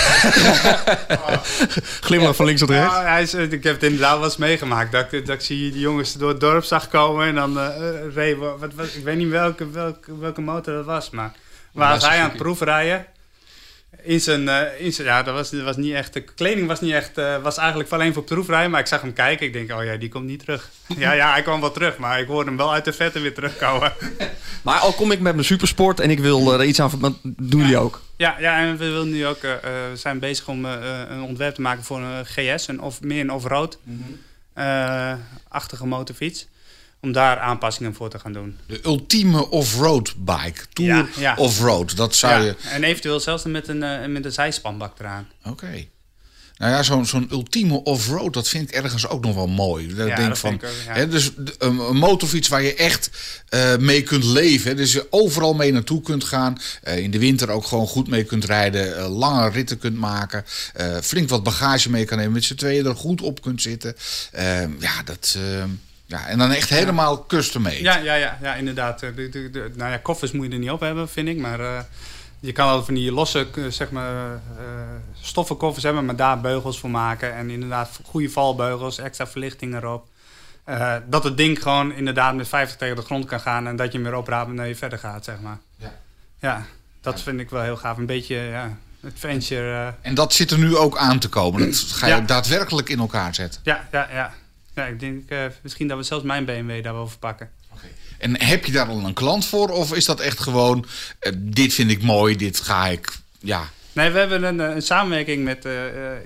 Glimlach 2.00 2.36
van 2.36 2.46
links 2.46 2.60
tot 2.60 2.70
rechts. 2.70 2.94
Ja, 2.94 3.16
is, 3.18 3.34
ik 3.34 3.62
heb 3.64 3.74
het 3.74 3.82
inderdaad 3.82 4.16
wel 4.16 4.24
eens 4.24 4.36
meegemaakt. 4.36 4.92
Dat, 4.92 5.12
ik- 5.12 5.26
dat 5.26 5.34
ik 5.34 5.40
zie 5.40 5.70
die 5.72 5.80
jongens 5.80 6.12
door 6.12 6.28
het 6.28 6.40
dorp 6.40 6.64
zag 6.64 6.88
komen 6.88 7.26
en 7.26 7.34
dan 7.34 7.58
eh 7.60 7.74
reed. 8.14 8.36
Wat, 8.36 8.74
wat, 8.74 8.86
ik 8.94 9.04
weet 9.04 9.16
niet 9.16 9.28
welke, 9.28 9.70
welke, 9.70 10.18
welke 10.18 10.40
motor 10.40 10.74
dat 10.74 10.84
was, 10.84 11.10
maar 11.10 11.32
waar 11.72 11.92
was 11.92 12.06
hij 12.08 12.18
aan 12.20 12.28
het 12.28 12.38
proefrijden? 12.38 13.06
In 14.02 14.20
zijn, 14.20 14.48
eh, 14.48 14.84
in 14.84 14.92
zijn, 14.92 15.06
ja, 15.06 15.22
dat 15.22 15.34
was, 15.34 15.50
dat 15.50 15.62
was 15.62 15.76
niet 15.76 15.94
echt. 15.94 16.12
De 16.12 16.20
kleding 16.20 16.66
was 16.66 16.80
niet 16.80 16.92
echt. 16.92 17.18
eh, 17.18 17.42
was 17.42 17.56
eigenlijk 17.56 17.90
alleen 17.92 18.12
voor 18.12 18.22
proefrijden, 18.22 18.70
maar 18.70 18.80
ik 18.80 18.86
zag 18.86 19.00
hem 19.00 19.12
kijken. 19.12 19.46
Ik 19.46 19.52
denk, 19.52 19.72
oh 19.72 19.84
ja, 19.84 19.96
die 19.96 20.08
komt 20.08 20.26
niet 20.26 20.38
terug. 20.38 20.70
ja, 20.98 21.12
ja, 21.12 21.32
hij 21.32 21.42
kwam 21.42 21.60
wel 21.60 21.72
terug, 21.72 21.96
maar 21.98 22.20
ik 22.20 22.26
hoorde 22.26 22.48
hem 22.48 22.58
wel 22.58 22.72
uit 22.72 22.84
de 22.84 22.92
vette 22.92 23.20
weer 23.20 23.34
terugkomen. 23.34 23.92
Maar 24.62 24.78
al 24.78 24.92
kom 24.92 25.10
ik 25.10 25.20
met 25.20 25.32
mijn 25.34 25.46
supersport 25.46 26.00
en 26.00 26.10
ik 26.10 26.18
wil 26.18 26.52
eh, 26.52 26.60
er 26.60 26.64
iets 26.64 26.80
aan... 26.80 27.18
doen 27.22 27.60
jullie 27.60 27.78
ook? 27.78 28.02
Ja, 28.16 28.36
ja, 28.38 28.58
en 28.58 28.76
we 28.76 28.84
willen 28.84 29.10
nu 29.10 29.26
ook, 29.26 29.40
we 29.40 29.90
zijn 29.94 30.18
bezig 30.18 30.48
om 30.48 30.64
een 30.64 31.22
ontwerp 31.22 31.54
te 31.54 31.60
maken 31.60 31.84
voor 31.84 32.00
een 32.00 32.26
GS, 32.26 32.68
een 32.68 32.80
of, 32.80 33.00
meer 33.00 33.20
een 33.20 33.32
off-road 33.32 33.78
eh, 34.56 35.12
achtige 35.48 35.86
motorfiets. 35.86 36.46
Om 37.06 37.12
daar 37.12 37.38
aanpassingen 37.38 37.94
voor 37.94 38.10
te 38.10 38.18
gaan 38.18 38.32
doen. 38.32 38.58
De 38.66 38.80
ultieme 38.84 39.50
off-road 39.50 40.14
bike. 40.18 40.60
Tour 40.72 40.90
Ja, 40.90 41.06
ja. 41.16 41.34
off-road. 41.36 41.96
Dat 41.96 42.14
zou 42.14 42.32
Ja, 42.34 42.40
je... 42.46 42.54
En 42.70 42.84
eventueel 42.84 43.20
zelfs 43.20 43.44
met 43.44 43.68
een, 43.68 43.82
eh, 43.82 44.06
met 44.08 44.24
een 44.24 44.32
zijspanbak 44.32 44.98
eraan. 44.98 45.28
Oké. 45.44 45.84
Nou 46.56 46.72
ja, 46.72 46.82
zo'n 46.82 47.06
zo'n 47.06 47.28
ultieme 47.30 47.82
off-road, 47.82 48.32
dat 48.32 48.48
vind 48.48 48.68
ik 48.68 48.74
ergens 48.74 49.08
ook 49.08 49.24
nog 49.24 49.34
wel 49.34 49.46
mooi. 49.46 49.94
Dat 49.94 50.08
Ja, 50.08 50.16
denk 50.16 50.28
dat 50.28 50.38
van, 50.38 50.52
ik 50.54 50.64
ook, 50.64 50.70
ja. 50.86 50.92
hè, 50.92 51.08
dus 51.08 51.30
een, 51.58 51.78
een 51.78 51.96
motorfiets 51.96 52.48
waar 52.48 52.62
je 52.62 52.74
echt 52.74 53.10
eh, 53.48 53.76
mee 53.76 54.02
kunt 54.02 54.24
leven. 54.24 54.70
Hè, 54.70 54.76
dus 54.76 54.92
je 54.92 55.06
overal 55.10 55.54
mee 55.54 55.72
naartoe 55.72 56.00
kunt 56.02 56.24
gaan. 56.24 56.58
eh, 56.82 56.98
in 56.98 57.10
de 57.10 57.18
winter 57.18 57.50
ook 57.50 57.66
gewoon 57.66 57.86
goed 57.86 58.08
mee 58.08 58.24
kunt 58.24 58.44
rijden. 58.44 58.96
eh, 58.96 59.16
lange 59.18 59.50
ritten 59.50 59.78
kunt 59.78 59.96
maken. 59.96 60.44
flink 61.02 61.28
wat 61.28 61.42
bagage 61.42 61.90
mee 61.90 62.04
kan 62.04 62.16
nemen. 62.18 62.32
Met 62.32 62.44
z'n 62.44 62.54
tweeën 62.54 62.86
er 62.86 62.96
goed 62.96 63.20
op 63.20 63.42
kunt 63.42 63.62
zitten. 63.62 63.96
Eh, 64.32 64.60
ja, 64.80 65.02
dat... 65.04 65.38
ja, 66.06 66.26
en 66.26 66.38
dan 66.38 66.50
echt 66.50 66.68
helemaal 66.68 67.26
custom 67.26 67.62
made. 67.62 67.82
Ja, 67.82 67.96
ja, 67.96 68.14
ja, 68.14 68.38
ja 68.42 68.54
inderdaad. 68.54 69.02
Eh, 69.02 69.10
De, 69.16 69.28
de, 69.28 69.50
de- 69.50 69.70
nou 69.74 69.90
ja, 69.90 69.96
koffers 69.98 70.32
moet 70.32 70.46
je 70.46 70.52
er 70.52 70.58
niet 70.58 70.70
op 70.70 70.80
hebben, 70.80 71.08
vind 71.08 71.28
ik. 71.28 71.36
Maar 71.38 71.60
eh, 71.60 71.78
je 72.40 72.52
kan 72.52 72.68
al 72.68 72.84
van 72.84 72.94
die 72.94 73.12
losse 73.12 73.46
eh, 73.56 73.64
zeg 73.68 73.90
maar, 73.90 74.40
stoffen 75.20 75.56
koffers 75.56 75.84
hebben, 75.84 76.04
maar 76.04 76.16
daar 76.16 76.40
beugels 76.40 76.78
voor 76.80 76.90
maken. 76.90 77.34
En 77.34 77.50
inderdaad 77.50 77.90
goede 78.04 78.30
valbeugels, 78.30 78.98
extra 78.98 79.26
verlichting 79.26 79.74
erop. 79.74 80.06
Dat 81.08 81.24
het 81.24 81.36
ding 81.36 81.62
gewoon 81.62 81.92
inderdaad 81.92 82.34
met 82.34 82.48
50 82.48 82.76
tegen 82.76 82.96
de 82.96 83.02
grond 83.02 83.24
kan 83.24 83.40
gaan 83.40 83.66
en 83.66 83.76
dat 83.76 83.92
je 83.92 83.98
hem 83.98 84.06
weer 84.08 84.16
opraapt 84.18 84.50
en 84.50 84.56
dat 84.56 84.66
je 84.66 84.76
verder 84.76 84.98
gaat, 84.98 85.24
zeg 85.24 85.40
maar. 85.40 85.58
Ja. 85.76 85.92
Ja, 86.40 86.64
dat 87.00 87.20
vind 87.22 87.40
ik 87.40 87.50
wel 87.50 87.62
heel 87.62 87.76
gaaf. 87.76 87.96
Een 87.96 88.06
beetje, 88.06 88.36
ja, 88.36 88.76
adventure. 89.04 89.94
En 90.00 90.14
dat 90.14 90.32
zit 90.34 90.50
er 90.50 90.58
nu 90.58 90.76
ook 90.76 90.96
aan 90.96 91.18
te 91.18 91.28
komen. 91.28 91.60
Dat 91.60 91.76
ga 91.76 92.06
je 92.06 92.14
Ja. 92.14 92.20
daadwerkelijk 92.20 92.88
in 92.88 92.98
elkaar 92.98 93.34
zetten. 93.34 93.60
ja, 93.64 93.88
ja, 93.92 94.08
ja. 94.12 94.32
Ja, 94.76 94.84
ik 94.86 95.00
denk 95.00 95.30
eh, 95.30 95.44
misschien 95.62 95.88
dat 95.88 95.98
we 95.98 96.02
zelfs 96.02 96.24
mijn 96.24 96.44
BMW 96.44 96.82
daar 96.82 96.94
wel 96.94 97.08
voor 97.08 97.18
pakken. 97.18 97.50
En 98.18 98.42
heb 98.42 98.64
je 98.64 98.72
daar 98.72 98.86
al 98.86 99.04
een 99.04 99.14
klant 99.14 99.46
voor? 99.46 99.68
Of 99.68 99.94
is 99.94 100.04
dat 100.04 100.20
echt 100.20 100.40
gewoon, 100.40 100.86
eh, 101.18 101.32
dit 101.36 101.74
vind 101.74 101.90
ik 101.90 102.02
mooi, 102.02 102.36
dit 102.36 102.60
ga 102.60 102.86
ik, 102.86 103.16
ja... 103.38 103.68
Nee, 103.92 104.10
we 104.10 104.18
hebben 104.18 104.42
een, 104.42 104.60
eh, 104.60 104.74
een 104.74 104.82
samenwerking 104.82 105.44
met 105.44 105.66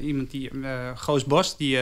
iemand 0.01 0.31
die, 0.31 0.51
Goos 0.95 1.25
Bos, 1.25 1.57
die, 1.57 1.79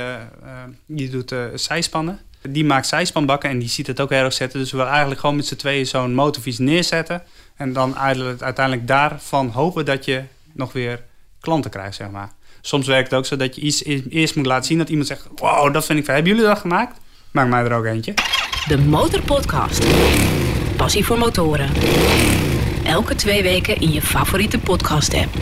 die 0.87 1.11
doet 1.11 1.35
zijspannen. 1.55 2.21
Die 2.43 2.65
maakt 2.65 2.87
zijspanbakken 2.87 3.51
en 3.51 3.59
die 3.59 3.69
ziet 3.69 3.87
het 3.87 4.01
ook 4.01 4.11
heel 4.11 4.25
erg 4.25 4.33
zetten. 4.33 4.61
Dus 4.61 4.71
we 4.71 4.77
willen 4.77 4.93
eigenlijk 4.93 5.21
gewoon 5.21 5.37
met 5.37 5.47
z'n 5.47 5.57
tweeën 5.57 5.87
zo'n 5.87 6.15
motorfiets 6.15 6.59
neerzetten. 6.59 7.23
En 7.57 7.73
dan 7.73 7.97
uiteindelijk 7.99 8.87
daarvan 8.87 9.49
hopen 9.49 9.85
dat 9.85 10.05
je 10.05 10.23
nog 10.53 10.73
weer 10.73 11.03
klanten 11.41 11.71
krijgt, 11.71 11.97
zeg 11.97 12.11
maar. 12.11 12.33
Soms 12.61 12.87
werkt 12.87 13.11
het 13.11 13.19
ook 13.19 13.27
zo 13.27 13.37
dat 13.37 13.55
je 13.55 13.61
iets 13.61 13.85
e- 13.85 14.03
eerst 14.09 14.37
moet 14.37 14.47
laten 14.47 14.65
zien 14.65 14.79
dat 14.79 14.89
iemand 14.89 15.07
zegt... 15.07 15.29
Wow, 15.35 15.73
dat 15.73 15.87
vind 15.87 15.99
ik 15.99 16.05
fijn. 16.05 16.17
Hebben 16.17 16.35
jullie 16.35 16.51
dat 16.51 16.61
gemaakt? 16.61 16.99
Maak 17.31 17.49
mij 17.49 17.65
er 17.65 17.73
ook 17.73 17.85
eentje. 17.85 18.15
De 18.69 18.79
Motorpodcast. 18.79 19.85
Passie 20.77 21.05
voor 21.05 21.19
motoren. 21.19 21.71
Elke 22.85 23.15
twee 23.15 23.43
weken 23.43 23.77
in 23.77 23.93
je 23.93 24.03
favoriete 24.03 24.59
podcast-app. 24.59 25.35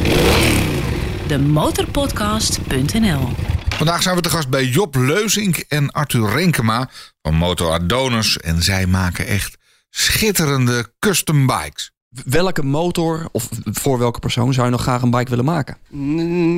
Demotorpodcast.nl 1.26 3.28
Vandaag 3.68 4.02
zijn 4.02 4.16
we 4.16 4.20
te 4.20 4.30
gast 4.30 4.48
bij 4.48 4.64
Job 4.64 4.94
Leuzink 4.94 5.56
en 5.56 5.90
Arthur 5.90 6.28
Renkema 6.28 6.90
van 7.22 7.34
Motor 7.34 7.72
Adonis. 7.72 8.38
En 8.38 8.62
zij 8.62 8.86
maken 8.86 9.26
echt 9.26 9.56
schitterende 9.90 10.92
custom 10.98 11.46
bikes. 11.46 11.90
Welke 12.24 12.62
motor 12.62 13.28
of 13.32 13.48
voor 13.64 13.98
welke 13.98 14.18
persoon 14.20 14.52
zou 14.52 14.66
je 14.66 14.72
nog 14.72 14.82
graag 14.82 15.02
een 15.02 15.10
bike 15.10 15.30
willen 15.30 15.44
maken? 15.44 15.76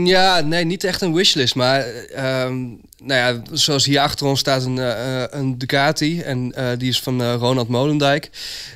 Ja, 0.05 0.41
nee, 0.41 0.65
niet 0.65 0.85
echt 0.85 1.03
een 1.03 1.15
wishlist. 1.15 1.55
Maar 1.55 1.81
ehm, 1.81 2.65
nou 3.03 3.21
ja, 3.21 3.57
zoals 3.57 3.85
hier 3.85 4.01
achter 4.01 4.27
ons 4.27 4.41
staat 4.41 4.65
een, 4.65 4.79
eh, 4.79 5.25
een 5.31 5.59
Ducati. 5.59 6.21
En 6.21 6.53
eh, 6.55 6.79
die 6.79 6.89
is 6.89 7.01
van 7.01 7.33
Ronald 7.33 7.69
Molendijk. 7.69 8.31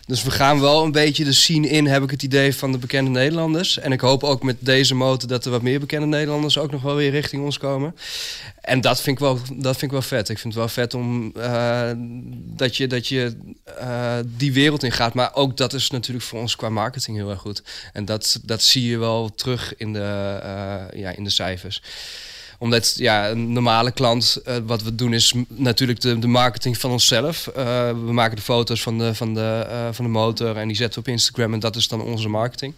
Dus 0.06 0.22
we 0.22 0.30
gaan 0.30 0.60
wel 0.60 0.84
een 0.84 0.92
beetje 0.92 1.24
de 1.24 1.32
scene 1.32 1.68
in, 1.68 1.86
heb 1.86 2.02
ik 2.02 2.10
het 2.10 2.22
idee, 2.22 2.54
van 2.54 2.72
de 2.72 2.78
bekende 2.78 3.10
Nederlanders. 3.10 3.78
En 3.78 3.92
ik 3.92 4.00
hoop 4.00 4.24
ook 4.24 4.42
met 4.42 4.56
deze 4.58 4.94
motor 4.94 5.28
dat 5.28 5.44
er 5.44 5.50
wat 5.50 5.62
meer 5.62 5.80
bekende 5.80 6.06
Nederlanders 6.06 6.58
ook 6.58 6.70
nog 6.70 6.82
wel 6.82 6.94
weer 6.94 7.10
richting 7.10 7.44
ons 7.44 7.58
komen. 7.58 7.96
En 8.60 8.80
dat 8.80 9.00
vind 9.00 9.16
ik 9.16 9.24
wel, 9.24 9.38
dat 9.54 9.76
vind 9.76 9.82
ik 9.82 9.90
wel 9.90 10.02
vet. 10.02 10.28
Ik 10.28 10.38
vind 10.38 10.54
het 10.54 10.62
wel 10.62 10.72
vet 10.72 10.94
om 10.94 11.32
dat 12.34 12.76
je, 12.76 12.86
dat 12.86 13.06
je 13.06 13.36
die 14.26 14.52
wereld 14.52 14.82
in 14.82 14.92
gaat. 14.92 15.14
Maar 15.14 15.34
ook 15.34 15.56
dat 15.56 15.72
is 15.72 15.90
natuurlijk 15.90 16.26
voor 16.26 16.40
ons 16.40 16.56
qua 16.56 16.68
marketing 16.68 17.16
heel 17.16 17.30
erg 17.30 17.40
goed. 17.40 17.62
En 17.92 18.04
dat, 18.04 18.40
dat 18.44 18.62
zie 18.62 18.88
je 18.88 18.98
wel 18.98 19.34
terug 19.34 19.76
in 19.76 19.92
de, 19.92 20.38
ja, 20.94 21.10
in 21.10 21.24
de 21.24 21.30
cijfers 21.30 21.82
omdat 22.62 22.94
ja, 22.96 23.30
een 23.30 23.52
normale 23.52 23.90
klant, 23.90 24.40
eh, 24.44 24.56
wat 24.66 24.82
we 24.82 24.94
doen 24.94 25.14
is 25.14 25.34
natuurlijk 25.48 26.00
de, 26.00 26.18
de 26.18 26.26
marketing 26.26 26.78
van 26.78 26.90
onszelf. 26.90 27.46
Eh, 27.46 27.64
we 27.88 28.12
maken 28.12 28.36
de 28.36 28.42
foto's 28.42 28.82
van 28.82 28.98
de, 28.98 29.14
van, 29.14 29.34
de, 29.34 29.66
eh, 29.68 29.88
van 29.92 30.04
de 30.04 30.10
motor 30.10 30.56
en 30.56 30.66
die 30.68 30.76
zetten 30.76 31.02
we 31.02 31.08
op 31.08 31.12
Instagram 31.14 31.52
en 31.52 31.60
dat 31.60 31.76
is 31.76 31.88
dan 31.88 32.02
onze 32.02 32.28
marketing. 32.28 32.74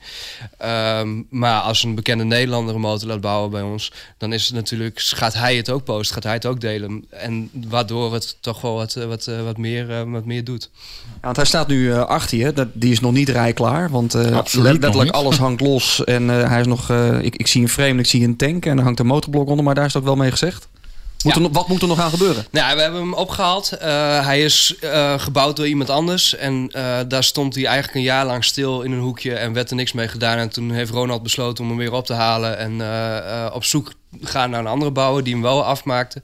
Ehm, 0.59 1.09
maar 1.29 1.61
als 1.61 1.83
een 1.83 1.95
bekende 1.95 2.25
Nederlander 2.25 2.75
een 2.75 2.81
motor 2.81 3.09
laat 3.09 3.21
bouwen 3.21 3.51
bij 3.51 3.63
ons, 3.63 3.93
dan 4.19 4.33
is 4.33 4.45
het 4.45 4.55
natuurlijk, 4.55 5.01
gaat 5.01 5.35
hij 5.35 5.57
het 5.57 5.71
ook 5.71 5.85
posten, 5.85 6.15
gaat 6.15 6.25
hij 6.25 6.33
het 6.33 6.47
ook 6.47 6.61
delen. 6.61 7.05
En 7.11 7.51
waardoor 7.69 8.13
het 8.13 8.37
toch 8.41 8.61
wel 8.61 8.75
wat, 8.75 8.95
wat, 8.95 9.25
wat, 9.45 9.57
meer, 9.57 10.11
wat 10.11 10.25
meer 10.25 10.45
doet. 10.45 10.71
Ja, 11.05 11.21
want 11.21 11.37
hij 11.37 11.47
staat 11.47 11.69
nu 11.69 11.93
eh, 11.93 12.05
achter 12.05 12.39
je. 12.39 12.53
Dat, 12.53 12.69
die 12.73 12.93
is 12.93 13.01
nog 13.01 13.13
niet 13.13 13.29
rijklaar. 13.29 13.91
Want 13.91 14.15
eh, 14.15 14.37
Absoluut 14.37 14.81
letterlijk 14.81 15.11
alles 15.11 15.37
hangt 15.37 15.61
los. 15.61 16.05
En 16.05 16.31
eh, 16.31 16.49
hij 16.49 16.61
is 16.61 16.67
nog. 16.67 16.91
eh, 16.91 17.23
ik, 17.23 17.37
ik 17.37 17.47
zie 17.47 17.63
een 17.63 17.69
frame, 17.69 17.99
ik 17.99 18.07
zie 18.07 18.25
een 18.25 18.37
tank. 18.37 18.67
En 18.67 18.79
er 18.79 18.85
hangt 18.85 18.99
een 19.01 19.07
motorblok 19.07 19.49
onder. 19.49 19.65
Maar 19.65 19.74
daar 19.75 19.85
is 19.85 19.93
het 19.93 20.03
ook 20.03 20.09
wel 20.09 20.17
mee 20.17 20.31
gezegd. 20.31 20.69
Moet 21.23 21.35
Ja. 21.35 21.41
er, 21.43 21.51
wat 21.51 21.69
moet 21.69 21.83
er 21.83 21.89
nog 21.89 22.01
aan 22.01 22.11
gebeuren? 22.11 22.47
Nou, 22.51 22.69
ja, 22.69 22.75
we 22.77 22.83
hebben 22.83 23.01
hem 23.01 23.15
opgehaald. 23.15 23.73
Eh, 23.73 24.25
hij 24.25 24.43
is 24.45 24.75
eh, 24.81 25.19
gebouwd 25.19 25.57
door 25.57 25.67
iemand 25.67 25.91
anders. 25.91 26.37
En 26.37 26.69
eh, 26.73 26.99
daar 27.09 27.25
stond 27.25 27.55
hij 27.55 27.65
eigenlijk 27.65 27.97
een 27.97 28.03
jaar 28.03 28.27
lang 28.27 28.45
stil 28.45 28.83
in 28.83 28.93
een 28.93 29.01
hoekje 29.01 29.35
en 29.35 29.53
werd 29.53 29.71
er 29.71 29.77
niks 29.77 29.93
mee 29.93 30.09
gedaan. 30.09 30.39
En 30.39 30.49
toen 30.49 30.71
heeft 30.71 30.91
Ronald 30.91 31.23
besloten 31.23 31.65
om 31.65 31.71
hem 31.71 31.79
weer 31.79 31.93
op 31.93 32.07
te 32.07 32.13
halen 32.13 32.59
en 32.59 33.53
op 33.53 33.65
zoek 33.65 33.93
gaan 34.23 34.51
naar 34.51 34.61
een 34.61 34.67
andere 34.67 34.91
bouwer 34.91 35.25
die 35.25 35.33
hem 35.33 35.43
wel 35.43 35.65
afmaakte. 35.65 36.23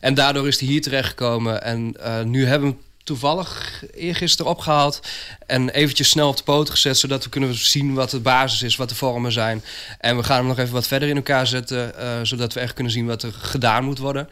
En 0.00 0.14
daardoor 0.14 0.48
is 0.48 0.58
hij 0.60 0.68
hier 0.68 0.82
terechtgekomen. 0.82 1.62
En 1.62 1.94
eh, 2.00 2.22
nu 2.22 2.46
hebben 2.46 2.68
we 2.68 2.74
hem 2.74 2.84
toevallig 3.04 3.82
eergisteren 3.94 4.50
opgehaald 4.52 5.00
en 5.46 5.68
eventjes 5.68 6.08
snel 6.08 6.28
op 6.28 6.36
de 6.36 6.42
poot 6.42 6.70
gezet, 6.70 6.98
zodat 6.98 7.24
we 7.24 7.30
kunnen 7.30 7.54
zien 7.54 7.94
wat 7.94 8.10
de 8.10 8.20
basis 8.20 8.62
is, 8.62 8.76
wat 8.76 8.88
de 8.88 8.94
vormen 8.94 9.32
zijn. 9.32 9.64
En 9.98 10.16
we 10.16 10.22
gaan 10.22 10.36
hem 10.36 10.46
nog 10.46 10.58
even 10.58 10.72
wat 10.72 10.86
verder 10.86 11.08
in 11.08 11.16
elkaar 11.16 11.46
zetten, 11.46 11.98
eh, 11.98 12.18
zodat 12.22 12.52
we 12.52 12.60
echt 12.60 12.74
kunnen 12.74 12.92
zien 12.92 13.06
wat 13.06 13.22
er 13.22 13.32
gedaan 13.32 13.84
moet 13.84 13.98
worden. 13.98 14.28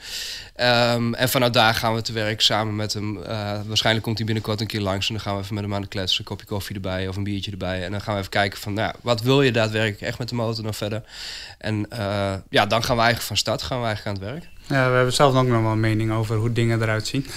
Ehm, 0.55 1.15
en 1.15 1.29
vanuit 1.29 1.53
daar 1.53 1.75
gaan 1.75 1.95
we 1.95 2.03
te 2.03 2.13
werk 2.13 2.41
samen 2.41 2.77
met 2.77 2.93
hem. 2.93 3.23
Eh, 3.23 3.61
waarschijnlijk 3.67 4.05
komt 4.05 4.17
hij 4.17 4.27
binnenkort 4.27 4.61
een 4.61 4.67
keer 4.67 4.81
langs 4.81 5.09
en 5.09 5.15
dan 5.15 5.23
gaan 5.23 5.37
we 5.37 5.43
even 5.43 5.55
met 5.55 5.65
hem 5.65 5.75
aan 5.75 5.83
de 5.83 5.89
klets, 5.89 6.19
een 6.19 6.25
kopje 6.25 6.47
koffie 6.47 6.75
erbij 6.75 7.09
of 7.09 7.17
een 7.17 7.25
biertje 7.25 7.51
erbij. 7.51 7.85
En 7.85 7.91
dan 7.91 8.01
gaan 8.01 8.15
we 8.15 8.19
even 8.19 8.33
kijken 8.33 8.59
van, 8.61 8.73
nou, 8.73 8.95
wat 9.01 9.21
wil 9.21 9.43
je 9.43 9.53
daadwerkelijk 9.53 10.01
echt 10.01 10.19
met 10.19 10.29
de 10.29 10.35
motor 10.35 10.65
nog 10.65 10.77
verder? 10.77 11.03
En 11.59 11.87
eh, 11.91 12.35
ja, 12.51 12.67
dan 12.67 12.85
gaan 12.85 12.97
we 12.97 13.03
eigenlijk 13.03 13.23
van 13.23 13.37
start, 13.37 13.63
gaan 13.63 13.81
we 13.81 13.87
eigenlijk 13.87 14.17
aan 14.17 14.25
het 14.25 14.33
werk. 14.33 14.51
Ja, 14.67 14.89
we 14.91 14.97
hebben 14.97 15.15
zelf 15.15 15.35
ook 15.35 15.47
nog 15.47 15.63
wel 15.63 15.73
een 15.73 15.81
mening 15.81 16.13
over 16.13 16.37
hoe 16.37 16.53
dingen 16.53 16.83
eruit 16.83 17.07
zien. 17.07 17.27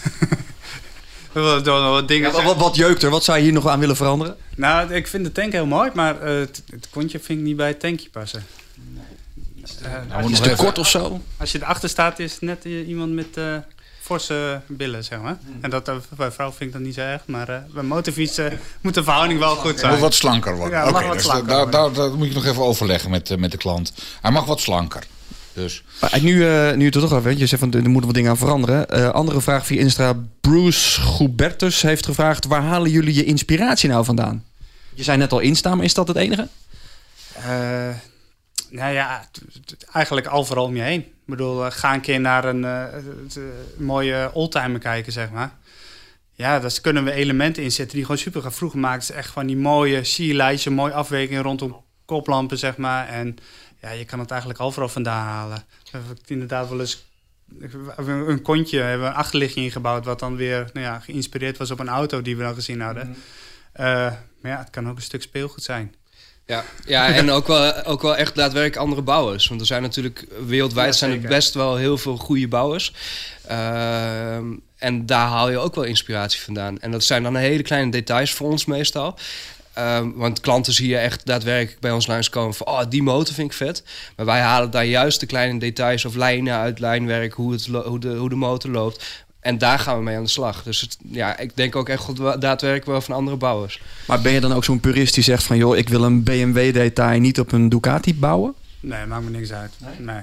wel 1.43 1.91
wat 1.91 2.07
dingen 2.07 2.31
Ja, 2.31 2.43
wat, 2.43 2.57
wat 2.57 2.75
jeukt 2.75 3.03
er? 3.03 3.09
Wat 3.09 3.23
zou 3.23 3.37
je 3.37 3.43
hier 3.43 3.53
nog 3.53 3.67
aan 3.67 3.79
willen 3.79 3.95
veranderen? 3.95 4.35
Nou, 4.55 4.93
ik 4.93 5.07
vind 5.07 5.25
de 5.25 5.31
tank 5.31 5.51
heel 5.51 5.65
mooi, 5.65 5.91
maar 5.93 6.21
eh, 6.21 6.39
het, 6.39 6.63
het 6.69 6.87
kontje 6.89 7.19
vind 7.19 7.39
ik 7.39 7.45
niet 7.45 7.55
bij 7.55 7.67
het 7.67 7.79
tankje 7.79 8.09
passen. 8.09 8.45
Moet 10.21 10.29
nog 10.29 10.43
je, 10.43 10.49
Te 10.49 10.55
kort 10.63 10.77
of 10.77 10.87
zo? 10.87 11.21
als 11.37 11.51
je 11.51 11.57
erachter 11.61 11.89
staat, 11.89 12.19
is 12.19 12.31
het 12.31 12.41
net 12.41 12.65
eh, 12.65 12.87
iemand 12.87 13.11
met 13.13 13.37
eh, 13.37 13.55
forse 14.01 14.61
billen, 14.67 15.03
zeg 15.03 15.19
maar. 15.21 15.37
En 15.61 15.69
dat 15.69 15.91
bij 16.17 16.31
vrouw 16.31 16.49
vind 16.51 16.61
ik 16.61 16.71
dat 16.71 16.81
niet 16.81 16.93
zo 16.93 17.01
erg, 17.01 17.21
maar 17.25 17.49
eh, 17.49 17.57
bij 17.73 17.83
motorfietsen 17.83 18.59
moet 18.81 18.93
de 18.93 19.03
verhouding 19.03 19.39
wel 19.39 19.55
goed 19.55 19.71
Moet 19.71 19.79
zijn. 19.79 19.99
wat 19.99 20.13
slanker 20.13 20.55
worden. 20.55 20.79
Ja, 20.79 20.91
wat 20.91 21.13
dus 21.13 21.23
slanker 21.23 21.47
daar, 21.47 21.61
worden. 21.61 21.93
daar, 21.93 21.93
daar 21.93 22.17
moet 22.17 22.27
je 22.27 22.33
nog 22.33 22.45
even 22.45 22.61
overleggen 22.63 23.09
met, 23.09 23.39
met 23.39 23.51
de 23.51 23.57
klant. 23.57 23.93
Hij 24.21 24.31
mag 24.31 24.45
wat 24.45 24.59
slanker. 24.59 25.03
Dus 25.55 25.83
Maar 26.01 26.19
nu, 26.21 26.47
eh, 26.47 26.73
nu 26.73 26.79
je 26.79 26.85
het 26.85 26.95
er 26.95 27.01
toch 27.01 27.11
over 27.11 27.23
weet, 27.23 27.39
je 27.39 27.45
zegt 27.45 27.61
van 27.61 27.73
er 27.73 27.81
moeten 27.81 28.05
wat 28.05 28.13
dingen 28.13 28.29
aan 28.29 28.37
veranderen. 28.37 28.89
Eh, 28.89 29.09
andere 29.09 29.41
vraag 29.41 29.65
via 29.65 29.79
Insta. 29.79 30.13
Bruce 30.41 31.01
Gubertus 31.01 31.81
heeft 31.81 32.05
gevraagd: 32.05 32.45
waar 32.45 32.61
halen 32.61 32.91
jullie 32.91 33.13
je 33.13 33.23
inspiratie 33.23 33.89
nou 33.89 34.05
vandaan? 34.05 34.43
Je 34.93 35.03
zei 35.03 35.17
net 35.17 35.31
al 35.31 35.39
instaan, 35.39 35.75
maar 35.75 35.85
is 35.85 35.93
dat 35.93 36.07
het 36.07 36.17
enige? 36.17 36.47
Eh, 37.33 37.89
nou 38.69 38.93
ja, 38.93 39.27
eigenlijk 39.91 40.33
overal 40.33 40.65
om 40.65 40.75
je 40.75 40.81
heen. 40.81 40.99
Ik 40.99 41.31
bedoel, 41.31 41.65
eh, 41.65 41.71
ga 41.71 41.93
een 41.93 42.01
keer 42.01 42.19
naar 42.19 42.45
een 42.45 42.65
eh, 42.65 42.83
eh, 42.83 43.43
mooie 43.77 44.29
oldtimer 44.33 44.79
kijken, 44.79 45.11
zeg 45.11 45.31
maar. 45.31 45.53
Ja, 46.33 46.59
daar 46.59 46.79
kunnen 46.81 47.03
we 47.03 47.11
elementen 47.11 47.63
in 47.63 47.71
zetten 47.71 47.95
die 47.95 48.05
gewoon 48.05 48.21
super 48.21 48.41
gaan. 48.41 48.53
Vroeger 48.53 48.79
maakten 48.79 49.05
ze 49.05 49.13
echt 49.13 49.29
van 49.29 49.45
die 49.45 49.57
mooie 49.57 50.03
sierlijstje, 50.03 50.69
mooie 50.69 50.93
afwijking 50.93 51.41
rondom 51.41 51.83
koplampen, 52.05 52.57
zeg 52.57 52.77
maar. 52.77 53.07
En 53.07 53.37
ja, 53.85 53.91
je 53.91 54.05
kan 54.05 54.19
het 54.19 54.31
eigenlijk 54.31 54.61
overal 54.61 54.89
vandaan 54.89 55.25
halen. 55.25 55.65
We 55.83 55.97
hebben 55.97 56.17
inderdaad 56.25 56.69
wel 56.69 56.79
eens 56.79 57.05
een 57.97 58.41
kontje, 58.41 58.77
we 58.77 58.83
hebben 58.83 59.07
een 59.07 59.13
achterlichtje 59.13 59.61
ingebouwd... 59.61 60.05
wat 60.05 60.19
dan 60.19 60.35
weer 60.35 60.69
nou 60.73 60.85
ja, 60.85 60.99
geïnspireerd 60.99 61.57
was 61.57 61.71
op 61.71 61.79
een 61.79 61.89
auto 61.89 62.21
die 62.21 62.37
we 62.37 62.43
dan 62.43 62.53
gezien 62.53 62.81
hadden. 62.81 63.15
Eh, 63.71 63.85
maar 64.41 64.51
ja, 64.51 64.57
het 64.57 64.69
kan 64.69 64.89
ook 64.89 64.95
een 64.95 65.01
stuk 65.01 65.21
speelgoed 65.21 65.63
zijn. 65.63 65.95
Ja, 66.45 66.63
ja 66.85 67.07
en 67.07 67.31
ook 67.31 67.47
wel, 67.47 67.83
ook 67.83 68.01
wel 68.01 68.15
echt 68.15 68.35
daadwerkelijk 68.35 68.81
andere 68.81 69.01
bouwers. 69.01 69.47
Want 69.47 69.61
er 69.61 69.67
zijn 69.67 69.81
natuurlijk 69.81 70.25
wereldwijd 70.45 70.87
Ja, 70.87 70.93
zijn 70.93 71.11
er 71.11 71.29
best 71.29 71.53
wel 71.53 71.75
heel 71.75 71.97
veel 71.97 72.17
goede 72.17 72.47
bouwers. 72.47 72.93
Ehm, 73.47 74.53
en 74.77 75.05
daar 75.05 75.27
haal 75.27 75.49
je 75.49 75.57
ook 75.57 75.75
wel 75.75 75.83
inspiratie 75.83 76.41
vandaan. 76.41 76.79
En 76.79 76.91
dat 76.91 77.03
zijn 77.03 77.23
dan 77.23 77.35
hele 77.35 77.63
kleine 77.63 77.91
details 77.91 78.33
voor 78.33 78.49
ons 78.49 78.65
meestal. 78.65 79.17
Ehm, 79.75 80.11
want 80.15 80.39
klanten 80.39 80.73
zie 80.73 80.87
je 80.87 80.97
echt 80.97 81.25
daadwerkelijk 81.25 81.79
bij 81.81 81.91
ons 81.91 82.07
langskomen 82.07 82.53
van... 82.53 82.67
oh, 82.67 82.81
die 82.89 83.03
motor 83.03 83.33
vind 83.35 83.51
ik 83.51 83.57
vet. 83.57 83.83
Maar 84.15 84.25
wij 84.25 84.39
halen 84.41 84.71
daar 84.71 84.85
juist 84.85 85.19
de 85.19 85.25
kleine 85.25 85.59
details 85.59 86.05
of 86.05 86.15
lijnen 86.15 86.53
uit 86.53 86.79
lijnwerk... 86.79 87.33
hoe, 87.33 87.51
het 87.51 87.65
hoe, 87.65 87.99
de, 87.99 88.15
hoe 88.15 88.29
de 88.29 88.35
motor 88.35 88.71
loopt. 88.71 89.23
En 89.39 89.57
daar 89.57 89.79
gaan 89.79 89.97
we 89.97 90.03
mee 90.03 90.17
aan 90.17 90.23
de 90.23 90.29
slag. 90.29 90.63
Dus 90.63 90.81
het, 90.81 90.97
ja, 91.11 91.37
ik 91.37 91.55
denk 91.55 91.75
ook 91.75 91.89
echt 91.89 92.15
daadwerkelijk 92.17 92.85
wel 92.85 93.01
van 93.01 93.15
andere 93.15 93.37
bouwers. 93.37 93.81
Maar 94.07 94.21
ben 94.21 94.31
je 94.31 94.39
dan 94.39 94.53
ook 94.53 94.63
zo'n 94.63 94.79
purist 94.79 95.13
die 95.13 95.23
zegt 95.23 95.43
van... 95.43 95.57
joh, 95.57 95.77
ik 95.77 95.89
wil 95.89 96.03
een 96.03 96.23
BMW-detail 96.23 97.19
niet 97.19 97.39
op 97.39 97.51
een 97.51 97.69
Ducati 97.69 98.15
bouwen? 98.15 98.53
Nee, 98.79 99.05
maakt 99.05 99.23
me 99.23 99.29
niks 99.29 99.51
uit. 99.51 99.71
Nee. 99.97 100.19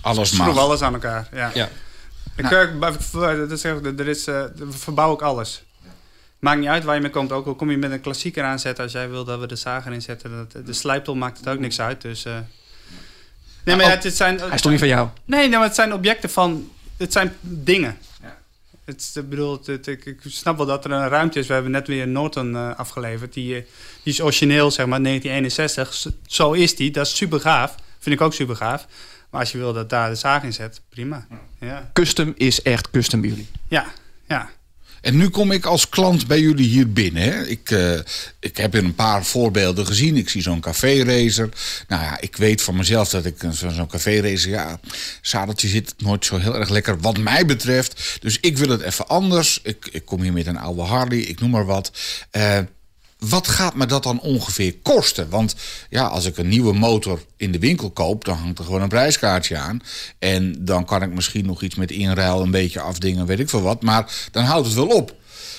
alles 0.00 0.28
Schroef 0.28 0.46
mag. 0.46 0.58
alles 0.58 0.82
aan 0.82 0.92
elkaar. 0.92 1.28
Ja. 1.32 1.50
Ja. 1.54 1.68
Ik, 2.36 2.50
eh, 2.50 2.78
bij- 2.78 2.92
voor- 2.92 3.46
dat 3.48 3.60
zeg 3.60 3.76
ik, 3.76 4.00
er 4.00 4.08
is, 4.08 4.26
eh, 4.26 4.42
we 4.54 4.66
verbouwen 4.72 5.16
ook 5.16 5.22
alles. 5.22 5.62
Maakt 6.38 6.58
niet 6.60 6.68
uit 6.68 6.84
waar 6.84 6.94
je 6.94 7.00
mee 7.00 7.10
komt. 7.10 7.32
Ook 7.32 7.46
al 7.46 7.54
kom 7.54 7.70
je 7.70 7.76
met 7.76 7.90
een 7.90 8.00
klassieker 8.00 8.44
aanzetten. 8.44 8.84
Als 8.84 8.92
jij 8.92 9.08
wil 9.10 9.24
dat 9.24 9.40
we 9.40 9.46
de 9.46 9.56
zager 9.56 9.92
inzetten. 9.92 10.48
Dat, 10.52 10.66
de 10.66 10.72
slijptol 10.72 11.14
maakt 11.14 11.38
het 11.38 11.48
ook 11.48 11.58
niks 11.58 11.80
uit. 11.80 12.00
Dus, 12.02 12.24
eh. 12.24 12.38
Nee, 13.64 13.76
maar 13.76 13.84
ja, 13.84 13.90
het 13.98 14.16
zijn... 14.16 14.38
Hij 14.38 14.58
stond 14.58 14.70
niet 14.70 14.78
van 14.78 14.88
jou. 14.88 15.08
Nee, 15.24 15.40
nee, 15.48 15.58
maar 15.58 15.66
het 15.66 15.74
zijn 15.74 15.92
objecten 15.92 16.30
van... 16.30 16.70
Het 16.96 17.12
zijn 17.12 17.32
dingen. 17.40 17.98
Het, 18.84 19.00
is- 19.00 19.16
ik 19.16 19.28
bedoel, 19.28 19.52
het, 19.52 19.66
het- 19.66 19.86
ik, 19.86 20.04
ik 20.04 20.18
snap 20.24 20.56
wel 20.56 20.66
dat 20.66 20.84
er 20.84 20.90
een 20.90 21.08
ruimte 21.08 21.38
is. 21.38 21.46
We 21.46 21.52
hebben 21.52 21.70
net 21.72 21.86
weer 21.86 22.02
een 22.02 22.12
Norton 22.12 22.56
eh, 22.56 22.76
afgeleverd. 22.76 23.32
Die, 23.32 23.54
eh, 23.56 23.62
die 24.02 24.12
is 24.12 24.20
origineel, 24.20 24.70
zeg 24.70 24.86
maar, 24.86 25.02
1961. 25.02 25.94
Z- 25.94 26.06
Zo 26.26 26.52
is 26.52 26.76
die. 26.76 26.90
Dat 26.90 27.06
is 27.06 27.16
super 27.16 27.40
gaaf. 27.40 27.74
Vind 27.98 28.14
ik 28.14 28.20
ook 28.20 28.34
super 28.34 28.56
gaaf. 28.56 28.86
Maar 29.30 29.40
als 29.40 29.52
je 29.52 29.58
wil 29.58 29.72
dat 29.72 29.90
daar 29.90 30.08
de 30.08 30.14
zaag 30.14 30.42
in 30.42 30.52
zet, 30.52 30.80
prima. 30.88 31.26
Ja, 31.60 31.90
Custom 31.92 32.32
is 32.36 32.62
echt 32.62 32.90
custom 32.90 33.20
bij 33.20 33.30
jullie. 33.30 33.48
ja. 33.68 33.86
ja. 34.28 34.48
En 35.06 35.16
nu 35.16 35.28
kom 35.28 35.50
ik 35.50 35.64
als 35.64 35.88
klant 35.88 36.26
bij 36.26 36.40
jullie 36.40 36.68
hier 36.68 36.92
binnen. 36.92 37.50
Ik, 37.50 37.70
eh, 37.70 37.98
ik 38.40 38.56
heb 38.56 38.72
hier 38.72 38.84
een 38.84 38.94
paar 38.94 39.24
voorbeelden 39.24 39.86
gezien. 39.86 40.16
Ik 40.16 40.28
zie 40.28 40.42
zo'n 40.42 40.60
café-racer. 40.60 41.48
Nou 41.88 42.02
ja, 42.02 42.20
ik 42.20 42.36
weet 42.36 42.62
van 42.62 42.76
mezelf 42.76 43.08
dat 43.08 43.24
ik 43.24 43.34
zo'n 43.50 43.86
café-racer... 43.86 44.50
Ja, 44.50 44.80
zadeltje 45.20 45.68
zit 45.68 45.94
nooit 45.98 46.24
zo 46.24 46.38
heel 46.38 46.56
erg 46.56 46.68
lekker 46.68 47.00
wat 47.00 47.18
mij 47.18 47.46
betreft. 47.46 48.18
Dus 48.20 48.38
ik 48.40 48.58
wil 48.58 48.68
het 48.68 48.80
even 48.80 49.08
anders. 49.08 49.60
Ik, 49.62 49.88
ik 49.92 50.04
kom 50.04 50.22
hier 50.22 50.32
met 50.32 50.46
een 50.46 50.58
oude 50.58 50.82
Harley, 50.82 51.18
ik 51.18 51.40
noem 51.40 51.50
maar 51.50 51.66
wat. 51.66 51.92
Eh, 52.30 52.58
wat 53.28 53.48
gaat 53.48 53.74
me 53.74 53.86
dat 53.86 54.02
dan 54.02 54.20
ongeveer 54.20 54.74
kosten? 54.82 55.28
Want 55.28 55.54
ja, 55.90 56.06
als 56.06 56.24
ik 56.24 56.36
een 56.36 56.48
nieuwe 56.48 56.74
motor 56.74 57.20
in 57.36 57.52
de 57.52 57.58
winkel 57.58 57.90
koop, 57.90 58.24
dan 58.24 58.36
hangt 58.36 58.58
er 58.58 58.64
gewoon 58.64 58.82
een 58.82 58.88
prijskaartje 58.88 59.56
aan. 59.56 59.80
En 60.18 60.56
dan 60.64 60.84
kan 60.84 61.02
ik 61.02 61.10
misschien 61.10 61.46
nog 61.46 61.62
iets 61.62 61.74
met 61.74 61.90
inruil 61.90 62.42
een 62.42 62.50
beetje 62.50 62.80
afdingen, 62.80 63.26
weet 63.26 63.40
ik 63.40 63.48
veel 63.48 63.62
wat. 63.62 63.82
Maar 63.82 64.28
dan 64.30 64.44
houdt 64.44 64.66
het 64.66 64.74
wel 64.76 64.86
op. 64.86 65.14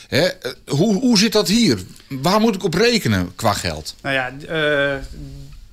Hè? 0.08 0.26
eh, 0.26 0.52
Hoe, 0.68 1.00
hoe 1.00 1.18
zit 1.18 1.32
dat 1.32 1.48
hier? 1.48 1.80
Waar 2.10 2.40
moet 2.40 2.56
ik 2.56 2.64
op 2.64 2.74
rekenen 2.74 3.36
qua 3.36 3.54
geld? 3.54 3.96
Nou 4.02 4.16
ja, 4.16 4.32
eh, 4.48 5.04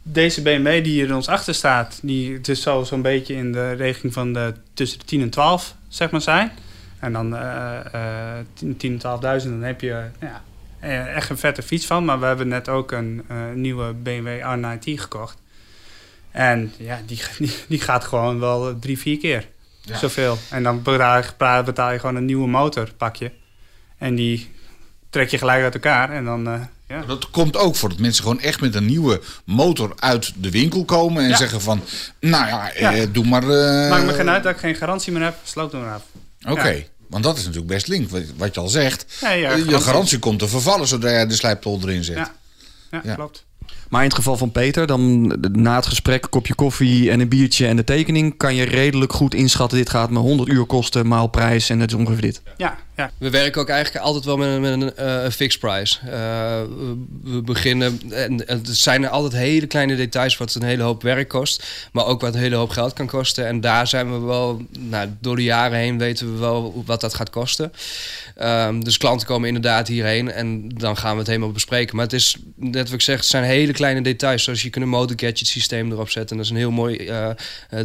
deze 0.02 0.42
BMW 0.42 0.84
die 0.84 0.92
hier 0.92 1.06
in 1.06 1.14
ons 1.14 1.28
achter 1.28 1.54
staat, 1.54 1.98
die 2.02 2.32
het 2.32 2.48
is 2.48 2.62
zo 2.62 2.82
zo'n 2.84 3.02
beetje 3.02 3.34
in 3.34 3.52
de 3.52 3.72
richting 3.72 4.12
van 4.12 4.32
de, 4.32 4.54
tussen 4.74 4.98
de 4.98 5.04
10 5.04 5.20
en 5.20 5.30
12, 5.30 5.74
zeg 5.88 6.10
maar, 6.10 6.20
zijn. 6.20 6.52
En 6.98 7.12
dan 7.12 7.36
eh 7.36 7.76
eh 7.92 8.44
10 8.54 8.76
10 8.76 9.00
en 9.02 9.40
12.000, 9.42 9.48
dan 9.48 9.62
heb 9.62 9.80
je, 9.80 10.02
ja, 10.20 10.42
echt 10.90 11.30
een 11.30 11.38
vette 11.38 11.62
fiets 11.62 11.86
van. 11.86 12.04
Maar 12.04 12.20
we 12.20 12.26
hebben 12.26 12.48
net 12.48 12.68
ook 12.68 12.92
een 12.92 13.22
eh, 13.28 13.36
nieuwe 13.54 13.92
BMW 13.92 14.28
R9T 14.40 15.00
gekocht. 15.00 15.36
En 16.30 16.72
ja, 16.78 17.00
die, 17.06 17.22
die, 17.38 17.54
die 17.68 17.80
gaat 17.80 18.04
gewoon 18.04 18.40
wel 18.40 18.78
drie, 18.78 18.98
vier 18.98 19.18
keer 19.18 19.48
Ja. 19.80 19.98
zoveel. 19.98 20.38
En 20.50 20.62
dan 20.62 20.82
betaal 20.82 21.16
je, 21.22 21.62
betaal 21.64 21.92
je 21.92 21.98
gewoon 21.98 22.16
een 22.16 22.24
nieuwe 22.24 22.48
motor, 22.48 22.88
pak 22.96 23.16
je. 23.16 23.30
En 23.98 24.14
die 24.14 24.50
trek 25.10 25.28
je 25.28 25.38
gelijk 25.38 25.62
uit 25.62 25.74
elkaar. 25.74 26.10
En 26.10 26.24
dan, 26.24 26.46
eh, 26.48 26.60
ja. 26.88 27.02
Dat 27.06 27.30
komt 27.30 27.56
ook 27.56 27.76
voor 27.76 27.88
dat 27.88 27.98
mensen 27.98 28.22
gewoon 28.22 28.40
echt 28.40 28.60
met 28.60 28.74
een 28.74 28.86
nieuwe 28.86 29.20
motor 29.44 29.92
uit 29.96 30.32
de 30.36 30.50
winkel 30.50 30.84
komen 30.84 31.22
en 31.22 31.28
Ja. 31.28 31.36
zeggen 31.36 31.60
van, 31.60 31.80
nou 32.20 32.46
ja, 32.46 32.72
eh, 32.72 33.06
doe 33.12 33.24
maar... 33.26 33.42
eh, 33.42 33.90
Maakt 33.90 34.04
me 34.06 34.12
geen 34.12 34.30
uit 34.30 34.42
dat 34.42 34.52
ik 34.52 34.58
geen 34.58 34.74
garantie 34.74 35.12
meer 35.12 35.22
heb. 35.22 35.36
Sloot 35.42 35.72
hem 35.72 35.80
maar 35.80 35.94
af. 35.94 36.02
Oké. 36.48 36.84
Want 37.08 37.24
dat 37.24 37.36
is 37.36 37.42
natuurlijk 37.44 37.72
best 37.72 37.86
link, 37.88 38.10
wat, 38.10 38.22
wat 38.36 38.54
je 38.54 38.60
al 38.60 38.68
zegt. 38.68 39.06
Nee, 39.22 39.40
ja, 39.40 39.50
Eh, 39.50 39.56
je 39.56 39.62
garantie. 39.64 39.84
garantie 39.86 40.18
komt 40.18 40.38
te 40.38 40.48
vervallen 40.48 40.86
zodra 40.88 41.18
je 41.18 41.26
de 41.26 41.34
slijptol 41.34 41.78
erin 41.82 42.04
zet. 42.04 42.16
Ja. 42.16 42.32
Ja, 42.90 43.00
Ja. 43.04 43.14
klopt. 43.14 43.44
Maar 43.88 44.02
in 44.02 44.08
het 44.08 44.16
geval 44.16 44.36
van 44.36 44.52
Peter, 44.52 44.86
dan 44.86 45.26
na 45.52 45.76
het 45.76 45.86
gesprek, 45.86 46.22
een 46.24 46.28
kopje 46.30 46.54
koffie 46.54 47.10
en 47.10 47.20
een 47.20 47.28
biertje 47.28 47.66
en 47.66 47.76
de 47.76 47.84
tekening, 47.84 48.36
kan 48.36 48.54
je 48.54 48.62
redelijk 48.64 49.12
goed 49.12 49.34
inschatten. 49.34 49.78
Dit 49.78 49.90
gaat 49.90 50.10
me 50.10 50.18
100 50.18 50.48
uur 50.48 50.64
kosten, 50.64 51.06
maal 51.08 51.26
prijs 51.26 51.70
en 51.70 51.80
het 51.80 51.90
is 51.90 51.96
ongeveer 51.96 52.20
dit. 52.20 52.42
Ja, 52.56 52.78
ja. 52.96 53.10
We 53.18 53.30
werken 53.30 53.60
ook 53.60 53.68
eigenlijk 53.68 54.04
altijd 54.04 54.24
wel 54.24 54.36
met 54.36 54.48
een, 54.48 54.60
met 54.60 54.72
een 54.72 54.96
eh, 54.96 55.30
fixed 55.30 55.60
price. 55.60 55.98
Eh, 56.00 56.62
we, 57.22 57.42
beginnen, 57.44 58.00
en 58.10 58.48
en 58.48 58.58
het 58.58 58.68
zijn 58.76 59.02
er 59.02 59.08
altijd 59.08 59.32
hele 59.42 59.66
kleine 59.66 59.96
details 59.96 60.36
wat 60.36 60.54
een 60.54 60.62
hele 60.62 60.82
hoop 60.82 61.02
werk 61.02 61.28
kost, 61.28 61.88
maar 61.92 62.06
ook 62.06 62.20
wat 62.20 62.34
een 62.34 62.40
hele 62.40 62.56
hoop 62.56 62.70
geld 62.70 62.92
kan 62.92 63.06
kosten. 63.06 63.46
En 63.46 63.60
daar 63.60 63.86
zijn 63.86 64.12
we 64.12 64.26
wel, 64.26 64.62
nou, 64.78 65.08
door 65.20 65.36
de 65.36 65.42
jaren 65.42 65.78
heen 65.78 65.98
weten 65.98 66.32
we 66.32 66.38
wel 66.38 66.82
wat 66.86 67.00
dat 67.00 67.14
gaat 67.14 67.30
kosten. 67.30 67.72
Ehm, 68.36 68.80
dus 68.80 68.96
klanten 68.98 69.26
komen 69.26 69.46
inderdaad 69.48 69.88
hierheen 69.88 70.30
en 70.30 70.68
dan 70.68 70.96
gaan 70.96 71.12
we 71.12 71.18
het 71.18 71.26
helemaal 71.26 71.52
bespreken. 71.52 71.96
Maar 71.96 72.04
het 72.04 72.14
is, 72.14 72.36
net 72.56 72.84
wat 72.84 72.92
ik 72.92 73.00
zeg, 73.00 73.16
het 73.16 73.26
zijn 73.26 73.44
hele 73.44 73.72
kleine 73.72 74.02
details. 74.02 74.42
Zoals 74.44 74.62
je 74.62 74.70
kunt 74.70 74.84
een 74.84 74.90
motor 74.90 75.16
gadget 75.18 75.46
systeem 75.46 75.92
erop 75.92 76.10
zetten. 76.10 76.30
En 76.30 76.36
dat 76.36 76.44
is 76.44 76.50
een 76.50 76.56
heel 76.58 76.70
mooi 76.70 76.96
eh, 76.96 77.28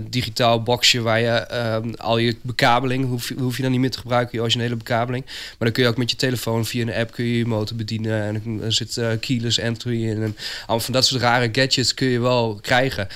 digitaal 0.10 0.64
boxje 0.64 1.02
waar 1.02 1.20
je 1.20 1.28
ehm, 1.30 1.90
al 1.98 2.18
je 2.18 2.38
bekabeling, 2.42 3.06
hoef, 3.06 3.28
je- 3.28 3.62
dan 3.62 3.72
niet 3.72 3.80
meer 3.80 3.92
te 3.92 4.00
gebruiken, 4.00 4.32
je 4.38 4.42
originele 4.42 4.76
bekabeling. 4.76 4.98
Maar 5.08 5.56
dan 5.58 5.72
kun 5.72 5.84
je 5.84 5.90
ook 5.90 5.98
met 5.98 6.12
je 6.12 6.18
telefoon 6.18 6.66
via 6.66 6.82
een 6.82 6.94
app 6.94 7.12
kun 7.12 7.26
je 7.26 7.38
je 7.38 7.46
motor 7.46 7.76
bedienen. 7.78 8.24
En 8.24 8.62
er 8.64 8.74
zit 8.74 8.98
eh, 8.98 9.10
keyless 9.20 9.58
entry 9.58 10.04
in. 10.04 10.24
En 10.24 10.36
allemaal 10.60 10.80
van 10.80 10.94
dat 10.94 11.06
soort 11.06 11.22
rare 11.22 11.50
gadgets 11.52 11.94
kun 11.94 12.08
je 12.08 12.20
wel 12.20 12.60
krijgen. 12.62 13.08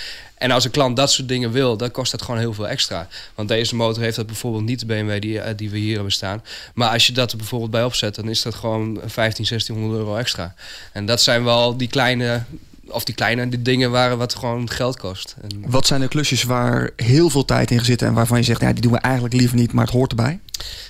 En 0.43 0.51
als 0.51 0.65
een 0.65 0.71
klant 0.71 0.95
dat 0.95 1.11
soort 1.11 1.27
dingen 1.27 1.51
wil, 1.51 1.77
dan 1.77 1.91
kost 1.91 2.11
dat 2.11 2.21
gewoon 2.21 2.39
heel 2.39 2.53
veel 2.53 2.67
extra. 2.67 3.07
Want 3.36 3.47
deze 3.47 3.75
motor 3.75 4.03
heeft 4.03 4.15
dat 4.15 4.25
bijvoorbeeld 4.25 4.63
niet, 4.63 4.79
de 4.79 4.86
BMW 4.86 5.21
die, 5.21 5.39
eh, 5.39 5.53
die 5.55 5.69
we 5.69 5.77
hier 5.77 5.93
hebben 5.93 6.11
staan. 6.11 6.43
Maar 6.73 6.89
als 6.89 7.07
je 7.07 7.13
dat 7.13 7.31
er 7.31 7.38
bijvoorbeeld 7.38 7.71
bij 7.71 7.84
opzet, 7.84 8.15
dan 8.15 8.29
is 8.29 8.41
dat 8.41 8.55
gewoon 8.55 8.99
15, 9.05 9.45
1600 9.45 9.99
euro 9.99 10.15
extra. 10.15 10.55
En 10.91 11.05
dat 11.05 11.21
zijn 11.21 11.43
wel 11.43 11.77
die 11.77 11.88
kleine, 11.88 12.43
of 12.88 13.03
die 13.03 13.15
kleine 13.15 13.49
die 13.49 13.61
dingen 13.61 13.91
waar 13.91 14.17
wat 14.17 14.36
gewoon 14.36 14.69
geld 14.69 14.97
kost. 14.97 15.36
En 15.41 15.49
Wat 15.65 15.88
zijn 15.88 16.01
de 16.01 16.07
klusjes 16.07 16.43
waar 16.43 16.89
heel 16.95 17.29
veel 17.29 17.45
tijd 17.45 17.71
in 17.71 17.86
zit 17.86 18.01
en 18.01 18.13
waarvan 18.13 18.38
je 18.38 18.43
zegt, 18.43 18.61
ja, 18.61 18.73
die 18.73 18.81
doen 18.81 18.91
we 18.91 18.97
eigenlijk 18.99 19.34
liever 19.34 19.57
niet, 19.57 19.73
maar 19.73 19.86
het 19.86 19.93
hoort 19.93 20.09
erbij? 20.09 20.39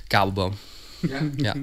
kabelboom. 0.07 0.53
Ja. 1.37 1.53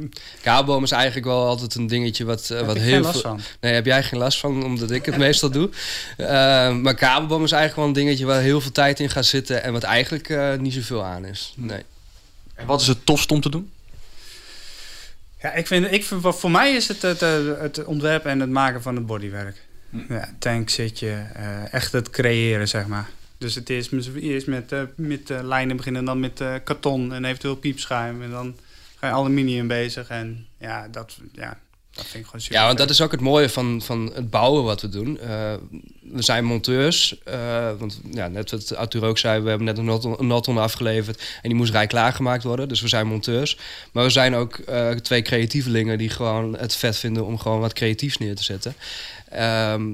kabelboom 0.43 0.83
is 0.83 0.91
eigenlijk 0.91 1.27
wel 1.27 1.47
altijd 1.47 1.75
een 1.75 1.87
dingetje 1.87 2.25
wat, 2.25 2.51
eh, 2.51 2.57
Heb 2.57 2.67
wat 2.67 2.77
heel 2.77 2.93
geen 2.93 3.01
last 3.01 3.21
veel... 3.21 3.31
van. 3.31 3.41
Nee, 3.61 3.73
heb 3.73 3.87
jij 3.87 4.03
geen 4.03 4.19
last 4.19 4.39
van, 4.39 4.65
omdat 4.65 4.91
ik 4.91 5.07
het 5.07 5.17
meestal 5.17 5.51
doe. 5.51 5.71
Eh, 6.17 6.27
maar 6.77 6.95
kabelboom 6.95 7.45
is 7.45 7.53
eigenlijk 7.53 7.77
wel 7.77 7.87
een 7.87 8.05
dingetje 8.07 8.25
waar 8.27 8.41
heel 8.41 8.61
veel 8.61 8.73
tijd 8.73 9.01
in 9.01 9.11
gaat 9.11 9.27
zitten... 9.27 9.63
en 9.63 9.73
wat 9.73 9.83
eigenlijk 9.83 10.29
eh, 10.29 10.57
niet 10.57 10.75
zoveel 10.75 11.05
aan 11.05 11.25
is. 11.25 11.55
Nee. 11.57 11.83
En 12.55 12.67
wat 12.67 12.81
is 12.81 12.87
het 12.87 13.07
tofst 13.07 13.31
om 13.33 13.41
te 13.41 13.51
doen? 13.51 13.71
Ja, 15.43 15.53
ik 15.53 15.67
vind, 15.67 15.93
ik 15.93 16.05
vind, 16.05 16.21
voor 16.37 16.51
mij 16.51 16.73
is 16.75 16.89
het 16.89 17.03
het, 17.03 17.21
het 17.61 17.85
ontwerp 17.85 18.25
en 18.27 18.41
het 18.41 18.51
maken 18.51 18.83
van 18.83 18.95
het 18.97 19.07
bodywerk. 19.07 19.57
Ja, 20.09 20.29
tank 20.39 20.71
zit 20.71 20.99
je, 20.99 21.23
eh, 21.35 21.73
echt 21.73 21.93
het 21.93 22.11
creëren, 22.11 22.69
zeg 22.69 22.87
maar. 22.87 23.09
Dus 23.39 23.55
het 23.55 23.71
is 23.71 23.89
mis- 23.91 24.09
eerst 24.21 24.47
met, 24.47 24.73
eh, 24.73 24.81
met 24.95 25.21
lijnen 25.43 25.77
beginnen, 25.77 26.05
dan 26.05 26.21
met 26.21 26.41
eh, 26.41 26.55
karton 26.65 27.13
en 27.15 27.25
eventueel 27.25 27.57
piepschuim. 27.57 28.23
En 28.23 28.31
dan 28.31 28.55
je 29.09 29.15
aluminium 29.15 29.67
bezig. 29.67 30.09
En 30.09 30.47
ja, 30.59 30.89
dat, 30.89 31.19
ja, 31.33 31.59
dat 31.91 32.05
vind 32.05 32.15
ik 32.15 32.25
gewoon 32.25 32.41
super. 32.41 32.59
Ja, 32.59 32.67
want 32.67 32.79
dat 32.79 32.91
is 32.91 33.01
ook 33.01 33.11
het 33.11 33.21
mooie 33.21 33.49
van, 33.49 33.83
van 33.83 34.13
het 34.15 34.31
bouwen 34.31 34.65
wat 34.65 34.81
we 34.81 34.89
doen. 34.89 35.19
Eh, 35.19 35.55
we 36.01 36.23
zijn 36.23 36.45
monteurs. 36.45 37.23
eh, 37.25 37.71
want 37.79 38.01
ja, 38.11 38.29
net 38.29 38.51
wat 38.51 38.77
Arthur 38.77 39.05
ook 39.05 39.19
zei, 39.19 39.43
we 39.43 39.49
hebben 39.49 39.67
net 39.67 39.79
een 39.79 39.85
Noton, 39.85 40.17
een 40.19 40.27
Noton 40.27 40.59
afgeleverd. 40.59 41.19
En 41.43 41.49
die 41.49 41.55
moest 41.55 41.73
rij 41.73 41.87
klaargemaakt 41.87 42.43
worden. 42.43 42.69
Dus 42.69 42.81
we 42.81 42.89
zijn 42.89 43.07
monteurs. 43.07 43.59
Maar 43.93 44.05
we 44.05 44.11
zijn 44.11 44.35
ook 44.35 44.59
eh, 44.59 44.91
twee 44.91 45.23
creatievelingen 45.23 45.99
die 45.99 46.11
gewoon 46.11 46.57
het 46.57 46.77
vet 46.77 46.97
vinden 46.97 47.25
om 47.25 47.39
gewoon 47.39 47.61
wat 47.61 47.73
creatiefs 47.73 48.19
neer 48.19 48.37
te 48.37 48.45
zetten. 48.45 48.75
Ehm, 49.29 49.93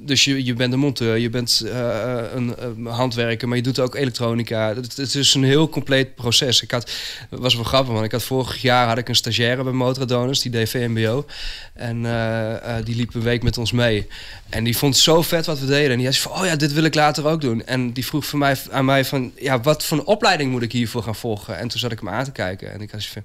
dus 0.00 0.24
je, 0.24 0.44
je 0.44 0.54
bent 0.54 0.72
een 0.72 0.78
monteur, 0.78 1.18
je 1.18 1.30
bent 1.30 1.62
eh, 1.64 2.20
een, 2.34 2.54
een 2.58 2.86
handwerker, 2.86 3.48
maar 3.48 3.56
je 3.56 3.62
doet 3.62 3.80
ook 3.80 3.94
elektronica. 3.94 4.74
Het, 4.74 4.96
het 4.96 5.14
is 5.14 5.34
een 5.34 5.44
heel 5.44 5.68
compleet 5.68 6.14
proces. 6.14 6.62
Ik 6.62 6.70
had, 6.70 6.90
was 7.30 7.54
wel 7.54 7.64
grappig, 7.64 7.92
want 7.92 8.04
ik 8.04 8.12
had 8.12 8.22
vorig 8.22 8.62
jaar 8.62 8.86
had 8.86 8.98
ik 8.98 9.08
een 9.08 9.14
stagiaire 9.14 9.62
bij 9.62 9.72
Motoradoners, 9.72 10.40
die 10.40 10.50
deed 10.50 10.68
VMBO. 10.68 11.26
En 11.72 12.06
eh, 12.06 12.78
eh, 12.78 12.84
die 12.84 12.96
liep 12.96 13.14
een 13.14 13.20
week 13.20 13.42
met 13.42 13.58
ons 13.58 13.72
mee. 13.72 14.06
En 14.48 14.64
die 14.64 14.76
vond 14.76 14.96
zo 14.96 15.22
vet 15.22 15.46
wat 15.46 15.58
we 15.58 15.66
deden. 15.66 15.90
En 15.90 15.98
die 15.98 16.12
zei 16.12 16.22
van, 16.22 16.40
oh 16.40 16.46
ja, 16.46 16.56
dit 16.56 16.72
wil 16.72 16.84
ik 16.84 16.94
later 16.94 17.26
ook 17.26 17.40
doen. 17.40 17.66
En 17.66 17.92
die 17.92 18.06
vroeg 18.06 18.26
van 18.26 18.38
mij, 18.38 18.56
aan 18.70 18.84
mij 18.84 19.04
van, 19.04 19.32
ja, 19.36 19.60
wat 19.60 19.84
voor 19.84 20.04
opleiding 20.04 20.50
moet 20.50 20.62
ik 20.62 20.72
hiervoor 20.72 21.02
gaan 21.02 21.14
volgen? 21.14 21.58
En 21.58 21.68
toen 21.68 21.80
zat 21.80 21.92
ik 21.92 21.98
hem 21.98 22.08
aan 22.08 22.24
te 22.24 22.32
kijken 22.32 22.72
en 22.72 22.80
ik 22.80 22.90
had 22.90 23.04
van... 23.04 23.22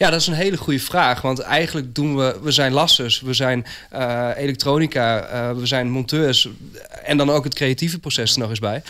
Ja, 0.00 0.10
dat 0.10 0.20
is 0.20 0.26
een 0.26 0.34
hele 0.34 0.56
goede 0.56 0.80
vraag. 0.80 1.20
Want 1.20 1.38
eigenlijk 1.38 1.94
doen 1.94 2.16
we... 2.16 2.38
We 2.42 2.50
zijn 2.50 2.72
lassers, 2.72 3.20
we 3.20 3.34
zijn 3.34 3.66
eh, 3.90 4.28
elektronica, 4.36 5.20
eh, 5.20 5.56
we 5.56 5.66
zijn 5.66 5.90
monteurs. 5.90 6.48
En 7.04 7.16
dan 7.16 7.30
ook 7.30 7.44
het 7.44 7.54
creatieve 7.54 7.98
proces 7.98 8.32
er 8.32 8.38
nog 8.38 8.50
eens 8.50 8.58
bij. 8.58 8.82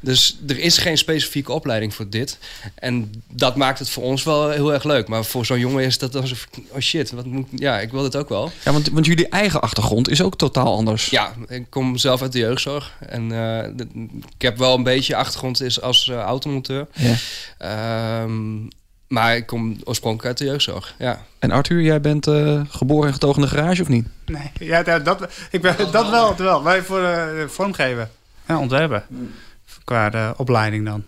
Dus 0.00 0.38
er 0.48 0.58
is 0.58 0.78
geen 0.78 0.98
specifieke 0.98 1.52
opleiding 1.52 1.94
voor 1.94 2.08
dit. 2.08 2.38
En 2.74 3.24
dat 3.28 3.56
maakt 3.56 3.78
het 3.78 3.90
voor 3.90 4.02
ons 4.02 4.22
wel 4.22 4.50
heel 4.50 4.72
erg 4.72 4.84
leuk. 4.84 5.08
Maar 5.08 5.24
voor 5.24 5.46
zo'n 5.46 5.58
jongen 5.58 5.84
is 5.84 5.98
dat 5.98 6.16
alsof... 6.16 6.48
Oh 6.68 6.78
shit, 6.78 7.10
wat 7.10 7.26
moet, 7.26 7.48
ja, 7.56 7.80
ik 7.80 7.90
wil 7.90 8.02
dit 8.02 8.16
ook 8.16 8.28
wel. 8.28 8.52
Ja, 8.64 8.72
want, 8.72 8.88
want 8.88 9.06
jullie 9.06 9.28
eigen 9.28 9.60
achtergrond 9.60 10.08
is 10.08 10.22
ook 10.22 10.36
totaal 10.36 10.76
anders. 10.76 11.10
Ja, 11.10 11.34
ik 11.48 11.66
kom 11.68 11.96
zelf 11.96 12.22
uit 12.22 12.32
de 12.32 12.38
jeugdzorg. 12.38 12.96
En 13.08 13.32
eh, 13.32 13.86
ik 14.34 14.42
heb 14.42 14.58
wel 14.58 14.74
een 14.74 14.82
beetje 14.82 15.16
achtergrond 15.16 15.62
is 15.62 15.80
als 15.80 16.08
automonteur. 16.08 16.86
Ja. 16.92 17.14
Ehm, 17.58 18.58
maar 19.12 19.36
ik 19.36 19.46
kom 19.46 19.76
oorspronkelijk 19.84 20.28
uit 20.28 20.38
de 20.38 20.44
jeugdzorg, 20.44 20.94
ja. 20.98 21.24
En 21.38 21.50
Arthur, 21.50 21.80
jij 21.80 22.00
bent 22.00 22.26
eh, 22.26 22.60
geboren 22.68 23.06
en 23.06 23.12
getogen 23.12 23.42
in 23.42 23.48
de 23.48 23.54
garage 23.54 23.82
of 23.82 23.88
niet? 23.88 24.06
Nee, 24.26 24.50
ja, 24.68 24.82
dat, 24.82 25.04
dat, 25.04 25.28
ik 25.50 25.60
ben, 25.62 25.76
dat, 25.78 26.10
wel, 26.10 26.28
dat 26.28 26.36
wel. 26.38 26.62
Wij 26.62 26.82
voor 26.82 27.02
eh, 27.04 27.48
vormgeven. 27.48 28.10
Ja, 28.48 28.58
ontwerpen. 28.58 29.04
Qua 29.84 30.12
eh, 30.12 30.30
opleiding 30.36 30.84
dan. 30.84 31.04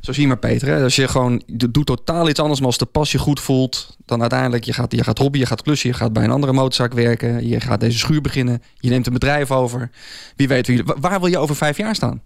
Zo 0.00 0.12
zie 0.12 0.22
je 0.22 0.28
maar 0.28 0.38
Peter, 0.38 0.68
hè? 0.68 0.82
als 0.82 0.96
je 0.96 1.08
gewoon 1.08 1.42
do- 1.46 1.70
doet 1.70 1.86
totaal 1.86 2.28
iets 2.28 2.40
anders, 2.40 2.58
maar 2.58 2.68
als 2.68 2.78
de 2.78 2.86
pas 2.86 3.12
je 3.12 3.18
goed 3.18 3.40
voelt, 3.40 3.96
dan 4.04 4.20
uiteindelijk, 4.20 4.64
je 4.64 4.72
gaat, 4.72 4.92
je 4.92 5.04
gaat 5.04 5.18
hobby, 5.18 5.38
je 5.38 5.46
gaat 5.46 5.62
klussen, 5.62 5.88
je 5.90 5.94
gaat 5.96 6.12
bij 6.12 6.24
een 6.24 6.30
andere 6.30 6.52
motorzaak 6.52 6.92
werken, 6.92 7.48
je 7.48 7.60
gaat 7.60 7.80
deze 7.80 7.98
schuur 7.98 8.20
beginnen, 8.20 8.62
je 8.74 8.90
neemt 8.90 9.06
een 9.06 9.12
bedrijf 9.12 9.50
over. 9.50 9.90
Wie 10.36 10.48
weet, 10.48 10.66
wie, 10.66 10.84
wa- 10.84 10.96
waar 11.00 11.20
wil 11.20 11.28
je 11.28 11.38
over 11.38 11.56
vijf 11.56 11.76
jaar 11.76 11.94
staan? 11.94 12.22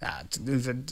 Ja, 0.00 0.22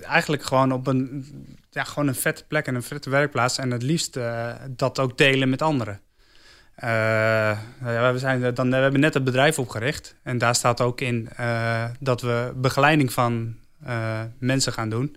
eigenlijk 0.03 0.45
gewoon 0.45 0.73
op 0.73 0.87
een, 0.87 1.27
ja, 1.75 1.85
gewoon 1.85 2.09
een 2.09 2.15
vette 2.15 2.45
plek 2.49 2.67
en 2.67 2.75
een 2.75 2.83
vette 2.83 3.11
werkplaats. 3.11 3.59
En 3.59 3.71
het 3.71 3.83
liefst 3.83 4.17
eh, 4.17 4.51
dat 4.71 4.99
ook 4.99 5.19
delen 5.19 5.49
met 5.51 5.63
anderen. 5.63 6.01
Eh, 6.75 6.89
ja, 7.85 8.13
we, 8.13 8.19
zijn, 8.19 8.55
dan, 8.55 8.71
we 8.71 8.77
hebben 8.77 9.01
net 9.01 9.15
het 9.15 9.25
bedrijf 9.25 9.59
opgericht. 9.59 10.15
En 10.23 10.39
daar 10.39 10.55
staat 10.55 10.81
ook 10.81 11.01
in 11.01 11.29
eh, 11.37 11.85
dat 12.01 12.21
we 12.21 12.53
begeleiding 12.57 13.13
van 13.13 13.55
eh, 13.85 14.21
mensen 14.39 14.73
gaan 14.73 14.89
doen. 14.89 15.17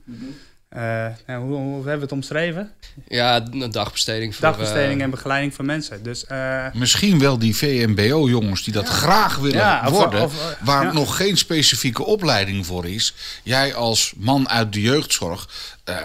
Eh, 0.70 0.82
nou, 1.28 1.43
hoe, 1.45 1.55
hoe 1.55 1.76
hebben 1.76 1.95
we 1.95 2.01
het 2.01 2.12
omschreven? 2.12 2.72
Ja, 3.08 3.45
een 3.51 3.72
dagbesteding 3.72 4.36
voor... 4.36 4.41
Dagbesteding 4.45 4.97
eh, 4.97 5.03
en 5.03 5.10
begeleiding 5.10 5.53
van 5.53 5.66
mensen. 5.66 6.03
Dus 6.03 6.26
eh, 6.26 6.66
Misschien 6.74 7.20
wel 7.20 7.39
die 7.39 7.55
VMBO-jongens 7.55 8.64
die 8.64 8.74
dat 8.74 8.88
graag 8.88 9.36
willen 9.38 9.58
Ja, 9.58 9.84
of- 9.86 9.91
worden, 9.91 10.22
of, 10.22 10.34
eh, 10.51 10.66
waar 10.66 10.84
ja. 10.84 10.93
nog 10.93 11.16
geen 11.18 11.38
specifieke 11.38 12.03
opleiding 12.05 12.66
voor 12.66 12.86
is. 12.86 13.14
Jij 13.43 13.74
als 13.76 14.14
man 14.18 14.49
uit 14.49 14.74
de 14.74 14.82
jeugdzorg, 14.82 15.49
eh, 15.88 15.96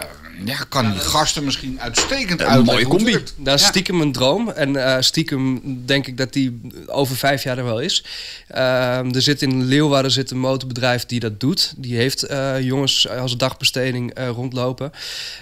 ja, 0.44 0.56
kan 0.68 0.90
die 0.90 1.00
gasten 1.00 1.44
misschien 1.44 1.80
uitstekend 1.80 2.40
Een 2.40 2.46
uitleggen. 2.46 2.88
mooie 2.88 3.04
combi. 3.04 3.24
Dat 3.36 3.54
is 3.54 3.60
Ja. 3.62 3.66
stiekem 3.68 4.00
een 4.00 4.12
droom. 4.12 4.48
En 4.50 4.76
eh, 4.76 4.96
stiekem 5.00 5.60
denk 5.86 6.06
ik 6.06 6.16
dat 6.16 6.32
die 6.32 6.60
over 6.86 7.16
vijf 7.16 7.42
jaar 7.42 7.58
er 7.58 7.64
wel 7.64 7.80
is. 7.80 8.04
Ehm, 8.48 9.14
er 9.14 9.22
zit 9.22 9.42
in 9.42 9.64
Leeuwarden 9.64 10.10
zit 10.10 10.30
een 10.30 10.38
motorbedrijf 10.38 11.06
die 11.06 11.20
dat 11.20 11.40
doet. 11.40 11.72
Die 11.76 11.96
heeft 11.96 12.22
eh, 12.22 12.60
jongens 12.60 13.08
als 13.08 13.36
dagbesteding 13.36 14.14
eh, 14.14 14.28
rondlopen. 14.28 14.92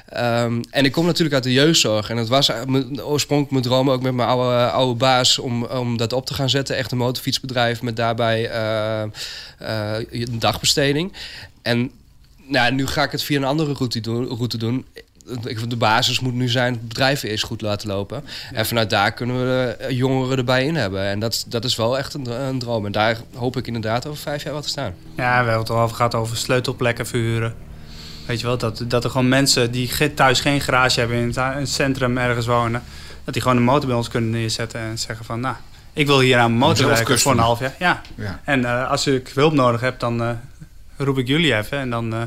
Ehm, 0.09 0.61
en 0.71 0.85
ik 0.85 0.93
kom 0.93 1.07
natuurlijk 1.07 1.35
uit 1.35 1.45
de 1.45 1.53
jeugdzorg. 1.53 2.11
En 2.11 2.17
het 2.17 2.29
was 2.29 2.51
mijn- 2.67 3.03
oorspronkelijk 3.03 3.51
mijn 3.53 3.65
droom 3.75 3.91
ook 3.91 4.03
met 4.03 4.15
mijn 4.15 4.29
oude, 4.29 4.71
oude 4.71 4.95
baas... 4.95 5.39
Om, 5.39 5.65
om 5.65 5.97
dat 5.97 6.13
op 6.13 6.27
te 6.27 6.35
gaan 6.35 6.51
zetten. 6.51 6.77
Echt 6.77 6.93
een 6.93 6.99
motorfietsbedrijf 6.99 7.83
met 7.83 7.97
daarbij 7.97 8.51
eh, 8.51 9.03
eh, 9.03 9.09
een 10.11 10.39
dagbesteding. 10.39 11.13
En 11.63 11.91
nou, 12.51 12.73
nu 12.73 12.87
ga 12.87 13.03
ik 13.03 13.11
het 13.11 13.23
via 13.23 13.37
een 13.37 13.45
andere 13.45 13.73
route 13.73 14.01
doen. 14.01 14.27
Route 14.27 14.57
doen. 14.59 14.87
ik- 15.45 15.71
de 15.71 15.77
basis 15.77 16.21
moet 16.21 16.35
nu 16.35 16.49
zijn 16.49 16.73
het 16.73 16.89
bedrijf 16.89 17.23
eerst 17.23 17.45
goed 17.45 17.61
laten 17.61 17.89
lopen. 17.89 18.25
En 18.53 18.67
vanuit 18.67 18.91
daar 18.91 19.13
kunnen 19.13 19.37
we 19.37 19.43
de 19.79 19.85
eh, 19.85 19.91
jongeren 19.97 20.39
erbij 20.39 20.65
in 20.65 20.75
hebben. 20.77 21.03
En 21.05 21.19
dat, 21.19 21.45
dat 21.49 21.65
is 21.65 21.77
wel 21.77 21.99
echt 21.99 22.15
een, 22.15 22.31
een 22.31 22.59
droom. 22.59 22.87
En 22.87 22.93
daar 22.93 23.17
hoop 23.35 23.57
ik 23.57 23.67
inderdaad 23.67 24.07
over 24.07 24.19
vijf 24.23 24.43
jaar 24.43 24.53
wat 24.53 24.63
te 24.63 24.69
staan. 24.69 24.95
Ja, 25.17 25.29
we 25.31 25.35
hebben 25.51 25.59
het 25.59 25.71
al 25.71 25.79
over 25.79 25.97
gehad 25.97 26.15
over 26.15 26.37
sleutelplekken 26.37 27.07
verhuren. 27.07 27.55
Weet 28.27 28.41
je 28.41 28.47
wel, 28.47 28.59
dat, 28.59 28.85
dat 28.89 29.05
er 29.05 29.11
gewoon 29.11 29.29
mensen 29.29 29.71
die 29.71 30.15
thuis 30.15 30.41
geen 30.41 30.61
garage 30.61 30.99
hebben 31.01 31.19
in 31.19 31.27
het, 31.27 31.37
het 31.37 31.69
centrum 31.69 32.19
ergens 32.19 32.47
wonen, 32.47 32.83
dat 33.25 33.35
die 33.35 33.43
gewoon 33.43 33.57
een 33.57 33.63
motor 33.63 33.87
bij 33.87 33.97
ons 33.97 34.09
kunnen 34.09 34.31
neerzetten 34.31 34.81
en 34.81 34.99
zeggen 34.99 35.25
van, 35.25 35.41
nou, 35.41 35.55
ik 35.93 36.07
wil 36.07 36.21
hier 36.21 36.39
aan 36.39 36.47
mijn 36.49 36.59
motor 36.71 36.87
werken 36.87 37.19
voor 37.19 37.33
een 37.33 37.39
half 37.39 37.61
jaar. 37.61 37.75
Ja. 37.79 38.01
Ja. 38.15 38.41
En 38.45 38.65
eh, 38.65 38.91
als 38.91 39.07
ik 39.07 39.29
hulp 39.35 39.53
nodig 39.53 39.81
heb, 39.81 40.01
dan 40.01 40.23
eh, 40.23 40.31
roep 41.05 41.19
ik 41.19 41.27
jullie 41.27 41.57
even. 41.57 41.79
En 41.79 41.91
dan, 41.91 42.13
eh, 42.13 42.19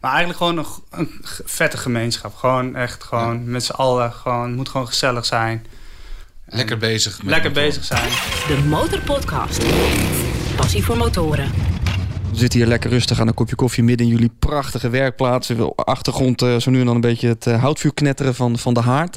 maar 0.00 0.10
eigenlijk 0.10 0.38
gewoon 0.38 0.58
een, 0.58 0.64
g- 0.64 0.80
een 0.90 1.10
vette 1.44 1.76
gemeenschap. 1.76 2.34
Gewoon 2.34 2.76
echt 2.76 3.04
gewoon 3.04 3.50
met 3.50 3.64
z'n 3.64 3.72
allen. 3.72 4.12
Gewoon, 4.12 4.46
het 4.46 4.56
moet 4.56 4.68
gewoon 4.68 4.86
gezellig 4.86 5.26
zijn. 5.26 5.66
Lekker 6.46 6.78
bezig. 6.78 7.16
met 7.22 7.26
Lekker 7.30 7.50
motoren. 7.50 7.68
bezig 7.68 7.84
zijn. 7.84 8.08
De 8.48 8.64
Motorpodcast. 8.68 9.62
Passie 10.56 10.84
voor 10.84 10.96
motoren. 10.96 11.50
We 12.30 12.36
zitten 12.44 12.58
hier 12.58 12.68
lekker 12.68 12.90
rustig 12.90 13.20
aan 13.20 13.28
een 13.28 13.34
kopje 13.34 13.54
koffie 13.54 13.82
midden 13.84 14.06
in 14.06 14.12
jullie 14.12 14.30
prachtige 14.38 14.88
werkplaats. 14.90 15.52
Achtergrond 15.76 16.42
eh, 16.42 16.56
zo 16.56 16.70
nu 16.70 16.80
en 16.80 16.86
dan 16.86 16.94
een 16.94 17.00
beetje 17.00 17.28
het 17.28 17.46
eh, 17.46 17.60
houtvuur 17.60 17.94
knetteren 17.94 18.34
van, 18.34 18.58
van 18.58 18.74
de 18.74 18.80
haard. 18.80 19.16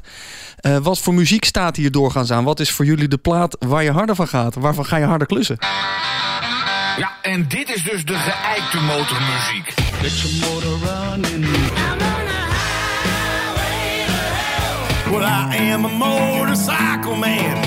Eh, 0.59 0.77
wat 0.77 0.99
voor 0.99 1.13
muziek 1.13 1.45
staat 1.45 1.75
hier 1.75 1.91
doorgaans 1.91 2.31
aan? 2.31 2.43
Wat 2.43 2.59
is 2.59 2.71
voor 2.71 2.85
jullie 2.85 3.07
de 3.07 3.17
plaat 3.17 3.55
waar 3.59 3.83
je 3.83 3.91
harder 3.91 4.15
van 4.15 4.27
gaat? 4.27 4.55
Waarvan 4.55 4.85
ga 4.85 4.97
je 4.97 5.05
harder 5.05 5.27
klussen? 5.27 5.57
Ja, 7.01 7.11
en 7.21 7.47
dit 7.47 7.75
is 7.75 7.83
dus 7.83 8.05
de 8.05 8.13
geëikte 8.13 8.79
motormuziek. 8.79 9.73
Well, 15.09 15.23
I 15.23 15.71
am 15.73 15.85
a 15.85 15.87
motorcycle 15.87 17.15
man. 17.15 17.61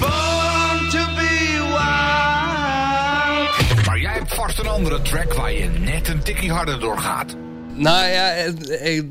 Born 0.00 0.88
to 0.90 1.06
be 1.16 1.58
wild. 1.66 1.86
Maar 3.86 3.98
jij 3.98 4.12
hebt 4.12 4.34
vast 4.34 4.58
een 4.58 4.68
andere 4.68 5.02
track 5.02 5.34
waar 5.34 5.52
je 5.52 5.68
net 5.68 6.08
een 6.08 6.22
tikkie 6.22 6.52
harder 6.52 6.80
door 6.80 6.98
gaat. 6.98 7.36
Nou 7.78 8.06
ja, 8.06 8.30
eh, 8.34 8.46
eh, 8.96 9.04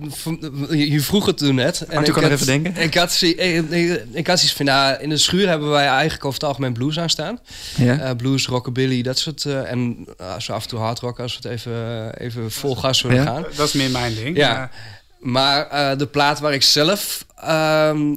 je 0.69 0.91
je 0.91 1.01
vroeg 1.01 1.25
het 1.25 1.37
toen 1.37 1.55
net. 1.55 1.81
En 1.81 1.97
Arthur 1.97 2.13
kan 2.13 2.23
ik 2.23 2.29
er 2.31 2.37
had- 2.37 2.47
even 2.47 2.63
denken. 2.63 2.81
Ik 2.83 2.93
had, 2.93 3.11
zie- 3.13 3.35
eh, 3.35 3.57
ik, 3.57 4.03
ik 4.11 4.27
had 4.27 4.37
zoiets 4.39 4.55
van, 4.57 4.65
nou, 4.65 5.01
in 5.01 5.09
de 5.09 5.17
schuur 5.17 5.47
hebben 5.47 5.69
wij 5.69 5.87
eigenlijk 5.87 6.25
over 6.25 6.39
het 6.39 6.47
algemeen 6.49 6.73
blues 6.73 6.99
aan 6.99 7.09
staan. 7.09 7.39
Ja? 7.77 7.99
Eh, 7.99 8.15
blues, 8.15 8.45
rockabilly, 8.47 9.01
dat 9.01 9.19
soort. 9.19 9.45
eh, 9.45 9.71
en 9.71 10.07
uh, 10.21 10.39
zo 10.39 10.53
af 10.53 10.63
en 10.63 10.69
toe 10.69 10.79
hardrock 10.79 11.19
als 11.19 11.37
we 11.41 11.47
het 11.49 11.57
even, 11.57 11.73
eh, 12.15 12.25
even 12.25 12.51
vol 12.51 12.75
gas 12.75 13.01
willen 13.01 13.17
Ja? 13.17 13.23
gaan. 13.23 13.45
Dat 13.55 13.67
is 13.67 13.73
meer 13.73 13.89
mijn 13.91 14.15
ding. 14.15 14.37
Ja. 14.37 14.53
Maar- 14.57 14.71
Maar 15.19 15.67
eh, 15.91 15.97
de 15.97 16.07
plaat 16.07 16.39
waar 16.39 16.53
ik 16.53 16.63
zelf. 16.63 17.25
ehm, 17.35 18.15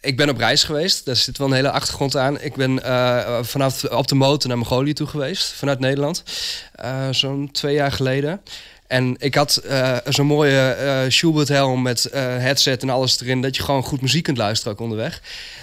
ik 0.00 0.16
ben 0.16 0.28
op 0.28 0.36
reis 0.38 0.64
geweest. 0.64 1.04
Daar 1.04 1.16
zit 1.16 1.38
wel 1.38 1.46
een 1.46 1.52
hele 1.52 1.70
achtergrond 1.70 2.16
aan. 2.16 2.40
Ik 2.40 2.54
ben 2.54 2.82
eh, 2.84 3.38
vanaf 3.42 3.84
op 3.84 4.08
de 4.08 4.14
motor 4.14 4.48
naar 4.48 4.58
Mongolië 4.58 4.92
toe 4.92 5.06
geweest. 5.06 5.52
Vanuit 5.52 5.78
Nederland. 5.80 6.22
Eh, 6.74 7.08
Zo'n 7.10 7.48
twee 7.52 7.74
jaar 7.74 7.92
geleden. 7.92 8.40
En 8.90 9.14
ik 9.18 9.34
had 9.34 9.56
eh, 9.56 9.96
zo'n 10.04 10.26
mooie 10.26 10.58
eh 10.58 10.98
Schubert 11.08 11.48
helm 11.48 11.82
met 11.82 12.04
eh, 12.04 12.22
headset 12.22 12.82
en 12.82 12.90
alles 12.90 13.20
erin. 13.20 13.40
Dat 13.40 13.56
je 13.56 13.62
gewoon 13.62 13.82
goed 13.82 14.00
muziek 14.00 14.22
kunt 14.22 14.36
luisteren 14.36 14.72
ook 14.72 14.80
onderweg. 14.80 15.20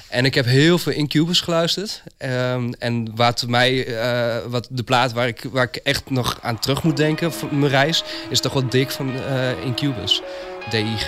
En 0.09 0.25
ik 0.25 0.35
heb 0.35 0.45
heel 0.45 0.77
veel 0.77 0.93
Incubus 0.93 1.41
geluisterd. 1.41 2.03
Ehm, 2.17 2.71
en 2.79 3.11
wat 3.15 3.45
mij, 3.47 3.87
wat 4.49 4.67
de 4.71 4.83
plaat 4.83 5.13
waar 5.13 5.27
ik, 5.27 5.45
waar 5.51 5.63
ik 5.63 5.75
echt 5.75 6.09
nog 6.09 6.39
aan 6.41 6.59
terug 6.59 6.83
moet 6.83 6.97
denken 6.97 7.33
van 7.33 7.59
mijn 7.59 7.71
reis, 7.71 8.03
is 8.29 8.39
toch 8.39 8.53
wat 8.53 8.71
dik 8.71 8.91
van 8.91 9.11
Incubus. 9.63 10.21
DIG. 10.69 11.07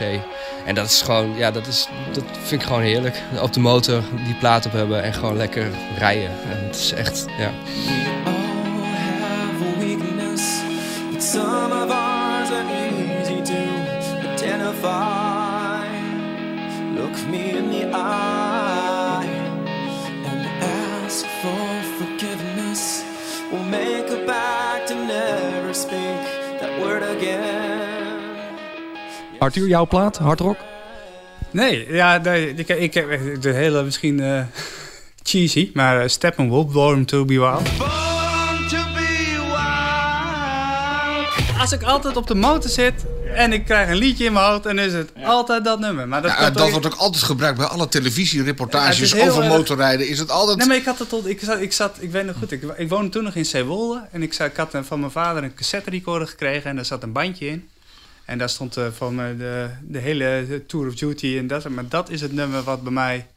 En 0.66 0.76
dat 0.76 0.90
is 0.90 1.02
gewoon, 1.02 1.38
ja, 1.38 1.52
dat, 1.52 1.68
is, 1.68 1.88
dat 2.14 2.24
vind 2.44 2.62
ik 2.62 2.68
gewoon 2.68 2.82
heerlijk. 2.82 3.22
Op 3.42 3.54
de 3.54 3.60
motor 3.60 4.04
die 4.26 4.36
plaat 4.36 4.66
op 4.66 4.72
hebben 4.72 5.04
en 5.04 5.14
gewoon 5.14 5.38
lekker 5.38 5.68
rijden. 5.98 6.30
En 6.30 6.66
het 6.66 6.76
is 6.76 6.92
echt, 6.92 7.26
ja. 7.38 7.52
Identify. 14.80 15.88
Look 16.96 17.28
me 17.30 17.58
in 17.58 17.70
the 17.72 17.90
eye 17.94 19.26
and 20.26 20.46
ask 20.64 21.26
for 21.42 21.84
forgiveness. 21.98 23.04
We'll 23.52 23.64
make 23.64 24.10
a 24.10 24.24
pact 24.26 24.88
to 24.90 24.96
never 24.96 25.74
speak 25.74 26.22
that 26.60 26.80
word 26.82 27.04
again. 27.04 28.18
Arthur, 29.40 29.68
jouw 29.68 29.86
plaat, 29.86 30.18
hardrock? 30.18 30.58
Nee, 31.52 31.94
ja, 31.94 32.18
nee, 32.18 32.54
ik, 32.54 32.68
ik 32.68 32.94
heb 32.94 33.42
de 33.42 33.52
hele 33.52 33.84
misschien 33.84 34.20
eh, 34.20 34.42
cheesy, 35.24 35.72
maar 35.74 36.02
uh, 36.02 36.08
Steppenwolf, 36.08 36.72
Born 36.72 37.06
to 37.06 37.26
be 37.26 37.40
Wild. 37.40 37.78
Born 37.78 38.68
to 38.68 38.78
be 38.94 39.38
wild. 39.48 41.60
Als 41.60 41.72
ik 41.72 41.84
altijd 41.84 42.18
op 42.18 42.28
de 42.28 42.36
motor 42.36 42.70
zit 42.70 43.06
en 43.34 43.54
ik 43.54 43.66
krijg 43.66 43.90
een 43.90 43.96
liedje 43.96 44.26
in 44.26 44.34
mijn 44.34 44.46
hoofd, 44.46 44.64
dan 44.64 44.80
is 44.80 44.94
het 44.94 45.12
altijd 45.24 45.64
dat 45.64 45.80
nummer. 45.80 46.08
Maar 46.08 46.22
dat, 46.22 46.32
Ja, 46.32 46.50
dat 46.50 46.70
wordt 46.72 46.86
ook 46.86 46.96
altijd 46.96 47.24
gebruikt 47.24 47.58
bij 47.58 47.68
alle 47.68 47.88
televisiereportages 47.88 49.16
over 49.16 49.44
erg- 49.44 49.52
motorrijden. 49.52 50.08
Is 50.08 50.20
het 50.20 50.32
altijd... 50.32 50.58
Nee, 50.58 50.68
maar 50.68 50.76
ik 50.76 50.86
had 50.86 51.00
het 51.00 51.10
tot. 51.10 51.28
Ik 51.28 51.40
zat, 51.40 51.60
ik, 51.62 51.74
zat, 51.74 51.98
ik 52.00 52.12
weet 52.12 52.26
nog 52.26 52.36
goed, 52.36 52.52
ik, 52.52 52.64
ik 52.78 52.90
woonde 52.90 53.10
toen 53.10 53.24
nog 53.24 53.36
in 53.36 53.46
Zeewolde. 53.46 54.08
En 54.12 54.22
ik, 54.22 54.34
zat, 54.34 54.48
ik 54.48 54.56
had 54.58 54.76
van 54.82 55.00
mijn 55.00 55.12
vader 55.12 55.44
een 55.44 55.54
cassette 55.54 55.90
recorder 55.90 56.28
gekregen 56.28 56.70
en 56.70 56.76
daar 56.76 56.86
zat 56.86 57.04
een 57.04 57.12
bandje 57.12 57.48
in. 57.48 57.70
En 58.26 58.38
daar 58.38 58.50
stond 58.50 58.78
eh, 58.78 58.86
van 58.98 59.16
me 59.16 59.38
de, 59.38 59.70
de 59.82 60.00
hele 60.00 60.64
Tour 60.68 60.88
of 60.88 60.96
Duty 60.96 61.36
en 61.38 61.48
dat. 61.48 61.70
Maar 61.70 61.88
dat 61.88 62.10
is 62.10 62.22
het 62.22 62.32
nummer 62.34 62.64
wat 62.64 62.84
bij 62.84 62.92
mij, 62.92 63.28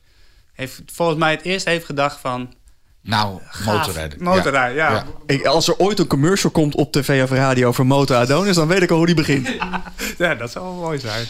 heeft, 0.52 0.80
volgens 0.92 1.18
mij 1.18 1.30
het 1.30 1.42
eerst 1.42 1.64
heeft 1.66 1.84
gedacht 1.84 2.20
van... 2.20 2.54
Nou, 3.02 3.38
gaaf, 3.50 3.76
motorrijden. 3.76 4.22
Motorrijden, 4.22 4.76
ja. 4.76 4.90
Ja. 4.90 5.04
Ik, 5.26 5.44
als 5.46 5.68
er 5.68 5.78
ooit 5.78 5.98
een 5.98 6.06
commercial 6.06 6.52
komt 6.52 6.74
op 6.74 6.92
tv 6.92 7.22
of 7.22 7.30
radio 7.30 7.68
over 7.68 7.86
Moto 7.86 8.14
Adonis, 8.14 8.54
dan 8.56 8.68
weet 8.68 8.82
ik 8.82 8.90
al 8.90 8.96
hoe 8.96 9.06
die 9.06 9.14
begint. 9.14 9.48
Ja, 10.18 10.34
dat 10.34 10.50
zou 10.50 10.64
wel 10.64 10.74
mooi 10.74 10.98
zijn. 10.98 11.26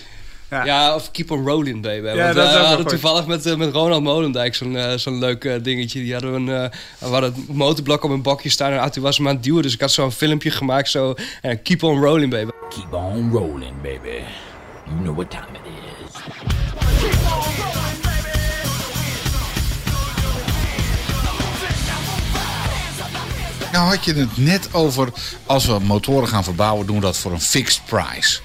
Ja. 0.50 0.64
Ja, 0.64 0.94
of 0.94 1.10
Keep 1.10 1.30
on 1.30 1.46
Rolling, 1.46 1.82
baby. 1.82 2.06
Ja, 2.06 2.14
Want, 2.24 2.34
dat 2.34 2.44
eh, 2.46 2.52
is 2.52 2.58
we 2.60 2.66
hadden 2.66 2.86
toevallig 2.86 3.26
met, 3.26 3.46
eh, 3.46 3.56
met 3.56 3.72
Ronald 3.72 4.02
Molendijk 4.02 4.54
zo'n 4.54 4.76
eh, 4.76 4.96
zo'n 4.96 5.18
leuk 5.18 5.44
eh, 5.44 5.54
dingetje. 5.62 6.00
Die 6.00 6.12
hadden 6.12 6.30
we, 6.32 6.36
een, 6.52 6.62
eh, 6.64 6.70
we 6.98 7.06
hadden 7.06 7.34
het 7.34 7.48
motorblok 7.54 8.02
op 8.04 8.10
een 8.10 8.22
bakje 8.22 8.48
staan 8.48 8.72
en 8.72 8.78
Arthur 8.80 9.02
was 9.02 9.16
hem 9.16 9.28
aan 9.28 9.34
het 9.34 9.44
duwen. 9.44 9.62
Dus 9.62 9.74
ik 9.74 9.80
had 9.80 9.90
zo'n 9.92 10.12
filmpje 10.12 10.50
gemaakt, 10.50 10.90
zo 10.90 11.14
eh, 11.42 11.56
Keep 11.62 11.82
on 11.82 12.02
Rolling, 12.02 12.30
baby. 12.30 12.50
Keep 12.68 12.92
on 12.92 13.30
rolling, 13.32 13.82
baby. 13.82 14.18
You 14.84 15.00
know 15.02 15.14
what 15.14 15.30
time 15.30 15.46
it 15.52 15.60
is. 17.74 17.81
Nou 23.72 23.88
had 23.88 24.04
je 24.04 24.14
het 24.14 24.36
net 24.36 24.74
over, 24.74 25.08
als 25.46 25.66
we 25.66 25.78
motoren 25.78 26.28
gaan 26.28 26.44
verbouwen, 26.44 26.86
doen 26.86 26.96
we 26.96 27.02
dat 27.02 27.16
voor 27.16 27.32
een 27.32 27.40
fixed 27.40 27.84
price. 27.84 28.40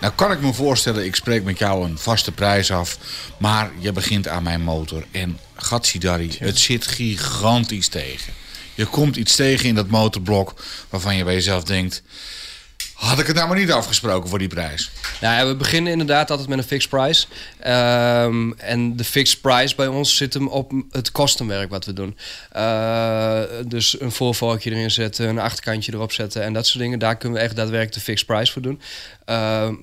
Nou 0.00 0.12
kan 0.12 0.32
ik 0.32 0.40
me 0.40 0.52
voorstellen, 0.52 1.04
ik 1.04 1.16
spreek 1.16 1.44
met 1.44 1.58
jou 1.58 1.84
een 1.84 1.98
vaste 1.98 2.32
prijs 2.32 2.70
af. 2.70 2.98
Maar 3.38 3.70
je 3.78 3.92
begint 3.92 4.28
aan 4.28 4.42
mijn 4.42 4.60
motor 4.62 5.04
en 5.10 5.38
gatsidari, 5.54 6.36
het 6.38 6.58
zit 6.58 6.86
gigantisch 6.86 7.88
tegen. 7.88 8.32
Je 8.74 8.86
komt 8.86 9.16
iets 9.16 9.36
tegen 9.36 9.68
in 9.68 9.74
dat 9.74 9.88
motorblok 9.88 10.54
waarvan 10.88 11.16
je 11.16 11.24
bij 11.24 11.34
jezelf 11.34 11.64
denkt... 11.64 12.02
Had 13.00 13.18
ik 13.18 13.26
het 13.26 13.36
nou 13.36 13.48
maar 13.48 13.58
niet 13.58 13.72
afgesproken 13.72 14.28
voor 14.28 14.38
die 14.38 14.48
prijs? 14.48 14.90
Nou 15.20 15.34
ja, 15.34 15.46
we 15.46 15.56
beginnen 15.56 15.92
inderdaad 15.92 16.30
altijd 16.30 16.48
met 16.48 16.58
een 16.58 16.64
fixed 16.64 16.90
price. 16.90 17.26
Ehm, 17.58 18.52
en 18.52 18.96
de 18.96 19.04
fixed 19.04 19.40
price 19.40 19.74
bij 19.74 19.86
ons 19.86 20.16
zit 20.16 20.34
hem 20.34 20.48
op 20.48 20.72
het 20.90 21.12
kostenwerk 21.12 21.70
wat 21.70 21.84
we 21.84 21.92
doen. 21.92 22.16
Eh, 22.50 23.42
dus 23.66 24.00
een 24.00 24.12
voorvorkje 24.12 24.70
erin 24.70 24.90
zetten, 24.90 25.28
een 25.28 25.38
achterkantje 25.38 25.92
erop 25.92 26.12
zetten 26.12 26.42
en 26.42 26.52
dat 26.52 26.66
soort 26.66 26.82
dingen. 26.82 26.98
Daar 26.98 27.16
kunnen 27.16 27.38
we 27.38 27.44
echt 27.44 27.56
daadwerkelijk 27.56 27.94
de 27.94 28.00
fixed 28.00 28.26
price 28.26 28.52
voor 28.52 28.62
doen. 28.62 28.80
Ehm, 29.24 29.74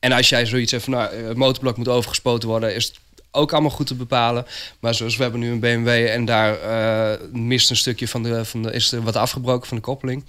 en 0.00 0.12
als 0.12 0.28
jij 0.28 0.46
zoiets 0.46 0.70
hebt 0.70 0.84
van, 0.84 0.92
nou, 0.92 1.14
het 1.14 1.36
motorblok 1.36 1.76
moet 1.76 1.88
overgespoten 1.88 2.48
worden, 2.48 2.74
is 2.74 2.84
het 2.84 2.98
ook 3.30 3.52
allemaal 3.52 3.70
goed 3.70 3.86
te 3.86 3.94
bepalen. 3.94 4.46
Maar 4.80 4.94
zoals 4.94 5.16
we 5.16 5.22
hebben 5.22 5.40
nu 5.40 5.50
een 5.50 5.60
BMW 5.60 5.88
en 5.88 6.24
daar 6.24 6.60
eh, 6.60 7.20
mist 7.32 7.70
een 7.70 7.76
stukje 7.76 8.08
van 8.08 8.22
de, 8.22 8.44
van 8.44 8.62
de, 8.62 8.72
is 8.72 8.92
er 8.92 9.02
wat 9.02 9.16
afgebroken 9.16 9.68
van 9.68 9.76
de 9.76 9.82
koppeling. 9.82 10.24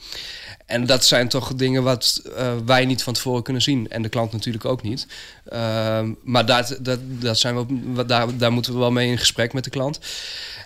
En 0.65 0.85
dat 0.85 1.05
zijn 1.05 1.27
toch 1.27 1.53
dingen 1.55 1.83
wat 1.83 2.21
eh, 2.35 2.53
wij 2.65 2.85
niet 2.85 3.03
van 3.03 3.13
tevoren 3.13 3.43
kunnen 3.43 3.61
zien. 3.61 3.89
En 3.89 4.01
de 4.01 4.09
klant 4.09 4.31
natuurlijk 4.31 4.65
ook 4.65 4.81
niet. 4.81 5.07
Ehm, 5.49 6.11
maar 6.23 6.45
dat, 6.45 6.77
dat, 6.81 6.99
dat 7.01 7.37
zijn 7.39 7.67
we, 7.95 8.05
daar, 8.05 8.37
daar 8.37 8.51
moeten 8.51 8.73
we 8.73 8.79
wel 8.79 8.91
mee 8.91 9.09
in 9.09 9.17
gesprek 9.17 9.53
met 9.53 9.63
de 9.63 9.69
klant. 9.69 9.99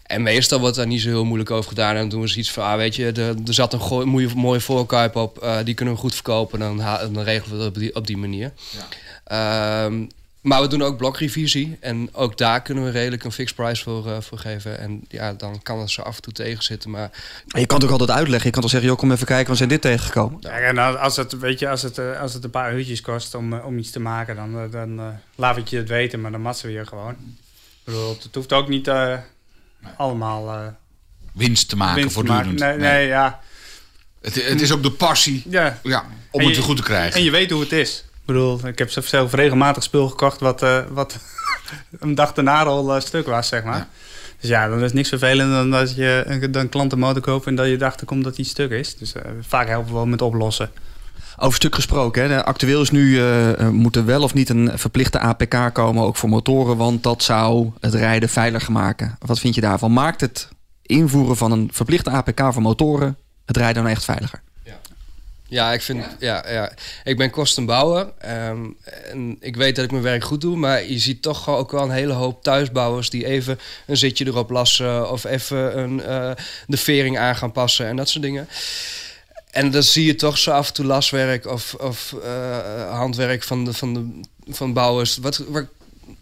En 0.04 0.22
meestal 0.22 0.60
wordt 0.60 0.76
daar 0.76 0.88
niet 0.88 1.02
zo 1.02 1.08
heel 1.10 1.26
moeilijk 1.26 1.52
over 1.52 1.70
gedaan. 1.70 1.94
En 1.94 2.00
dan 2.00 2.10
doen 2.10 2.22
we 2.22 2.28
zoiets 2.28 2.52
van, 2.52 2.64
ah, 2.64 2.76
weet 2.76 2.96
je, 2.96 3.06
er, 3.06 3.36
er 3.48 3.54
zat 3.54 3.74
een 3.74 4.10
mooie, 4.10 4.30
mooie 4.36 4.60
voorkuip 4.60 5.16
op. 5.16 5.38
eh, 5.38 5.58
die 5.64 5.74
kunnen 5.74 5.94
we 5.94 6.00
goed 6.00 6.14
verkopen. 6.14 6.60
Dan, 6.60 6.78
dan 6.78 7.20
regelen 7.20 7.58
we 7.58 7.64
dat 7.64 7.68
op 7.68 7.80
die, 7.80 7.96
op 7.96 8.08
die 8.08 8.18
manier. 8.18 8.52
Ehm, 9.24 10.06
maar 10.42 10.62
we 10.62 10.68
doen 10.68 10.82
ook 10.84 10.98
blokrevisie. 10.98 11.78
En 11.80 12.10
ook 12.14 12.38
daar 12.38 12.62
kunnen 12.62 12.84
we 12.84 12.90
redelijk 12.90 13.24
een 13.24 13.32
fixed 13.32 13.56
price 13.56 13.84
voor, 13.84 14.08
eh, 14.12 14.22
voor 14.22 14.38
geven. 14.38 14.80
En 14.80 15.02
ja, 15.08 15.34
dan 15.34 15.62
kan 15.62 15.80
het 15.80 15.90
zo 15.92 16.02
af 16.02 16.16
en 16.16 16.22
toe 16.22 16.34
tegenzitten. 16.34 16.90
Maar 16.90 17.10
Je 17.46 17.66
kan 17.66 17.78
het 17.78 17.86
ook 17.86 17.92
altijd 17.92 18.18
uitleggen. 18.18 18.46
Je 18.48 18.52
kan 18.54 18.62
toch 18.62 18.72
zeggen, 18.72 18.90
joh, 18.90 18.98
kom 19.00 19.12
even 19.12 19.26
kijken, 19.26 19.52
we 19.52 19.58
zijn 19.58 19.70
dit 19.70 19.82
tegengekomen. 19.82 20.38
Ja, 20.42 20.50
en 20.50 20.78
als- 21.00 21.16
het, 21.16 21.38
weet 21.40 21.60
je, 21.60 21.70
als 21.70 21.82
het, 21.82 21.98
eh, 21.98 22.22
als 22.22 22.34
het 22.34 22.44
een 22.44 22.50
paar 22.50 22.74
uurtjes 22.76 23.02
kost 23.02 23.36
om, 23.36 23.54
eh, 23.54 23.66
om 23.66 23.78
iets 23.78 23.92
te 23.92 24.00
maken, 24.00 24.36
dan, 24.36 24.70
dan 24.72 25.00
eh, 25.00 25.06
laat 25.36 25.58
ik 25.58 25.68
je 25.68 25.78
het 25.78 25.90
weten, 25.90 26.22
maar 26.22 26.32
dan 26.32 26.42
matsen 26.42 26.68
we 26.68 26.74
je 26.74 26.86
gewoon. 26.86 27.12
Ik 27.12 27.86
bedoel, 27.96 28.18
het 28.22 28.36
hoeft 28.36 28.54
ook 28.54 28.68
niet 28.68 28.88
eh, 28.88 29.18
allemaal 29.98 30.50
eh, 30.54 30.68
Winst 31.34 31.70
te 31.70 31.76
maken 31.78 31.96
winst 31.96 32.10
te 32.10 32.14
voortdurend. 32.26 32.60
maken. 32.60 32.80
Nee, 32.80 32.92
nee, 32.92 33.08
ja. 33.08 33.40
Het, 34.22 34.36
het 34.48 34.62
is 34.62 34.72
ook 34.72 34.84
de 34.84 34.92
passie 34.92 35.44
ja. 35.50 35.80
ja, 35.84 36.06
om 36.32 36.40
En 36.42 36.48
het 36.48 36.58
goed 36.58 36.78
te 36.78 36.84
krijgen. 36.84 37.18
En 37.20 37.24
je 37.24 37.32
weet 37.32 37.52
hoe 37.52 37.62
het 37.62 37.72
is. 37.72 38.04
Ik 38.30 38.36
bedoel, 38.36 38.60
ik 38.68 38.78
heb 38.78 38.90
zelf 38.90 39.34
regelmatig 39.34 39.84
spul 39.84 40.10
gekocht 40.10 40.40
wat, 40.40 40.62
eh, 40.62 40.80
wat 40.90 41.18
een 42.00 42.16
dag 42.16 42.34
daarna 42.34 42.64
al 42.64 42.96
eh, 42.96 43.02
stuk 43.02 43.26
was, 43.26 43.48
zeg 43.48 43.64
maar. 43.64 43.78
Ja. 43.78 43.88
Dus 44.40 44.50
ja, 44.50 44.68
dan 44.68 44.84
is 44.84 44.94
niks 44.94 45.10
vervelender 45.10 45.58
dan 45.58 45.72
dat 45.72 45.96
je 45.96 46.24
een, 46.26 46.58
een 46.60 46.70
klant 46.70 46.92
een 46.92 47.00
motor 47.00 47.22
koopt 47.22 47.46
en 47.46 47.56
dat 47.56 47.68
je 47.68 47.74
erachter 47.74 48.06
komt 48.06 48.24
dat 48.24 48.36
die 48.36 48.46
stuk 48.46 48.72
is. 48.72 48.98
Dus 48.98 49.14
eh, 49.14 49.22
vaak 49.42 49.68
helpen 49.68 49.88
we 49.88 49.94
wel 49.94 50.06
met 50.06 50.22
oplossen. 50.22 50.72
Over 51.38 51.56
stuk 51.56 51.76
gesproken, 51.76 52.30
hè. 52.30 52.46
Actueel 52.46 52.82
is 52.82 52.92
nu, 52.92 53.22
moet 53.72 53.96
er 53.96 54.06
wel 54.06 54.24
of 54.24 54.34
niet 54.34 54.50
een 54.50 54.72
verplichte 54.76 55.20
APK 55.20 55.74
komen, 55.74 56.04
ook 56.04 56.16
voor 56.16 56.30
motoren, 56.30 56.78
want 56.78 57.04
dat 57.04 57.24
zou 57.24 57.72
het 57.80 57.94
rijden 57.94 58.30
veiliger 58.30 58.72
maken. 58.72 59.18
Wat 59.20 59.40
vind 59.40 59.56
je 59.56 59.62
daarvan? 59.62 59.94
Maakt 59.94 60.22
het 60.22 60.50
invoeren 60.82 61.38
van 61.38 61.52
een 61.52 61.70
verplichte 61.72 62.10
APK 62.10 62.40
voor 62.54 62.62
motoren 62.62 63.18
het 63.46 63.58
rijden 63.58 63.84
dan 63.84 63.92
echt 63.92 64.04
veiliger? 64.04 64.42
Ja, 65.50 65.74
ik 65.74 65.82
vind, 65.82 66.06
ja, 66.20 66.46
ja. 66.50 66.72
ik 67.04 67.18
ben 67.18 67.30
kostenbouwer. 67.30 68.12
ehm 68.18 68.66
en 69.12 69.38
ik 69.40 69.56
weet 69.56 69.76
dat 69.76 69.86
ik 69.86 69.92
mijn 69.92 70.04
werk 70.04 70.24
goed 70.24 70.42
doe. 70.42 70.56
Maar 70.58 70.86
je 70.86 71.00
ziet 71.00 71.22
toch 71.22 71.50
ook 71.50 71.72
wel 71.72 71.84
een 71.84 71.92
hele 71.92 72.14
hoop 72.14 72.44
thuisbouwers 72.44 73.10
die 73.10 73.26
even 73.26 73.60
een 73.86 73.98
zitje 73.98 74.26
erop 74.26 74.50
lassen. 74.50 75.12
Of 75.12 75.24
even 75.24 75.78
een, 75.80 76.02
eh, 76.02 76.32
de 76.68 76.78
vering 76.78 77.18
aan 77.18 77.36
gaan 77.36 77.52
passen 77.52 77.86
en 77.86 77.96
dat 77.96 78.10
soort 78.10 78.24
dingen. 78.24 78.48
En 79.52 79.72
dan 79.72 79.84
zie 79.84 80.06
je 80.06 80.16
toch 80.16 80.38
zo 80.38 80.52
af 80.52 80.68
en 80.68 80.74
toe 80.74 80.86
laswerk 80.86 81.46
of, 81.46 81.74
of 81.74 82.16
eh, 82.24 82.98
handwerk 82.98 83.44
van 83.44 83.66
de, 83.66 83.74
van 83.74 83.94
de 83.94 84.28
van 84.54 84.74
bouwers. 84.74 85.18
Wat, 85.18 85.38
wat, 85.38 85.66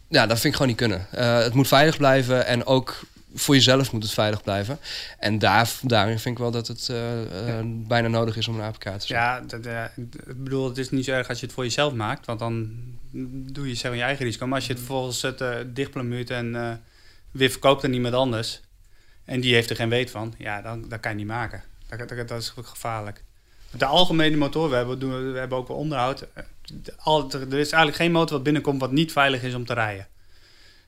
ja, 0.10 0.28
dat 0.28 0.40
vind 0.40 0.46
ik 0.46 0.54
gewoon 0.54 0.68
niet 0.68 0.78
kunnen. 0.78 1.08
Eh, 1.12 1.38
het 1.38 1.54
moet 1.54 1.68
veilig 1.68 1.98
blijven 1.98 2.46
en 2.46 2.66
ook 2.66 3.00
voor 3.34 3.56
jezelf 3.56 3.92
moet 3.92 4.04
het 4.04 4.12
veilig 4.12 4.44
blijven. 4.44 4.80
En 5.20 5.40
daar, 5.40 5.72
daarin 5.82 6.20
vind 6.20 6.36
ik 6.36 6.42
wel 6.42 6.52
dat 6.52 6.68
het 6.68 6.90
eh, 6.90 7.58
eh, 7.60 7.66
bijna 7.66 8.08
nodig 8.08 8.38
is 8.38 8.48
om 8.48 8.56
een 8.56 8.62
APK 8.62 8.84
te 8.84 8.90
zetten. 8.90 9.16
Ja, 9.16 9.40
dat, 9.40 9.66
eh, 9.66 9.84
ik 10.26 10.44
bedoel, 10.44 10.68
het 10.68 10.78
is 10.78 10.90
niet 10.90 11.06
zo 11.06 11.12
erg 11.12 11.30
als 11.30 11.40
je 11.40 11.46
het 11.46 11.56
voor 11.56 11.64
jezelf 11.64 11.94
maakt, 11.94 12.26
want 12.26 12.40
dan 12.40 12.76
doe 13.52 13.68
je 13.68 13.76
zelf 13.76 13.96
je 13.96 14.02
eigen 14.02 14.26
risico. 14.26 14.46
Maar 14.46 14.56
als 14.56 14.68
je 14.68 14.74
het 14.74 14.82
vervolgens 14.82 15.22
het 15.22 15.42
uh, 15.42 15.56
dichtplamuurt 15.66 16.30
en 16.30 16.56
eh, 16.56 16.72
weer 17.32 17.50
verkoopt 17.50 17.84
aan 17.84 17.94
iemand 17.94 18.14
anders, 18.14 18.62
en 19.26 19.40
die 19.40 19.54
heeft 19.54 19.70
er 19.70 19.76
geen 19.76 19.90
weet 19.90 20.12
van, 20.12 20.34
ja, 20.38 20.62
dan, 20.62 20.90
dan 20.90 21.00
kan 21.00 21.12
je 21.12 21.18
niet 21.18 21.28
maken. 21.28 21.64
Dat, 21.90 22.10
dat, 22.10 22.28
dat 22.28 22.42
is 22.42 22.54
gevaarlijk. 22.62 23.24
De 23.72 23.86
algemene 23.86 24.38
motor, 24.38 24.70
we 24.70 24.76
hebben, 24.76 25.32
we 25.34 25.40
hebben 25.40 25.58
ook 25.58 25.68
wel 25.68 25.78
onderhoud. 25.78 26.22
Er 26.22 27.60
is 27.60 27.72
eigenlijk 27.72 27.96
geen 27.96 28.12
motor 28.12 28.36
wat 28.36 28.44
binnenkomt 28.44 28.82
wat 28.82 28.92
niet 28.92 29.12
veilig 29.12 29.44
is 29.44 29.54
om 29.54 29.66
te 29.66 29.74
rijden. 29.74 30.08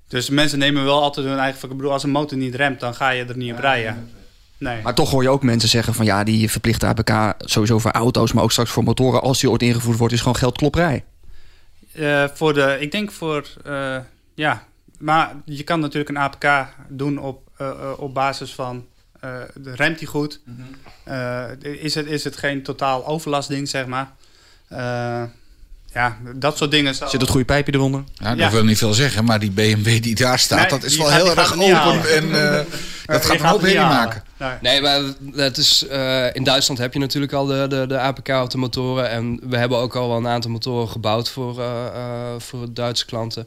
Dus 0.10 0.30
mensen 0.30 0.60
nemen 0.60 0.84
wel 0.84 1.02
altijd 1.02 1.26
hun 1.26 1.38
eigen... 1.38 1.70
Ik 1.70 1.78
bedoel, 1.78 1.92
als 1.92 2.04
een 2.04 2.10
motor 2.10 2.38
niet 2.38 2.56
remt, 2.56 2.80
dan 2.80 2.96
ga 2.96 3.10
je 3.10 3.26
er 3.26 3.38
niet 3.38 3.54
op 3.54 3.60
rijden. 3.60 4.10
Nee. 4.58 4.82
Maar 4.82 4.94
toch 4.94 5.10
hoor 5.12 5.24
je 5.24 5.30
ook 5.30 5.44
mensen 5.44 5.70
zeggen 5.70 5.94
van 5.94 6.06
ja, 6.06 6.24
die 6.24 6.50
verplichte 6.52 6.86
APK 6.86 7.34
sowieso 7.40 7.80
voor 7.80 7.92
auto's, 7.92 8.34
maar 8.34 8.44
ook 8.44 8.52
straks 8.52 8.70
voor 8.72 8.84
motoren, 8.84 9.22
als 9.22 9.40
die 9.40 9.50
ooit 9.50 9.62
ingevoerd 9.62 9.98
wordt, 9.98 10.14
is 10.14 10.20
gewoon 10.20 10.36
geldklopperij. 10.36 11.04
Eh, 11.94 12.24
voor 12.34 12.54
de, 12.54 12.78
ik 12.80 12.92
denk 12.92 13.12
voor, 13.12 13.48
eh, 13.66 13.98
ja, 14.36 14.64
maar 15.00 15.36
je 15.46 15.64
kan 15.64 15.80
natuurlijk 15.80 16.10
een 16.10 16.18
APK 16.18 16.68
doen 16.88 17.18
op, 17.18 17.42
eh, 17.58 17.92
op 17.98 18.14
basis 18.14 18.54
van, 18.54 18.86
eh, 19.20 19.30
de- 19.56 19.76
remt 19.76 20.00
die 20.00 20.08
goed? 20.08 20.42
Eh, 21.04 21.44
is, 21.62 21.96
het, 21.96 22.06
is 22.06 22.24
het 22.24 22.38
geen 22.38 22.64
totaal 22.64 23.06
overlastding, 23.08 23.70
zeg 23.70 23.86
maar? 23.86 24.12
Ja, 25.94 26.18
dat 26.36 26.58
soort 26.58 26.72
dingen. 26.72 26.96
Zit 26.96 27.12
het 27.22 27.30
goede 27.30 27.46
pijpje 27.46 27.74
eronder? 27.74 28.04
Ja, 28.14 28.30
dat 28.30 28.38
Ja. 28.38 28.50
wil 28.52 28.64
niet 28.64 28.78
veel 28.78 28.94
zeggen, 28.94 29.26
maar 29.26 29.40
die 29.40 29.52
BMW 29.52 30.02
die 30.02 30.16
daar 30.16 30.40
staat, 30.40 30.60
Nee, 30.60 30.80
dat 30.80 30.84
is 30.84 30.98
wel 30.98 31.06
gaat- 31.08 31.16
heel 31.16 31.36
erg 31.36 31.54
open. 31.54 32.16
En 32.16 32.58
eh, 32.58 32.66
dat 33.06 33.26
gaat 33.26 33.40
een 33.40 33.46
hoop 33.46 33.62
herrie 33.62 33.80
maken. 33.80 34.24
Nee. 34.38 34.52
Nee, 34.62 34.82
maar 34.82 35.02
dat 35.20 35.58
is, 35.58 35.88
eh, 35.88 36.36
in 36.36 36.44
Duitsland 36.44 36.80
heb 36.80 36.94
je 36.94 37.00
natuurlijk 37.00 37.34
al 37.34 37.46
de, 37.46 37.66
de, 37.70 37.86
de 37.88 38.00
APK 38.00 38.28
op 38.30 38.50
de 38.50 38.58
motoren. 38.58 39.10
En 39.10 39.40
we 39.44 39.58
hebben 39.58 39.78
ook 39.78 39.96
al 39.96 40.08
wel 40.08 40.18
een 40.18 40.28
aantal 40.28 40.52
motoren 40.52 40.90
gebouwd 40.90 41.30
voor, 41.30 41.60
eh, 41.60 41.86
eh, 41.86 42.34
voor 42.38 42.74
Duitse 42.74 43.06
klanten. 43.06 43.46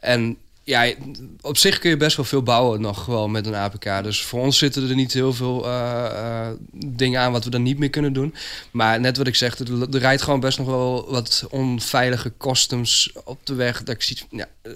En 0.00 0.36
ja, 0.64 0.92
op 1.40 1.56
zich 1.56 1.78
kun 1.78 1.90
je 1.90 1.96
best 1.96 2.16
wel 2.16 2.24
veel 2.24 2.42
bouwen 2.42 2.80
nog 2.80 3.06
wel 3.06 3.28
met 3.28 3.46
een 3.46 3.54
APK. 3.54 4.02
Dus 4.02 4.22
voor 4.22 4.40
ons 4.40 4.58
zitten 4.58 4.88
er 4.88 4.94
niet 4.94 5.12
heel 5.12 5.32
veel 5.32 5.64
eh, 5.66 6.04
eh, 6.04 6.52
dingen 6.74 7.20
aan 7.20 7.32
wat 7.32 7.44
we 7.44 7.50
dan 7.50 7.62
niet 7.62 7.78
meer 7.78 7.90
kunnen 7.90 8.12
doen. 8.12 8.34
Maar 8.70 9.00
net 9.00 9.16
wat 9.16 9.26
ik 9.26 9.34
zeg, 9.34 9.58
er, 9.58 9.82
er 9.82 9.98
rijdt 9.98 10.22
gewoon 10.22 10.40
best 10.40 10.58
nog 10.58 10.66
wel 10.66 11.10
wat 11.10 11.46
onveilige 11.50 12.32
customs 12.38 13.12
op 13.24 13.46
de 13.46 13.54
weg. 13.54 13.82
Dat 13.82 13.94
ik 13.94 14.02
zie, 14.02 14.18
ja, 14.30 14.48
eh, 14.62 14.72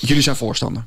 Jullie 0.00 0.22
zijn 0.22 0.36
voorstander. 0.36 0.84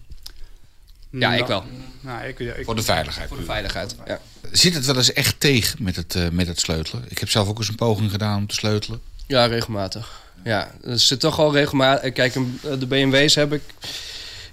ja, 1.10 1.34
ik 1.34 1.46
wel. 1.46 1.64
Nou, 2.02 2.28
ik, 2.28 2.40
ik, 2.40 2.66
Voor 2.66 2.76
de 2.76 2.84
veiligheid. 2.84 3.28
Voor 3.28 3.38
de 3.38 3.44
veiligheid. 3.44 3.96
Ja. 4.06 4.20
Zit 4.52 4.74
het 4.74 4.86
wel 4.86 4.96
eens 4.96 5.14
echt 5.14 5.40
tegen 5.40 5.84
met 5.84 5.96
het, 5.96 6.16
eh, 6.16 6.30
met 6.30 6.48
het 6.48 6.60
sleutelen? 6.60 7.06
Ik 7.08 7.18
heb 7.18 7.30
zelf 7.30 7.48
ook 7.48 7.58
eens 7.58 7.68
een 7.68 7.76
poging 7.76 8.12
gedaan 8.12 8.38
om 8.38 8.48
te 8.48 8.56
sleutelen. 8.56 9.02
Ja, 9.28 9.46
regelmatig. 9.46 10.26
Ja, 10.44 10.72
er 10.84 11.00
zit 11.00 11.20
toch 11.20 11.40
al 11.40 11.54
regelmatig. 11.54 12.14
Kijk, 12.14 12.34
de 12.80 12.86
BMW's 12.88 13.36
heb 13.36 13.54
ik 13.54 13.62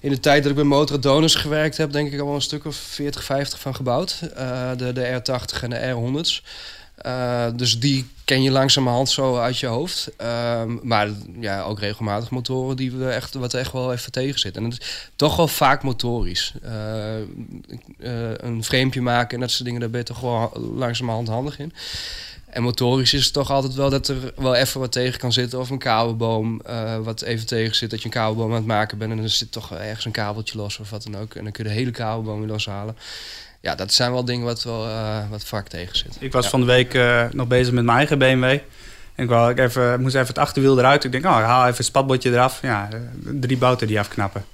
in 0.04 0.10
de 0.10 0.20
tijd 0.20 0.42
dat 0.42 0.50
ik 0.50 0.56
bij 0.56 0.66
Motordoners 0.66 1.34
gewerkt 1.34 1.76
heb, 1.76 1.92
denk 1.92 2.12
ik 2.12 2.20
al 2.20 2.26
wel 2.26 2.34
een 2.34 2.40
stuk 2.40 2.64
of 2.64 2.76
40, 2.76 3.24
50 3.24 3.60
van 3.60 3.74
gebouwd. 3.74 4.20
Eh, 4.34 4.70
de, 4.76 4.92
de 4.92 5.20
R80 5.20 5.62
en 5.62 5.70
de 5.70 5.94
R100's. 5.94 6.42
Eh, 6.94 7.46
dus 7.56 7.80
die 7.80 8.08
ken 8.24 8.42
je 8.42 8.50
langzamerhand 8.50 9.08
zo 9.08 9.36
uit 9.36 9.58
je 9.58 9.66
hoofd. 9.66 10.10
Ehm, 10.16 10.76
maar 10.82 11.08
ja, 11.40 11.62
ook 11.62 11.78
regelmatig 11.78 12.30
motoren 12.30 12.76
die 12.76 12.92
we 12.92 13.08
echt, 13.08 13.34
wat 13.34 13.54
echt 13.54 13.72
wel 13.72 13.92
even 13.92 14.12
tegen 14.12 14.40
zitten. 14.40 14.64
En 14.64 14.70
het 14.70 14.80
is 14.80 15.10
toch 15.16 15.36
wel 15.36 15.48
vaak 15.48 15.82
motorisch. 15.82 16.52
Eh, 16.62 17.14
een 18.36 18.64
framepje 18.64 19.00
maken 19.00 19.34
en 19.34 19.40
dat 19.40 19.50
soort 19.50 19.64
dingen, 19.64 19.80
daar 19.80 19.90
ben 19.90 20.00
je 20.00 20.06
toch 20.06 20.20
wel 20.20 20.52
langzamerhand 20.76 21.28
handig 21.28 21.58
in. 21.58 21.72
En 22.54 22.62
motorisch 22.62 23.14
is 23.14 23.24
het 23.24 23.32
toch 23.32 23.50
altijd 23.50 23.74
wel 23.74 23.90
dat 23.90 24.08
er 24.08 24.16
wel 24.36 24.54
even 24.54 24.80
wat 24.80 24.92
tegen 24.92 25.18
kan 25.18 25.32
zitten. 25.32 25.58
Of 25.58 25.70
een 25.70 25.78
kabelboom 25.78 26.60
eh, 26.66 26.96
wat 26.98 27.22
even 27.22 27.46
tegen 27.46 27.74
zit. 27.76 27.90
Dat 27.90 27.98
je 27.98 28.04
een 28.04 28.10
kabelboom 28.10 28.50
aan 28.50 28.56
het 28.56 28.66
maken 28.66 28.98
bent. 28.98 29.10
En 29.10 29.16
dan 29.16 29.28
zit 29.28 29.52
toch 29.52 29.72
ergens 29.72 30.04
een 30.04 30.12
kabeltje 30.12 30.58
los 30.58 30.78
of 30.78 30.90
wat 30.90 31.02
dan 31.02 31.16
ook. 31.20 31.34
En 31.34 31.42
dan 31.42 31.52
kun 31.52 31.64
je 31.64 31.70
de 31.70 31.76
hele 31.76 31.90
kabelboom 31.90 32.38
weer 32.38 32.48
loshalen. 32.48 32.96
Ja, 33.60 33.74
dat 33.74 33.92
zijn 33.92 34.12
wel 34.12 34.24
dingen 34.24 34.44
wat 34.44 34.62
wel 34.62 34.86
eh, 34.86 35.18
wat 35.30 35.44
vaak 35.44 35.68
tegen 35.68 35.96
zit. 35.96 36.16
Ik 36.20 36.32
was 36.32 36.44
Ja. 36.44 36.50
van 36.50 36.60
de 36.60 36.66
week 36.66 36.94
eh, 36.94 37.24
nog 37.32 37.46
bezig 37.46 37.72
met 37.72 37.84
mijn 37.84 37.96
eigen 37.96 38.18
BMW. 38.18 38.44
En 38.44 39.24
ik, 39.24 39.28
wou, 39.28 39.50
ik 39.50 39.58
even, 39.58 40.00
moest 40.00 40.14
even 40.14 40.26
het 40.26 40.38
achterwiel 40.38 40.78
eruit. 40.78 41.04
Ik 41.04 41.12
denk, 41.12 41.24
oh, 41.24 41.38
ik 41.38 41.44
haal 41.44 41.62
even 41.64 41.76
het 41.76 41.86
spatbordje 41.86 42.30
eraf. 42.30 42.58
Ja, 42.62 42.88
drie 43.22 43.56
bouten 43.58 43.86
die 43.86 43.98
afknappen. 43.98 44.44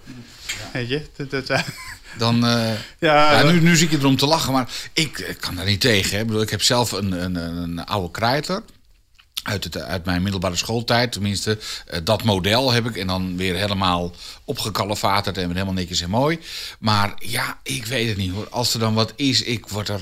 Weet 0.73 0.89
je? 0.89 1.03
Dat, 1.17 1.47
dat, 1.47 1.63
Dan, 2.19 2.47
eh, 2.47 2.73
ja, 2.99 3.43
nu, 3.43 3.61
nu 3.61 3.77
zie 3.77 3.87
ik 3.87 3.93
het 3.93 4.01
erom 4.01 4.17
te 4.17 4.27
lachen, 4.27 4.53
maar 4.53 4.69
ik, 4.93 5.19
ik 5.19 5.37
kan 5.41 5.55
daar 5.55 5.65
niet 5.65 5.81
tegen. 5.81 6.11
Hè. 6.15 6.21
Ik, 6.21 6.27
bedoel, 6.27 6.43
ik 6.43 6.51
heb 6.51 6.63
zelf 6.63 6.93
een, 6.93 7.13
een, 7.13 7.35
een 7.35 7.85
oude 7.85 8.11
Kreitler. 8.11 8.63
Uit, 9.43 9.65
het, 9.65 9.79
uit 9.79 10.05
mijn 10.05 10.23
middelbare 10.23 10.57
schooltijd, 10.57 11.13
tenminste. 11.13 11.59
eh, 11.87 12.01
dat 12.05 12.25
model 12.25 12.73
heb 12.73 12.87
ik. 12.87 12.97
En 12.97 13.07
dan 13.07 13.37
weer 13.37 13.55
helemaal 13.57 14.13
opgekalefaterd 14.45 15.37
en 15.37 15.45
weer 15.45 15.53
helemaal 15.53 15.75
netjes 15.75 16.01
en 16.01 16.11
mooi. 16.11 16.39
Maar 16.79 17.13
ja, 17.19 17.59
ik 17.63 17.87
weet 17.87 18.09
het 18.09 18.17
niet 18.17 18.33
hoor. 18.33 18.49
Als 18.49 18.75
er 18.75 18.81
dan 18.81 18.95
wat 18.95 19.13
is, 19.17 19.43
ik 19.43 19.67
word 19.69 19.89
er... 19.89 20.01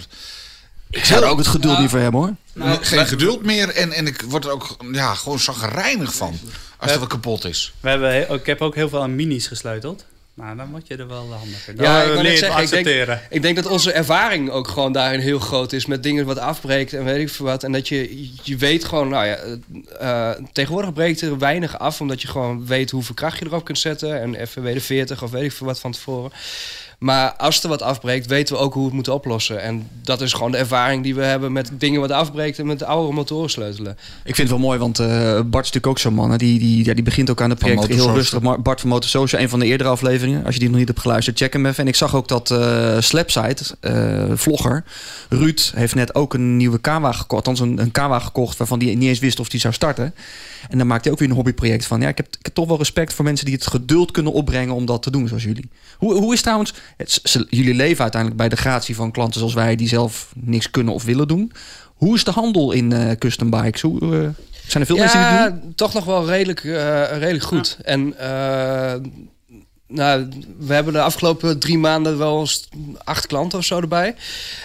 Ik 0.90 1.04
zou 1.04 1.22
er 1.22 1.28
ook 1.28 1.38
het 1.38 1.46
geduld 1.46 1.78
niet 1.78 1.90
voor 1.90 1.98
hebben 1.98 2.20
hoor. 2.20 2.34
Nou, 2.52 2.84
geen 2.84 3.06
geduld 3.06 3.44
meer. 3.44 3.68
En, 3.68 3.92
en 3.92 4.06
ik 4.06 4.22
word 4.22 4.44
er 4.44 4.50
ook 4.50 4.76
ja, 4.92 5.14
gewoon 5.14 5.38
zagrijnig 5.38 6.14
van. 6.14 6.38
Als 6.76 6.90
er 6.90 6.98
wat 6.98 7.08
kapot 7.08 7.44
is. 7.44 7.72
we 7.80 7.88
hebben, 7.88 8.30
ik 8.30 8.46
heb 8.46 8.60
ook 8.60 8.74
heel 8.74 8.88
veel 8.88 9.02
aan 9.02 9.14
minis 9.14 9.46
gesleuteld. 9.46 10.04
Maar 10.38 10.56
dan 10.56 10.70
word 10.70 10.86
je 10.86 10.96
er 10.96 11.08
wel 11.08 11.32
handiger. 11.32 11.76
Dan 11.76 11.84
Ja, 11.84 12.02
ik 12.02 12.08
het 12.08 12.38
zeggen, 12.38 12.62
ik 12.62 12.70
denk, 12.70 12.86
accepteren. 12.86 13.20
ik 13.30 13.42
denk 13.42 13.56
dat 13.56 13.66
onze 13.66 13.92
ervaring 13.92 14.50
ook 14.50 14.68
gewoon 14.68 14.92
daarin 14.92 15.20
heel 15.20 15.38
groot 15.38 15.72
is. 15.72 15.86
Met 15.86 16.02
dingen 16.02 16.26
wat 16.26 16.38
afbreekt 16.38 16.92
en 16.92 17.04
weet 17.04 17.20
ik 17.20 17.28
veel 17.28 17.46
wat. 17.46 17.64
En 17.64 17.72
dat 17.72 17.88
je, 17.88 18.28
je 18.42 18.56
weet 18.56 18.84
gewoon, 18.84 19.08
nou 19.08 19.26
ja, 19.26 19.34
eh, 19.34 20.30
eh, 20.30 20.36
tegenwoordig 20.52 20.92
breekt 20.92 21.20
er 21.20 21.38
weinig 21.38 21.78
af. 21.78 22.00
Omdat 22.00 22.22
je 22.22 22.28
gewoon 22.28 22.66
weet 22.66 22.90
hoeveel 22.90 23.14
kracht 23.14 23.38
je 23.38 23.44
erop 23.44 23.64
kunt 23.64 23.78
zetten. 23.78 24.20
En 24.20 24.48
FWD 24.48 24.82
40 24.82 25.22
of 25.22 25.30
weet 25.30 25.42
ik 25.42 25.52
veel 25.52 25.66
wat 25.66 25.80
van 25.80 25.92
tevoren. 25.92 26.30
Maar 26.98 27.32
als 27.32 27.62
er 27.62 27.68
wat 27.68 27.82
afbreekt, 27.82 28.26
weten 28.26 28.54
we 28.54 28.60
ook 28.60 28.72
hoe 28.72 28.80
we 28.80 28.86
het 28.86 28.94
moeten 28.94 29.14
oplossen. 29.14 29.62
En 29.62 29.88
dat 30.02 30.20
is 30.20 30.32
gewoon 30.32 30.50
de 30.50 30.56
ervaring 30.56 31.02
die 31.02 31.14
we 31.14 31.22
hebben 31.22 31.52
met 31.52 31.70
dingen 31.78 32.00
wat 32.00 32.10
afbreekt 32.10 32.58
en 32.58 32.66
met 32.66 32.82
oude 32.82 33.12
motoren 33.12 33.50
sleutelen. 33.50 33.98
Ik 34.24 34.34
vind 34.34 34.48
het 34.48 34.58
wel 34.58 34.66
mooi, 34.66 34.78
want 34.78 34.98
eh, 34.98 35.06
Bart 35.32 35.64
is 35.64 35.72
natuurlijk 35.72 35.86
ook 35.86 35.98
zo'n 35.98 36.14
man. 36.14 36.30
Hè? 36.30 36.36
Die, 36.36 36.58
die, 36.58 36.84
ja, 36.84 36.94
die 36.94 37.04
begint 37.04 37.30
ook 37.30 37.40
aan 37.40 37.50
het 37.50 37.58
project 37.58 37.86
heel 37.86 38.14
rustig. 38.14 38.40
Maar 38.40 38.62
Bart 38.62 38.80
van 38.80 38.88
Motorsocial, 38.88 39.40
een 39.40 39.48
van 39.48 39.58
de 39.58 39.66
eerdere 39.66 39.90
afleveringen. 39.90 40.44
Als 40.44 40.54
je 40.54 40.60
die 40.60 40.68
nog 40.68 40.78
niet 40.78 40.88
hebt 40.88 41.00
geluisterd, 41.00 41.38
check 41.38 41.52
hem 41.52 41.66
even. 41.66 41.82
En 41.82 41.88
ik 41.88 41.96
zag 41.96 42.14
ook 42.14 42.28
dat 42.28 42.50
eh 42.50 42.96
Slapside, 43.00 43.56
eh, 43.80 44.24
vlogger, 44.34 44.84
Ruud 45.28 45.70
heeft 45.74 45.94
net 45.94 46.14
ook 46.14 46.34
een 46.34 46.56
nieuwe 46.56 46.78
Kawa 46.78 47.12
gekocht. 47.12 47.46
Althans 47.46 47.60
een, 47.60 47.80
een 47.80 47.92
Kawa 47.92 48.18
gekocht 48.18 48.56
waarvan 48.56 48.82
hij 48.82 48.94
niet 48.94 49.08
eens 49.08 49.18
wist 49.18 49.40
of 49.40 49.48
die 49.48 49.60
zou 49.60 49.74
starten. 49.74 50.14
En 50.68 50.78
dan 50.78 50.86
maakt 50.86 51.04
hij 51.04 51.12
ook 51.12 51.18
weer 51.18 51.28
een 51.28 51.34
hobbyproject 51.34 51.86
van. 51.86 52.00
Ja, 52.00 52.08
ik 52.08 52.16
heb, 52.16 52.26
ik 52.26 52.44
heb 52.44 52.54
toch 52.54 52.68
wel 52.68 52.78
respect 52.78 53.12
voor 53.12 53.24
mensen 53.24 53.46
die 53.46 53.54
het 53.54 53.66
geduld 53.66 54.10
kunnen 54.10 54.32
opbrengen 54.32 54.74
om 54.74 54.86
dat 54.86 55.02
te 55.02 55.10
doen, 55.10 55.28
zoals 55.28 55.42
jullie. 55.42 55.68
Hoe, 55.98 56.14
hoe 56.14 56.32
is 56.32 56.40
trouwens, 56.40 56.74
het, 56.96 57.20
ze- 57.22 57.46
jullie 57.50 57.74
leven 57.74 58.00
uiteindelijk 58.02 58.40
bij 58.40 58.48
de 58.48 58.56
gratie 58.56 58.94
van 58.94 59.10
klanten 59.10 59.38
zoals 59.38 59.54
wij, 59.54 59.76
die 59.76 59.88
zelf 59.88 60.32
niks 60.36 60.70
kunnen 60.70 60.94
of 60.94 61.04
willen 61.04 61.28
doen. 61.28 61.52
Hoe 61.94 62.14
is 62.14 62.24
de 62.24 62.30
handel 62.30 62.72
in 62.72 62.92
eh, 62.92 63.10
custom 63.16 63.50
bikes? 63.50 63.80
Hoe, 63.80 64.00
eh, 64.00 64.08
zijn 64.66 64.80
er 64.82 64.86
veel 64.86 64.96
mensen 64.96 65.18
die 65.18 65.28
het 65.28 65.50
doen? 65.50 65.62
Ja, 65.68 65.72
toch 65.74 65.94
nog 65.94 66.04
wel 66.04 66.26
redelijk, 66.26 66.64
eh, 66.64 67.04
redelijk 67.18 67.44
goed. 67.44 67.78
En 67.84 68.18
eh, 68.18 68.94
nou, 69.88 70.28
we 70.58 70.74
hebben 70.74 70.92
de 70.92 71.00
afgelopen 71.00 71.58
drie 71.58 71.78
maanden 71.78 72.18
wel 72.18 72.48
acht 73.04 73.26
klanten 73.26 73.58
of 73.58 73.64
zo 73.64 73.80
erbij. 73.80 74.14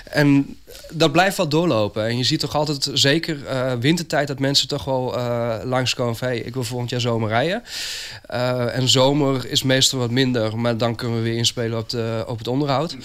En 0.04 0.58
dat 0.92 1.12
blijft 1.12 1.38
wel 1.38 1.48
doorlopen. 1.48 2.06
En 2.06 2.18
je 2.18 2.24
ziet 2.24 2.40
toch 2.40 2.56
altijd, 2.56 2.90
zeker 2.94 3.46
eh, 3.46 3.74
wintertijd, 3.74 4.28
dat 4.28 4.40
mensen 4.40 4.68
toch 4.68 4.84
wel 4.84 5.18
eh 5.18 5.60
langskomen 5.64 6.16
van... 6.16 6.28
Hey, 6.28 6.38
ik 6.38 6.54
wil 6.54 6.64
volgend 6.64 6.90
jaar 6.90 7.02
zomer 7.02 7.30
rijden. 7.30 7.64
Eh, 8.26 8.76
en 8.76 8.90
zomer 8.90 9.50
is 9.50 9.64
meestal 9.64 10.00
wat 10.00 10.12
minder, 10.12 10.58
maar 10.58 10.78
dan 10.78 10.96
kunnen 10.96 11.18
we 11.18 11.24
weer 11.24 11.38
inspelen 11.38 11.78
op, 11.78 11.94
op 12.28 12.38
het 12.38 12.48
onderhoud. 12.48 12.96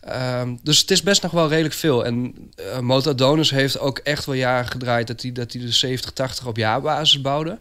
Ehm, 0.00 0.54
dus 0.62 0.78
het 0.78 0.90
is 0.90 1.02
best 1.02 1.22
nog 1.22 1.32
wel 1.32 1.48
redelijk 1.48 1.74
veel. 1.74 2.04
En 2.04 2.34
uh, 2.60 2.78
Motor 2.78 3.16
Donus 3.16 3.50
heeft 3.50 3.78
ook 3.78 3.98
echt 3.98 4.24
wel 4.24 4.34
jaren 4.34 4.70
gedraaid 4.70 5.06
dat 5.06 5.22
hij 5.22 5.32
dat 5.32 5.52
hij 5.52 5.62
de 5.62 5.72
70, 5.72 6.10
80 6.12 6.46
op 6.46 6.56
jaarbasis 6.56 7.20
bouwde. 7.20 7.58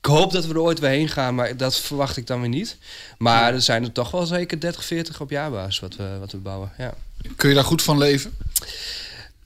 Ik 0.00 0.06
hoop 0.06 0.32
dat 0.32 0.46
we 0.46 0.54
er 0.54 0.60
ooit 0.60 0.78
weer 0.78 0.90
heen 0.90 1.08
gaan, 1.08 1.34
maar 1.34 1.56
dat 1.56 1.76
verwacht 1.76 2.16
ik 2.16 2.26
dan 2.26 2.40
weer 2.40 2.48
niet. 2.48 2.76
Maar 3.18 3.52
er 3.54 3.62
zijn 3.62 3.84
er 3.84 3.92
toch 3.92 4.10
wel 4.10 4.26
zeker 4.26 4.60
30, 4.60 4.84
40 4.84 5.20
op 5.20 5.30
jaarbasis 5.30 5.80
wat 5.80 5.96
we, 5.96 6.16
wat 6.18 6.32
we 6.32 6.38
bouwen. 6.38 6.72
Ja, 6.78 6.94
Kun 7.36 7.48
je 7.48 7.54
daar 7.54 7.64
goed 7.64 7.82
van 7.82 7.98
leven? 7.98 8.36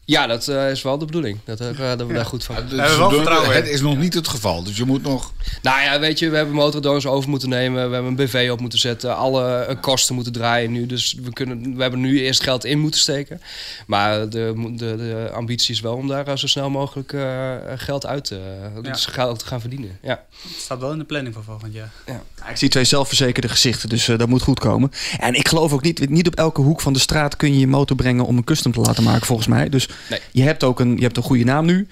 Ja 0.04 0.26
dat 0.26 0.48
eh, 0.48 0.70
is 0.70 0.82
wel 0.82 0.98
de 0.98 1.04
bedoeling. 1.04 1.38
Dat, 1.44 1.60
eh, 1.60 1.96
dat 1.96 2.06
we 2.06 2.12
daar 2.12 2.26
goed 2.26 2.44
van 2.44 2.54
Dus 2.54 2.78
hebben 2.78 2.98
wel 2.98 3.10
vertrouwen 3.10 3.54
het 3.54 3.68
is 3.68 3.80
nog 3.80 3.96
niet 3.96 4.14
het 4.14 4.28
geval. 4.28 4.62
Dus 4.62 4.76
je 4.76 4.84
moet 4.84 5.02
nog. 5.02 5.32
Nou 5.62 5.80
ja, 5.80 6.00
weet 6.00 6.18
je, 6.18 6.30
we 6.30 6.36
hebben 6.36 6.54
motordonors 6.54 7.06
over 7.06 7.30
moeten 7.30 7.48
nemen. 7.48 7.88
We 7.88 7.94
hebben 7.94 8.10
een 8.10 8.26
BV 8.26 8.48
op 8.52 8.60
moeten 8.60 8.78
zetten. 8.78 9.16
Alle 9.16 9.58
eh, 9.58 9.80
kosten 9.80 10.14
moeten 10.14 10.32
draaien 10.32 10.72
nu. 10.72 10.86
Dus 10.86 11.14
we, 11.22 11.32
kunnen, 11.32 11.76
we 11.76 11.82
hebben 11.82 12.00
nu 12.00 12.20
eerst 12.20 12.42
geld 12.42 12.64
in 12.64 12.78
moeten 12.78 13.00
steken. 13.00 13.40
Maar 13.86 14.28
de, 14.28 14.72
de, 14.76 14.96
de 14.96 15.30
ambitie 15.32 15.74
is 15.74 15.80
wel 15.80 15.94
om 15.94 16.08
daar 16.08 16.38
zo 16.38 16.46
snel 16.46 16.70
mogelijk 16.70 17.12
eh, 17.12 17.54
geld 17.76 18.06
uit 18.06 18.24
te, 18.24 18.40
dus 18.82 19.06
geld 19.06 19.38
te 19.38 19.46
gaan 19.46 19.60
verdienen. 19.60 19.98
Ja. 20.02 20.24
Het 20.42 20.60
staat 20.60 20.80
wel 20.80 20.92
in 20.92 20.98
de 20.98 21.04
planning 21.04 21.34
voor 21.34 21.44
volgend 21.44 21.72
jaar. 21.74 21.92
Ja, 22.06 22.22
ik 22.50 22.56
zie 22.56 22.68
twee 22.68 22.84
zelfverzekerde 22.84 23.48
gezichten, 23.48 23.88
dus 23.88 24.04
dat 24.04 24.28
moet 24.28 24.42
goed 24.42 24.60
komen. 24.60 24.90
En 25.18 25.34
ik 25.34 25.48
geloof 25.48 25.72
ook 25.72 25.82
niet, 25.82 26.10
niet 26.10 26.26
op 26.26 26.34
elke 26.34 26.60
hoek 26.60 26.80
van 26.80 26.92
de 26.92 26.98
straat 26.98 27.36
kun 27.36 27.52
je 27.52 27.58
je 27.58 27.66
motor 27.66 27.96
brengen 27.96 28.24
om 28.24 28.36
een 28.36 28.44
custom 28.44 28.72
te 28.72 28.80
laten 28.80 29.02
maken, 29.02 29.26
volgens 29.26 29.48
mij. 29.48 29.68
Dus 29.68 29.88
Nee. 30.10 30.20
je 30.32 30.42
hebt 30.42 30.64
ook 30.64 30.80
een, 30.80 30.96
je 30.96 31.02
hebt 31.02 31.16
een 31.16 31.22
goede 31.22 31.44
naam 31.44 31.66
nu. 31.66 31.86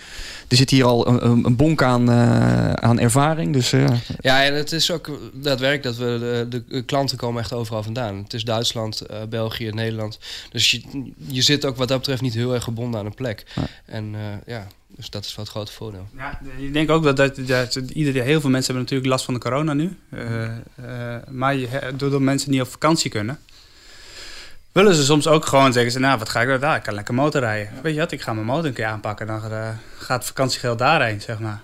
Er 0.49 0.57
zit 0.57 0.71
hier 0.71 0.85
al 0.85 1.09
een, 1.09 1.27
een, 1.27 1.45
een 1.45 1.57
bonk 1.57 1.83
aan, 1.83 2.11
eh, 2.11 2.73
aan 2.73 2.99
ervaring. 2.99 3.53
Dus 3.53 3.73
eh, 3.73 3.91
Ja, 4.21 4.45
en 4.45 4.55
het 4.55 4.73
is 4.73 4.91
ook 4.91 5.19
daadwerkelijk 5.35 5.83
dat 5.83 5.97
we 5.97 6.47
de, 6.49 6.65
de 6.69 6.83
klanten 6.83 7.17
komen 7.17 7.43
echt 7.43 7.53
overal 7.53 7.83
vandaan. 7.83 8.17
Het 8.17 8.35
is 8.35 8.45
Duitsland, 8.45 9.01
eh, 9.01 9.19
België, 9.29 9.71
Nederland. 9.71 10.19
Dus 10.51 10.71
je, 10.71 10.83
je 11.29 11.43
zit 11.43 11.65
ook 11.65 11.77
wat 11.77 11.89
dat 11.89 11.99
betreft 11.99 12.23
niet 12.23 12.35
heel 12.35 12.55
erg 12.55 12.65
gebonden 12.65 13.01
aan 13.01 13.07
een 13.07 13.15
plek. 13.15 13.45
En 13.85 14.15
eh, 14.15 14.21
ja, 14.55 14.67
dus 14.97 15.11
dat 15.11 15.25
is 15.25 15.35
wel 15.35 15.45
het 15.45 15.55
grote 15.55 15.73
voordeel. 15.73 16.09
Ja, 16.17 16.41
ik 16.59 16.73
denk 16.73 16.91
ook 16.91 17.03
dat, 17.03 17.17
dat, 17.17 17.37
dat 17.47 17.77
iedereen, 17.77 18.23
heel 18.23 18.41
veel 18.41 18.51
mensen 18.51 18.75
hebben 18.75 18.83
natuurlijk 18.83 19.11
last 19.11 19.25
van 19.25 19.35
de 19.35 19.41
corona 19.41 19.73
nu. 19.73 19.97
Eh, 20.09 20.45
eh, 20.45 20.53
maar 21.31 21.57
je, 21.57 21.93
doordat 21.97 22.21
mensen 22.21 22.51
niet 22.51 22.61
op 22.61 22.69
vakantie 22.69 23.11
kunnen, 23.11 23.39
willen 24.73 24.95
ze 24.95 25.05
soms 25.05 25.27
ook 25.27 25.47
gewoon 25.47 25.73
zeggen: 25.73 25.93
ze, 25.93 25.99
Nou, 25.99 26.19
wat 26.19 26.29
ga 26.29 26.41
ik 26.41 26.49
doen? 26.49 26.63
Ah, 26.71 26.77
ik 26.77 26.83
kan 26.83 26.95
lekker 26.95 27.15
motorrijden. 27.15 27.73
Weet 27.83 27.95
je 27.95 28.01
wat, 28.01 28.13
ik 28.13 28.23
ga 28.23 28.33
mijn 28.33 28.47
motor 28.47 28.67
een 28.67 28.73
keer 28.73 28.87
aanpakken. 28.87 29.27
Dan 29.27 29.53
eh, 29.53 29.69
gaat 29.99 30.19
het 30.19 30.27
vakantiegeld 30.27 30.79
daarheen, 30.79 31.21
zeg 31.21 31.39
maar. 31.39 31.61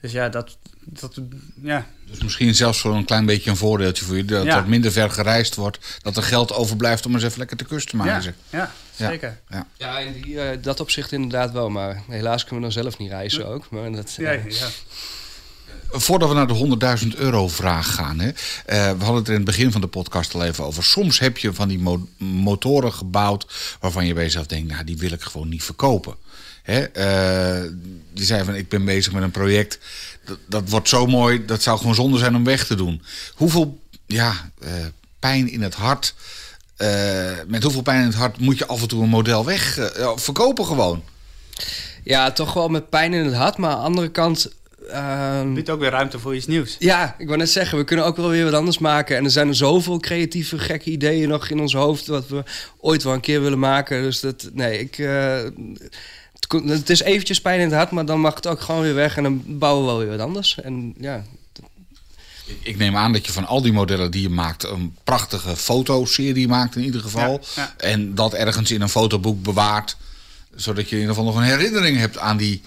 Dus 0.00 0.12
ja, 0.12 0.28
dat, 0.28 0.56
dat 0.84 1.20
ja, 1.62 1.86
Dus 2.10 2.22
misschien 2.22 2.54
zelfs 2.54 2.80
voor 2.80 2.94
een 2.94 3.04
klein 3.04 3.26
beetje 3.26 3.50
een 3.50 3.56
voordeeltje 3.56 4.04
voor 4.04 4.16
je. 4.16 4.24
Dat 4.24 4.44
Ja. 4.44 4.56
er 4.56 4.68
minder 4.68 4.92
ver 4.92 5.10
gereisd 5.10 5.54
wordt. 5.54 5.98
Dat 6.02 6.16
er 6.16 6.22
geld 6.22 6.52
overblijft 6.52 7.06
om 7.06 7.14
eens 7.14 7.22
even 7.24 7.38
lekker 7.38 7.56
te 7.56 7.64
customizen. 7.64 8.34
ja, 8.50 8.58
ja, 8.58 8.70
Ja. 8.96 9.10
zeker. 9.10 9.40
Ja, 9.76 9.98
in 9.98 10.22
die, 10.22 10.40
eh, 10.40 10.58
dat 10.62 10.80
opzicht 10.80 11.12
inderdaad 11.12 11.52
wel. 11.52 11.70
Maar 11.70 12.02
helaas 12.08 12.44
kunnen 12.44 12.68
we 12.68 12.74
dan 12.74 12.82
zelf 12.82 12.98
niet 12.98 13.10
reizen 13.10 13.46
ook. 13.46 13.70
Maar 13.70 13.92
dat, 13.92 14.14
Ja, 14.18 14.30
eh, 14.32 14.50
ja. 14.50 14.66
Voordat 15.90 16.28
we 16.28 16.34
naar 16.34 16.46
de 16.46 16.98
100.000 17.02 17.08
euro 17.16 17.48
vraag 17.48 17.94
gaan. 17.94 18.18
Hè, 18.20 18.28
eh, 18.28 18.34
we 18.98 19.04
hadden 19.04 19.14
het 19.14 19.28
in 19.28 19.34
het 19.34 19.44
begin 19.44 19.72
van 19.72 19.80
de 19.80 19.86
podcast 19.86 20.34
al 20.34 20.44
even 20.44 20.64
over. 20.64 20.84
Soms 20.84 21.18
heb 21.18 21.38
je 21.38 21.52
van 21.54 21.68
die 21.68 21.78
mo- 21.78 22.08
motoren 22.18 22.92
gebouwd 22.92 23.46
waarvan 23.80 24.06
je 24.06 24.14
bij 24.14 24.22
jezelf 24.22 24.46
denkt, 24.46 24.72
nou 24.72 24.84
die 24.84 24.96
wil 24.98 25.12
ik 25.12 25.22
gewoon 25.22 25.48
niet 25.48 25.62
verkopen. 25.62 26.14
Hè, 26.62 26.80
eh, 26.82 27.70
je 28.12 28.24
zei 28.24 28.44
van 28.44 28.54
ik 28.54 28.68
ben 28.68 28.84
bezig 28.84 29.12
met 29.12 29.22
een 29.22 29.30
project. 29.30 29.78
Dat, 30.24 30.38
dat 30.46 30.68
wordt 30.68 30.88
zo 30.88 31.06
mooi, 31.06 31.44
dat 31.44 31.62
zou 31.62 31.78
gewoon 31.78 31.94
zonde 31.94 32.18
zijn 32.18 32.36
om 32.36 32.44
weg 32.44 32.66
te 32.66 32.74
doen. 32.74 33.02
Hoeveel 33.34 33.78
ja, 34.06 34.50
eh, 34.60 34.70
pijn 35.18 35.50
in 35.50 35.62
het 35.62 35.74
hart. 35.74 36.14
met 37.46 37.62
hoeveel 37.62 37.82
pijn 37.82 38.00
in 38.00 38.06
het 38.06 38.14
hart 38.14 38.38
moet 38.40 38.58
je 38.58 38.66
af 38.66 38.82
en 38.82 38.88
toe 38.88 39.02
een 39.02 39.08
model 39.08 39.44
weg 39.44 39.78
verkopen 40.16 40.66
gewoon? 40.66 41.02
ja, 42.04 42.32
toch 42.32 42.52
wel 42.52 42.68
met 42.68 42.88
pijn 42.90 43.14
in 43.14 43.24
het 43.24 43.34
hart. 43.34 43.56
Maar 43.56 43.70
aan 43.70 43.78
de 43.78 43.84
andere 43.84 44.10
kant... 44.10 44.48
ehm, 44.90 45.54
Biedt 45.54 45.70
ook 45.70 45.80
weer 45.80 45.90
ruimte 45.90 46.18
voor 46.18 46.34
iets 46.36 46.46
nieuws. 46.46 46.76
Ja, 46.78 47.14
ik 47.18 47.26
wou 47.26 47.38
net 47.38 47.50
zeggen, 47.50 47.78
we 47.78 47.84
kunnen 47.84 48.04
ook 48.04 48.16
wel 48.16 48.28
weer 48.28 48.44
wat 48.44 48.54
anders 48.54 48.78
maken. 48.78 49.16
En 49.16 49.24
er 49.24 49.30
zijn 49.30 49.48
er 49.48 49.54
zoveel 49.54 49.98
creatieve, 50.00 50.58
gekke 50.58 50.90
ideeën 50.90 51.28
nog 51.28 51.48
in 51.48 51.60
ons 51.60 51.74
hoofd... 51.74 52.06
wat 52.06 52.28
we 52.28 52.42
ooit 52.80 53.02
wel 53.02 53.12
een 53.12 53.20
keer 53.20 53.42
willen 53.42 53.58
maken. 53.58 54.02
Dus 54.02 54.20
dat, 54.20 54.50
nee, 54.52 54.78
ik... 54.78 54.98
eh, 54.98 55.42
het, 56.66 56.90
is 56.90 57.00
eventjes 57.02 57.40
pijn 57.40 57.60
in 57.60 57.66
het 57.66 57.74
hart, 57.74 57.90
maar 57.90 58.04
dan 58.06 58.20
mag 58.20 58.34
het 58.34 58.46
ook 58.46 58.60
gewoon 58.60 58.82
weer 58.82 58.94
weg... 58.94 59.16
en 59.16 59.22
dan 59.22 59.42
bouwen 59.46 59.84
we 59.84 59.90
wel 59.90 59.98
weer 59.98 60.08
wat 60.16 60.26
anders. 60.26 60.60
En 60.60 60.94
ja, 61.00 61.24
Ik- 62.46 62.56
Ik 62.62 62.76
neem 62.76 62.96
aan 62.96 63.12
dat 63.12 63.26
je 63.26 63.32
van 63.32 63.46
al 63.46 63.62
die 63.62 63.72
modellen 63.72 64.10
die 64.10 64.22
je 64.22 64.28
maakt 64.28 64.62
een 64.64 64.96
prachtige 65.04 65.56
fotoserie 65.56 66.48
maakt 66.48 66.76
in 66.76 66.82
ieder 66.84 67.00
geval. 67.00 67.32
Ja, 67.56 67.62
ja. 67.62 67.74
En 67.76 68.14
dat 68.14 68.34
ergens 68.34 68.70
in 68.70 68.80
een 68.80 68.88
fotoboek 68.88 69.42
bewaart. 69.42 69.96
Zodat 70.54 70.88
je 70.88 70.94
in 70.96 71.00
ieder 71.00 71.14
geval 71.14 71.30
nog 71.32 71.40
een 71.40 71.48
herinnering 71.48 71.98
hebt 71.98 72.18
aan 72.18 72.36
die, 72.36 72.62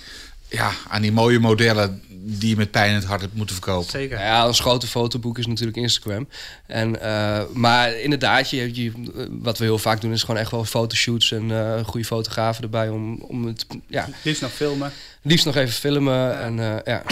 ja, 0.48 0.72
aan 0.88 1.02
die 1.02 1.12
mooie 1.12 1.40
modellen 1.40 2.02
die 2.30 2.50
je 2.50 2.56
met 2.56 2.72
pijn 2.72 2.90
in 2.90 2.96
het 2.96 3.06
hart 3.06 3.22
hebt 3.22 3.34
moeten 3.36 3.56
verkopen. 3.56 3.90
Zeker. 3.90 4.20
Ja, 4.20 4.48
ons 4.48 4.60
grote 4.60 4.88
fotoboek 4.88 5.38
is 5.38 5.48
natuurlijk 5.48 5.78
Instagram. 5.78 6.28
En, 6.66 7.02
eh, 7.02 7.42
maar 7.54 8.00
inderdaad, 8.00 8.50
je, 8.50 8.76
je, 8.84 8.92
wat 9.30 9.58
we 9.58 9.64
heel 9.64 9.78
vaak 9.78 10.02
doen 10.02 10.12
is 10.12 10.22
gewoon 10.22 10.40
echt 10.40 10.52
wel 10.52 10.66
fotoshoots 10.66 11.32
en 11.32 11.52
eh 11.52 11.86
goede 11.86 12.06
fotografen 12.06 12.64
erbij 12.64 12.90
om, 12.90 13.22
om 13.22 13.46
het 13.46 13.66
ja, 13.88 14.08
Liefst 14.24 14.42
nog 14.42 14.52
filmen. 14.52 14.92
liefst 15.22 15.46
nog 15.46 15.56
even 15.56 15.74
filmen. 15.74 16.40
En, 16.40 16.60
eh, 16.60 16.76
ja. 16.86 17.04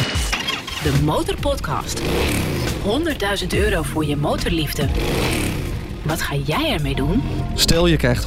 De 0.84 0.99
Motorpodcast. 1.03 2.01
100.000 2.84 3.53
euro 3.53 3.82
voor 3.82 4.05
je 4.05 4.16
motorliefde. 4.16 4.88
Wat 6.03 6.22
ga 6.22 6.36
jij 6.36 6.72
ermee 6.72 6.95
doen? 6.95 7.22
stel 7.55 7.88
je 7.88 7.97
krijgt 7.97 8.24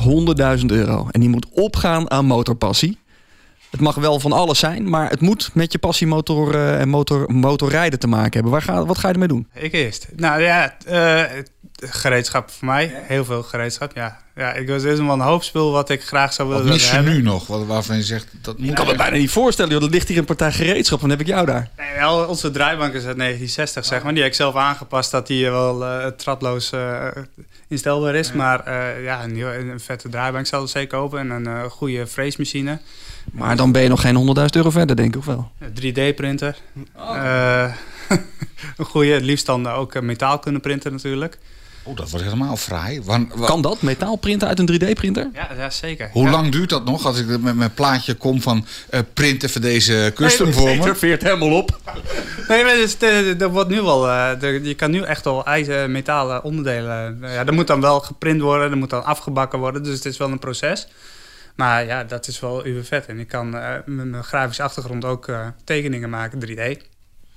100.000 0.60 0.64
euro 0.66 1.08
en 1.10 1.20
die 1.20 1.28
moet 1.28 1.46
opgaan 1.50 2.10
aan 2.10 2.24
motorpassie. 2.24 2.98
Het 3.70 3.80
mag 3.80 3.94
wel 3.94 4.20
van 4.20 4.32
alles 4.32 4.58
zijn, 4.58 4.88
maar 4.88 5.10
het 5.10 5.20
moet 5.20 5.50
met 5.54 5.72
je 5.72 5.78
passiemotor 5.78 6.54
eh, 6.54 6.80
en 6.80 6.88
motor, 6.88 7.32
motorrijden 7.32 7.98
te 7.98 8.06
maken 8.06 8.32
hebben. 8.32 8.50
Waar 8.52 8.62
ga, 8.62 8.84
wat 8.84 8.98
ga 8.98 9.06
je 9.08 9.12
ermee 9.12 9.28
doen? 9.28 9.48
Ik 9.54 9.72
eerst. 9.72 10.06
Nou 10.16 10.40
ja, 10.42 10.76
eh, 10.86 11.22
gereedschap 11.80 12.50
voor 12.50 12.66
mij. 12.66 12.92
Heel 12.94 13.24
veel 13.24 13.42
gereedschap, 13.42 13.92
ja. 13.94 14.18
Ja, 14.36 14.52
ik 14.52 14.68
was 14.68 14.84
eerst 14.84 14.98
wel 15.02 15.12
een 15.12 15.20
hoop 15.20 15.42
spul 15.42 15.70
wat 15.72 15.90
ik 15.90 16.02
graag 16.02 16.32
zou 16.32 16.48
Wat 16.48 16.56
willen 16.58 16.72
mis 16.72 16.88
je 16.88 16.94
hebben. 16.94 17.12
nu 17.12 17.22
nog? 17.22 17.46
Wat- 17.46 17.66
Waarvan 17.66 17.96
je 17.96 18.02
zegt, 18.02 18.26
dat 18.42 18.58
moet 18.58 18.68
Ik 18.68 18.74
kan 18.74 18.86
me 18.86 18.94
bijna 18.96 19.16
niet 19.16 19.30
voorstellen, 19.30 19.72
joh. 19.72 19.82
Er 19.82 19.90
ligt 19.90 20.08
hier 20.08 20.18
een 20.18 20.24
partij 20.24 20.52
gereedschap. 20.52 21.00
Dan 21.00 21.10
heb 21.10 21.20
ik 21.20 21.26
jou 21.26 21.46
daar. 21.46 21.68
Nee, 21.76 21.98
wel, 21.98 22.24
onze 22.26 22.50
draaibank 22.50 22.92
is 22.94 23.04
uit 23.04 23.16
1960, 23.16 23.84
zeg 23.84 24.02
maar. 24.02 24.12
Die 24.12 24.22
heb 24.22 24.30
ik 24.30 24.36
zelf 24.36 24.54
aangepast 24.54 25.10
dat 25.10 25.26
die 25.26 25.50
wel 25.50 25.84
eh 25.84 26.06
tratloos 26.06 26.72
eh, 26.72 27.06
instelbaar 27.68 28.14
is. 28.14 28.32
Maar 28.32 28.64
eh, 28.66 29.04
ja, 29.04 29.24
een, 29.24 29.80
vette 29.80 30.08
draaibank 30.08 30.46
zal 30.46 30.62
ik 30.62 30.68
zeker 30.68 30.98
kopen. 30.98 31.18
En 31.18 31.30
een 31.30 31.46
eh, 31.46 31.62
goede 31.70 32.06
freesmachine. 32.06 32.78
Maar 33.32 33.56
dan 33.56 33.72
ben 33.72 33.82
je 33.82 33.88
nog 33.88 34.00
geen 34.00 34.36
100.000 34.38 34.44
euro 34.50 34.70
verder, 34.70 34.96
denk 34.96 35.14
ik, 35.14 35.18
of 35.20 35.24
wel? 35.26 35.50
Een 35.58 35.92
3D-printer. 35.94 36.56
Eh, 36.96 37.72
een 38.76 38.84
goede, 38.84 39.10
het 39.12 39.22
liefst 39.24 39.46
dan 39.46 39.66
ook 39.68 39.94
eh, 39.94 40.02
metaal 40.02 40.38
kunnen 40.38 40.60
printen 40.60 40.92
natuurlijk. 40.92 41.38
Oh, 41.82 41.96
dat 41.96 42.10
wordt 42.10 42.24
helemaal 42.24 42.56
fraai. 42.56 43.02
Wan- 43.02 43.30
wa- 43.34 43.46
Kan 43.46 43.62
dat? 43.62 43.82
Metaal 43.82 44.16
printen 44.16 44.48
uit 44.48 44.58
een 44.58 44.66
3D-printer? 44.72 45.28
Ja, 45.32 45.48
ja 45.56 45.70
zeker. 45.70 46.10
Hoe 46.12 46.24
Ja. 46.24 46.30
lang 46.30 46.52
duurt 46.52 46.68
dat 46.70 46.84
nog 46.84 47.06
als 47.06 47.18
ik 47.20 47.26
met 47.40 47.54
mijn 47.54 47.74
plaatje 47.74 48.14
kom 48.14 48.42
van 48.42 48.66
eh, 48.90 49.00
print 49.14 49.42
even 49.42 49.60
deze 49.60 50.12
custom 50.14 50.46
Nee, 50.46 50.54
voor 50.54 50.76
me? 50.88 50.94
veert 50.94 51.22
helemaal 51.22 51.52
op. 51.56 51.78
Nee, 52.48 52.64
maar 52.64 52.74
dus, 52.74 52.98
de- 52.98 53.34
dat 53.38 53.50
wordt 53.50 53.70
nu 53.70 53.82
wel. 53.82 54.08
eh, 54.08 54.40
de- 54.40 54.60
je 54.62 54.74
kan 54.74 54.90
nu 54.90 55.02
echt 55.02 55.26
al 55.26 55.46
ijzer, 55.46 55.90
metalen 55.90 56.44
onderdelen. 56.44 57.18
ja, 57.22 57.44
dat 57.44 57.54
moet 57.54 57.66
dan 57.66 57.80
wel 57.80 58.00
geprint 58.00 58.40
worden, 58.40 58.68
dat 58.70 58.78
moet 58.78 58.90
dan 58.90 59.04
afgebakken 59.04 59.58
worden. 59.58 59.82
Dus 59.82 59.94
het 59.94 60.04
is 60.04 60.16
wel 60.16 60.30
een 60.30 60.38
proces. 60.38 60.86
Maar 61.58 61.86
ja, 61.86 62.04
dat 62.04 62.26
is 62.26 62.40
wel 62.40 62.62
uw 62.62 62.82
vet. 62.82 63.06
En 63.06 63.18
ik 63.18 63.28
kan 63.28 63.56
eh, 63.56 63.72
met 63.84 64.06
mijn 64.06 64.24
grafische 64.24 64.62
achtergrond 64.62 65.04
ook 65.04 65.28
eh, 65.28 65.46
tekeningen 65.64 66.10
maken, 66.10 66.40
3D. 66.48 66.82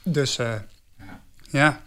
Dus 0.04 0.38
eh, 0.38 0.54
ja, 1.50 1.82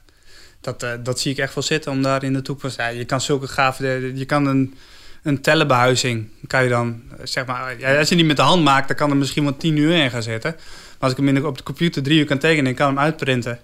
dat, 0.60 0.86
dat 1.02 1.20
zie 1.20 1.32
ik 1.32 1.38
echt 1.38 1.54
wel 1.54 1.64
zitten 1.64 1.92
om 1.92 2.02
daar 2.02 2.22
in 2.22 2.32
de 2.32 2.42
toekomst. 2.42 2.76
Ja, 2.76 2.86
je 2.86 3.04
kan 3.04 3.20
zulke 3.20 3.46
gave. 3.46 4.12
Je 4.14 4.24
kan 4.24 4.46
een, 4.46 4.74
een 5.22 5.40
tellenbehuizing. 5.40 6.28
Kan 6.46 6.62
je 6.62 6.68
dan, 6.68 7.02
zeg 7.22 7.46
maar, 7.46 7.78
ja, 7.78 7.98
als 7.98 8.08
je 8.08 8.16
die 8.16 8.24
met 8.24 8.36
de 8.36 8.42
hand 8.42 8.64
maakt, 8.64 8.88
dan 8.88 8.96
kan 8.96 9.10
er 9.10 9.16
misschien 9.16 9.44
wel 9.44 9.56
10 9.56 9.76
uur 9.76 9.94
in 9.94 10.10
gaan 10.10 10.22
zitten. 10.22 10.50
Maar 10.50 10.98
als 10.98 11.10
ik 11.10 11.16
hem 11.16 11.28
in 11.28 11.34
de, 11.34 11.46
op 11.46 11.56
de 11.56 11.64
computer 11.64 12.02
drie 12.02 12.18
uur 12.18 12.26
kan 12.26 12.38
tekenen, 12.38 12.70
ik 12.70 12.76
kan 12.76 12.86
hem 12.86 12.98
uitprinten. 12.98 13.58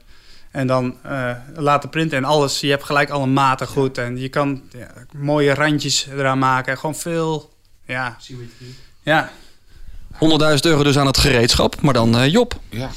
En 0.51 0.67
dan 0.67 0.97
eh, 1.03 1.33
laten 1.55 1.89
printen 1.89 2.19
en 2.19 2.25
alles. 2.25 2.61
Je 2.61 2.71
hebt 2.71 2.85
gelijk 2.85 3.11
alle 3.11 3.27
maten 3.27 3.67
goed. 3.67 3.99
En 3.99 4.19
je 4.19 4.29
kan 4.29 4.63
ja, 4.71 4.89
mooie 5.17 5.55
randjes 5.55 6.07
eraan 6.07 6.39
maken. 6.39 6.79
Gewoon 6.79 6.95
veel, 6.95 7.51
ja. 7.91 8.17
Ja, 9.03 9.31
100.000 10.19 10.61
euro 10.61 10.83
dus 10.83 10.99
aan 10.99 11.07
het 11.07 11.19
gereedschap. 11.19 11.81
Maar 11.81 11.95
dan 11.95 12.17
eh, 12.19 12.29
Job. 12.33 12.61
Ja. 12.71 12.91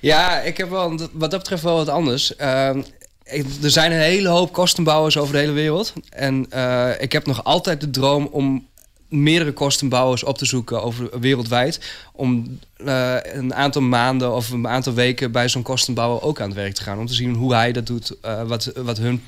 Ja, 0.00 0.40
ik 0.40 0.56
heb 0.56 0.70
wel, 0.70 0.98
wat 1.12 1.30
dat 1.30 1.40
betreft 1.40 1.62
wel 1.62 1.76
wat 1.76 1.88
anders. 1.88 2.36
Ehm, 2.36 2.82
ik- 3.24 3.46
er 3.62 3.70
zijn 3.70 3.92
een 3.92 3.98
hele 4.00 4.28
hoop 4.28 4.52
kostenbouwers 4.52 5.16
over 5.16 5.32
de 5.32 5.38
hele 5.40 5.52
wereld. 5.52 5.92
En 6.10 6.46
eh, 6.50 6.90
ik 6.98 7.12
heb 7.12 7.26
nog 7.26 7.44
altijd 7.44 7.80
de 7.80 7.90
droom 7.90 8.26
om 8.26 8.66
meerdere 9.12 9.52
kostenbouwers 9.52 10.24
op 10.24 10.38
te 10.38 10.46
zoeken 10.46 10.82
over 10.82 11.20
wereldwijd. 11.20 11.80
Om 12.12 12.58
eh, 12.76 13.16
een 13.22 13.54
aantal 13.54 13.82
maanden 13.82 14.34
of 14.34 14.50
een 14.50 14.68
aantal 14.68 14.92
weken 14.92 15.32
bij 15.32 15.48
zo'n 15.48 15.62
kostenbouwer 15.62 16.22
ook 16.22 16.40
aan 16.40 16.48
het 16.48 16.56
werk 16.56 16.74
te 16.74 16.82
gaan. 16.82 16.98
Om 16.98 17.06
te 17.06 17.14
zien 17.14 17.34
hoe 17.34 17.54
hij 17.54 17.72
dat 17.72 17.86
doet, 17.86 18.20
eh, 18.20 18.42
wat, 18.42 18.72
wat 18.76 18.98
hun 18.98 19.24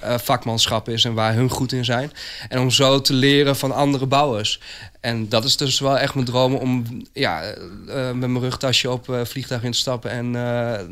eh, 0.00 0.18
vakmanschap 0.18 0.88
is 0.88 1.04
en 1.04 1.14
waar 1.14 1.34
hun 1.34 1.50
goed 1.50 1.72
in 1.72 1.84
zijn. 1.84 2.12
En 2.48 2.58
om 2.58 2.70
zo 2.70 3.00
te 3.00 3.12
leren 3.12 3.56
van 3.56 3.72
andere 3.72 4.06
bouwers. 4.06 4.60
En 5.00 5.28
dat 5.28 5.44
is 5.44 5.56
dus 5.56 5.80
wel 5.80 5.98
echt 5.98 6.14
mijn 6.14 6.26
droom 6.26 6.54
om 6.54 6.84
ja, 7.12 7.54
met 7.86 8.16
mijn 8.16 8.40
rugtasje 8.40 8.90
op 8.90 9.18
vliegtuig 9.24 9.62
in 9.62 9.72
te 9.72 9.78
stappen 9.78 10.10
en 10.10 10.30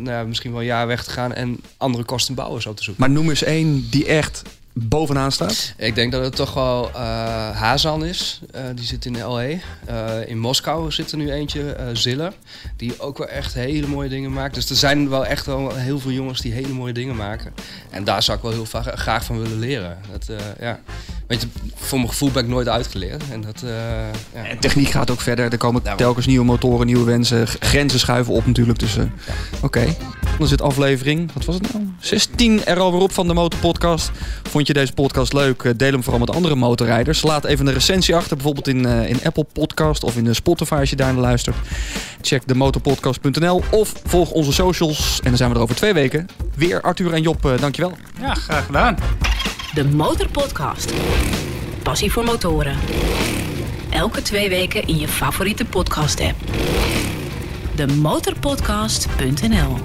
nou, 0.02 0.26
misschien 0.26 0.50
wel 0.50 0.60
een 0.60 0.66
jaar 0.66 0.86
weg 0.86 1.04
te 1.04 1.10
gaan 1.10 1.34
en 1.34 1.60
andere 1.76 2.04
kostenbouwers 2.04 2.66
op 2.66 2.76
te 2.76 2.82
zoeken. 2.82 3.02
Maar 3.02 3.12
noem 3.12 3.28
eens 3.28 3.42
één 3.42 3.86
die 3.90 4.06
echt 4.06 4.42
bovenaan 4.72 5.32
staat. 5.32 5.74
Ik 5.76 5.94
denk 5.94 6.12
dat 6.12 6.24
het 6.24 6.36
toch 6.36 6.54
wel 6.54 6.90
eh 6.94 7.50
Hazan 7.50 8.04
is. 8.04 8.40
Eh, 8.50 8.62
die 8.74 8.84
zit 8.84 9.04
in 9.04 9.18
LA. 9.18 9.40
Eh, 9.40 9.58
in 10.26 10.38
Moskou 10.38 10.92
zit 10.92 11.12
er 11.12 11.18
nu 11.18 11.30
eentje, 11.30 11.76
Ziller. 11.92 12.32
Die 12.76 13.00
ook 13.00 13.18
wel 13.18 13.28
echt 13.28 13.54
hele 13.54 13.86
mooie 13.86 14.08
dingen 14.08 14.32
maakt. 14.32 14.54
Dus 14.54 14.70
er 14.70 14.76
zijn 14.76 15.08
wel 15.08 15.26
echt 15.26 15.46
wel 15.46 15.74
heel 15.74 15.98
veel 15.98 16.10
jongens 16.10 16.40
die 16.40 16.52
hele 16.52 16.72
mooie 16.72 16.92
dingen 16.92 17.16
maken. 17.16 17.54
En 17.90 18.04
daar 18.04 18.22
zou 18.22 18.36
ik 18.36 18.42
wel 18.42 18.52
heel 18.52 18.66
graag 18.94 19.24
van 19.24 19.38
willen 19.38 19.58
leren. 19.58 19.98
Dat, 20.10 20.38
ja. 20.60 20.80
Weet 21.32 21.40
je, 21.42 21.48
voor 21.74 21.98
mijn 21.98 22.10
gevoel 22.10 22.30
ben 22.30 22.42
ik 22.42 22.48
nooit 22.48 22.68
uitgeleerd. 22.68 23.22
En 23.30 23.40
dat, 23.40 23.62
eh, 23.62 23.70
ja. 24.34 24.48
En 24.48 24.58
techniek 24.58 24.88
gaat 24.88 25.10
ook 25.10 25.20
verder. 25.20 25.52
Er 25.52 25.58
komen 25.58 25.82
telkens 25.96 26.26
nieuwe 26.26 26.44
motoren, 26.44 26.86
nieuwe 26.86 27.04
wensen. 27.04 27.46
Grenzen 27.46 27.98
schuiven 27.98 28.34
op 28.34 28.46
natuurlijk. 28.46 28.78
Dus 28.78 28.96
eh, 28.96 29.04
oké. 29.62 29.84
Dan 30.38 30.48
zit 30.48 30.62
aflevering, 30.62 31.30
wat 31.34 31.44
was 31.44 31.54
het 31.54 31.72
nou? 31.72 31.84
16 32.00 32.64
er 32.64 32.78
alweer 32.78 33.00
op 33.00 33.12
van 33.12 33.26
de 33.26 33.34
Motorpodcast. 33.34 34.10
Vond 34.50 34.66
je 34.66 34.72
deze 34.72 34.92
podcast 34.92 35.32
leuk? 35.32 35.62
Eh, 35.62 35.72
Deel 35.76 35.92
hem 35.92 36.02
vooral 36.02 36.20
met 36.20 36.30
andere 36.34 36.54
motorrijders. 36.54 37.22
Laat 37.22 37.44
even 37.44 37.66
een 37.66 37.72
recensie 37.72 38.16
achter, 38.16 38.36
bijvoorbeeld 38.36 38.68
in, 38.68 38.86
eh, 38.86 39.08
in 39.08 39.18
Apple 39.24 39.46
Podcast 39.52 40.04
of 40.04 40.16
in 40.16 40.24
de 40.24 40.34
Spotify 40.34 40.74
als 40.74 40.90
je 40.90 40.96
daar 40.96 41.12
naar 41.12 41.22
luistert. 41.22 41.56
Check 42.20 42.42
de 42.46 42.54
motorpodcast.nl 42.54 43.62
of 43.70 43.92
volg 44.04 44.30
onze 44.30 44.52
socials. 44.52 45.20
En 45.22 45.28
dan 45.28 45.36
zijn 45.36 45.50
we 45.50 45.56
er 45.56 45.62
over 45.62 45.76
twee 45.76 45.92
weken. 45.92 46.26
Weer 46.54 46.80
Arthur 46.80 47.12
en 47.12 47.22
Job, 47.22 47.46
eh, 47.46 47.58
dankjewel. 47.60 47.96
ja 48.20 48.34
graag 48.34 48.66
gedaan. 48.66 48.96
De 49.74 49.84
Motorpodcast. 49.84 50.92
Passie 51.82 52.12
voor 52.12 52.24
motoren. 52.24 52.76
Elke 53.90 54.22
twee 54.22 54.48
weken 54.48 54.86
in 54.86 54.98
je 54.98 55.08
favoriete 55.08 55.64
podcast-app. 55.64 56.38
De 57.76 57.86
Motorpodcast.nl 57.86 59.76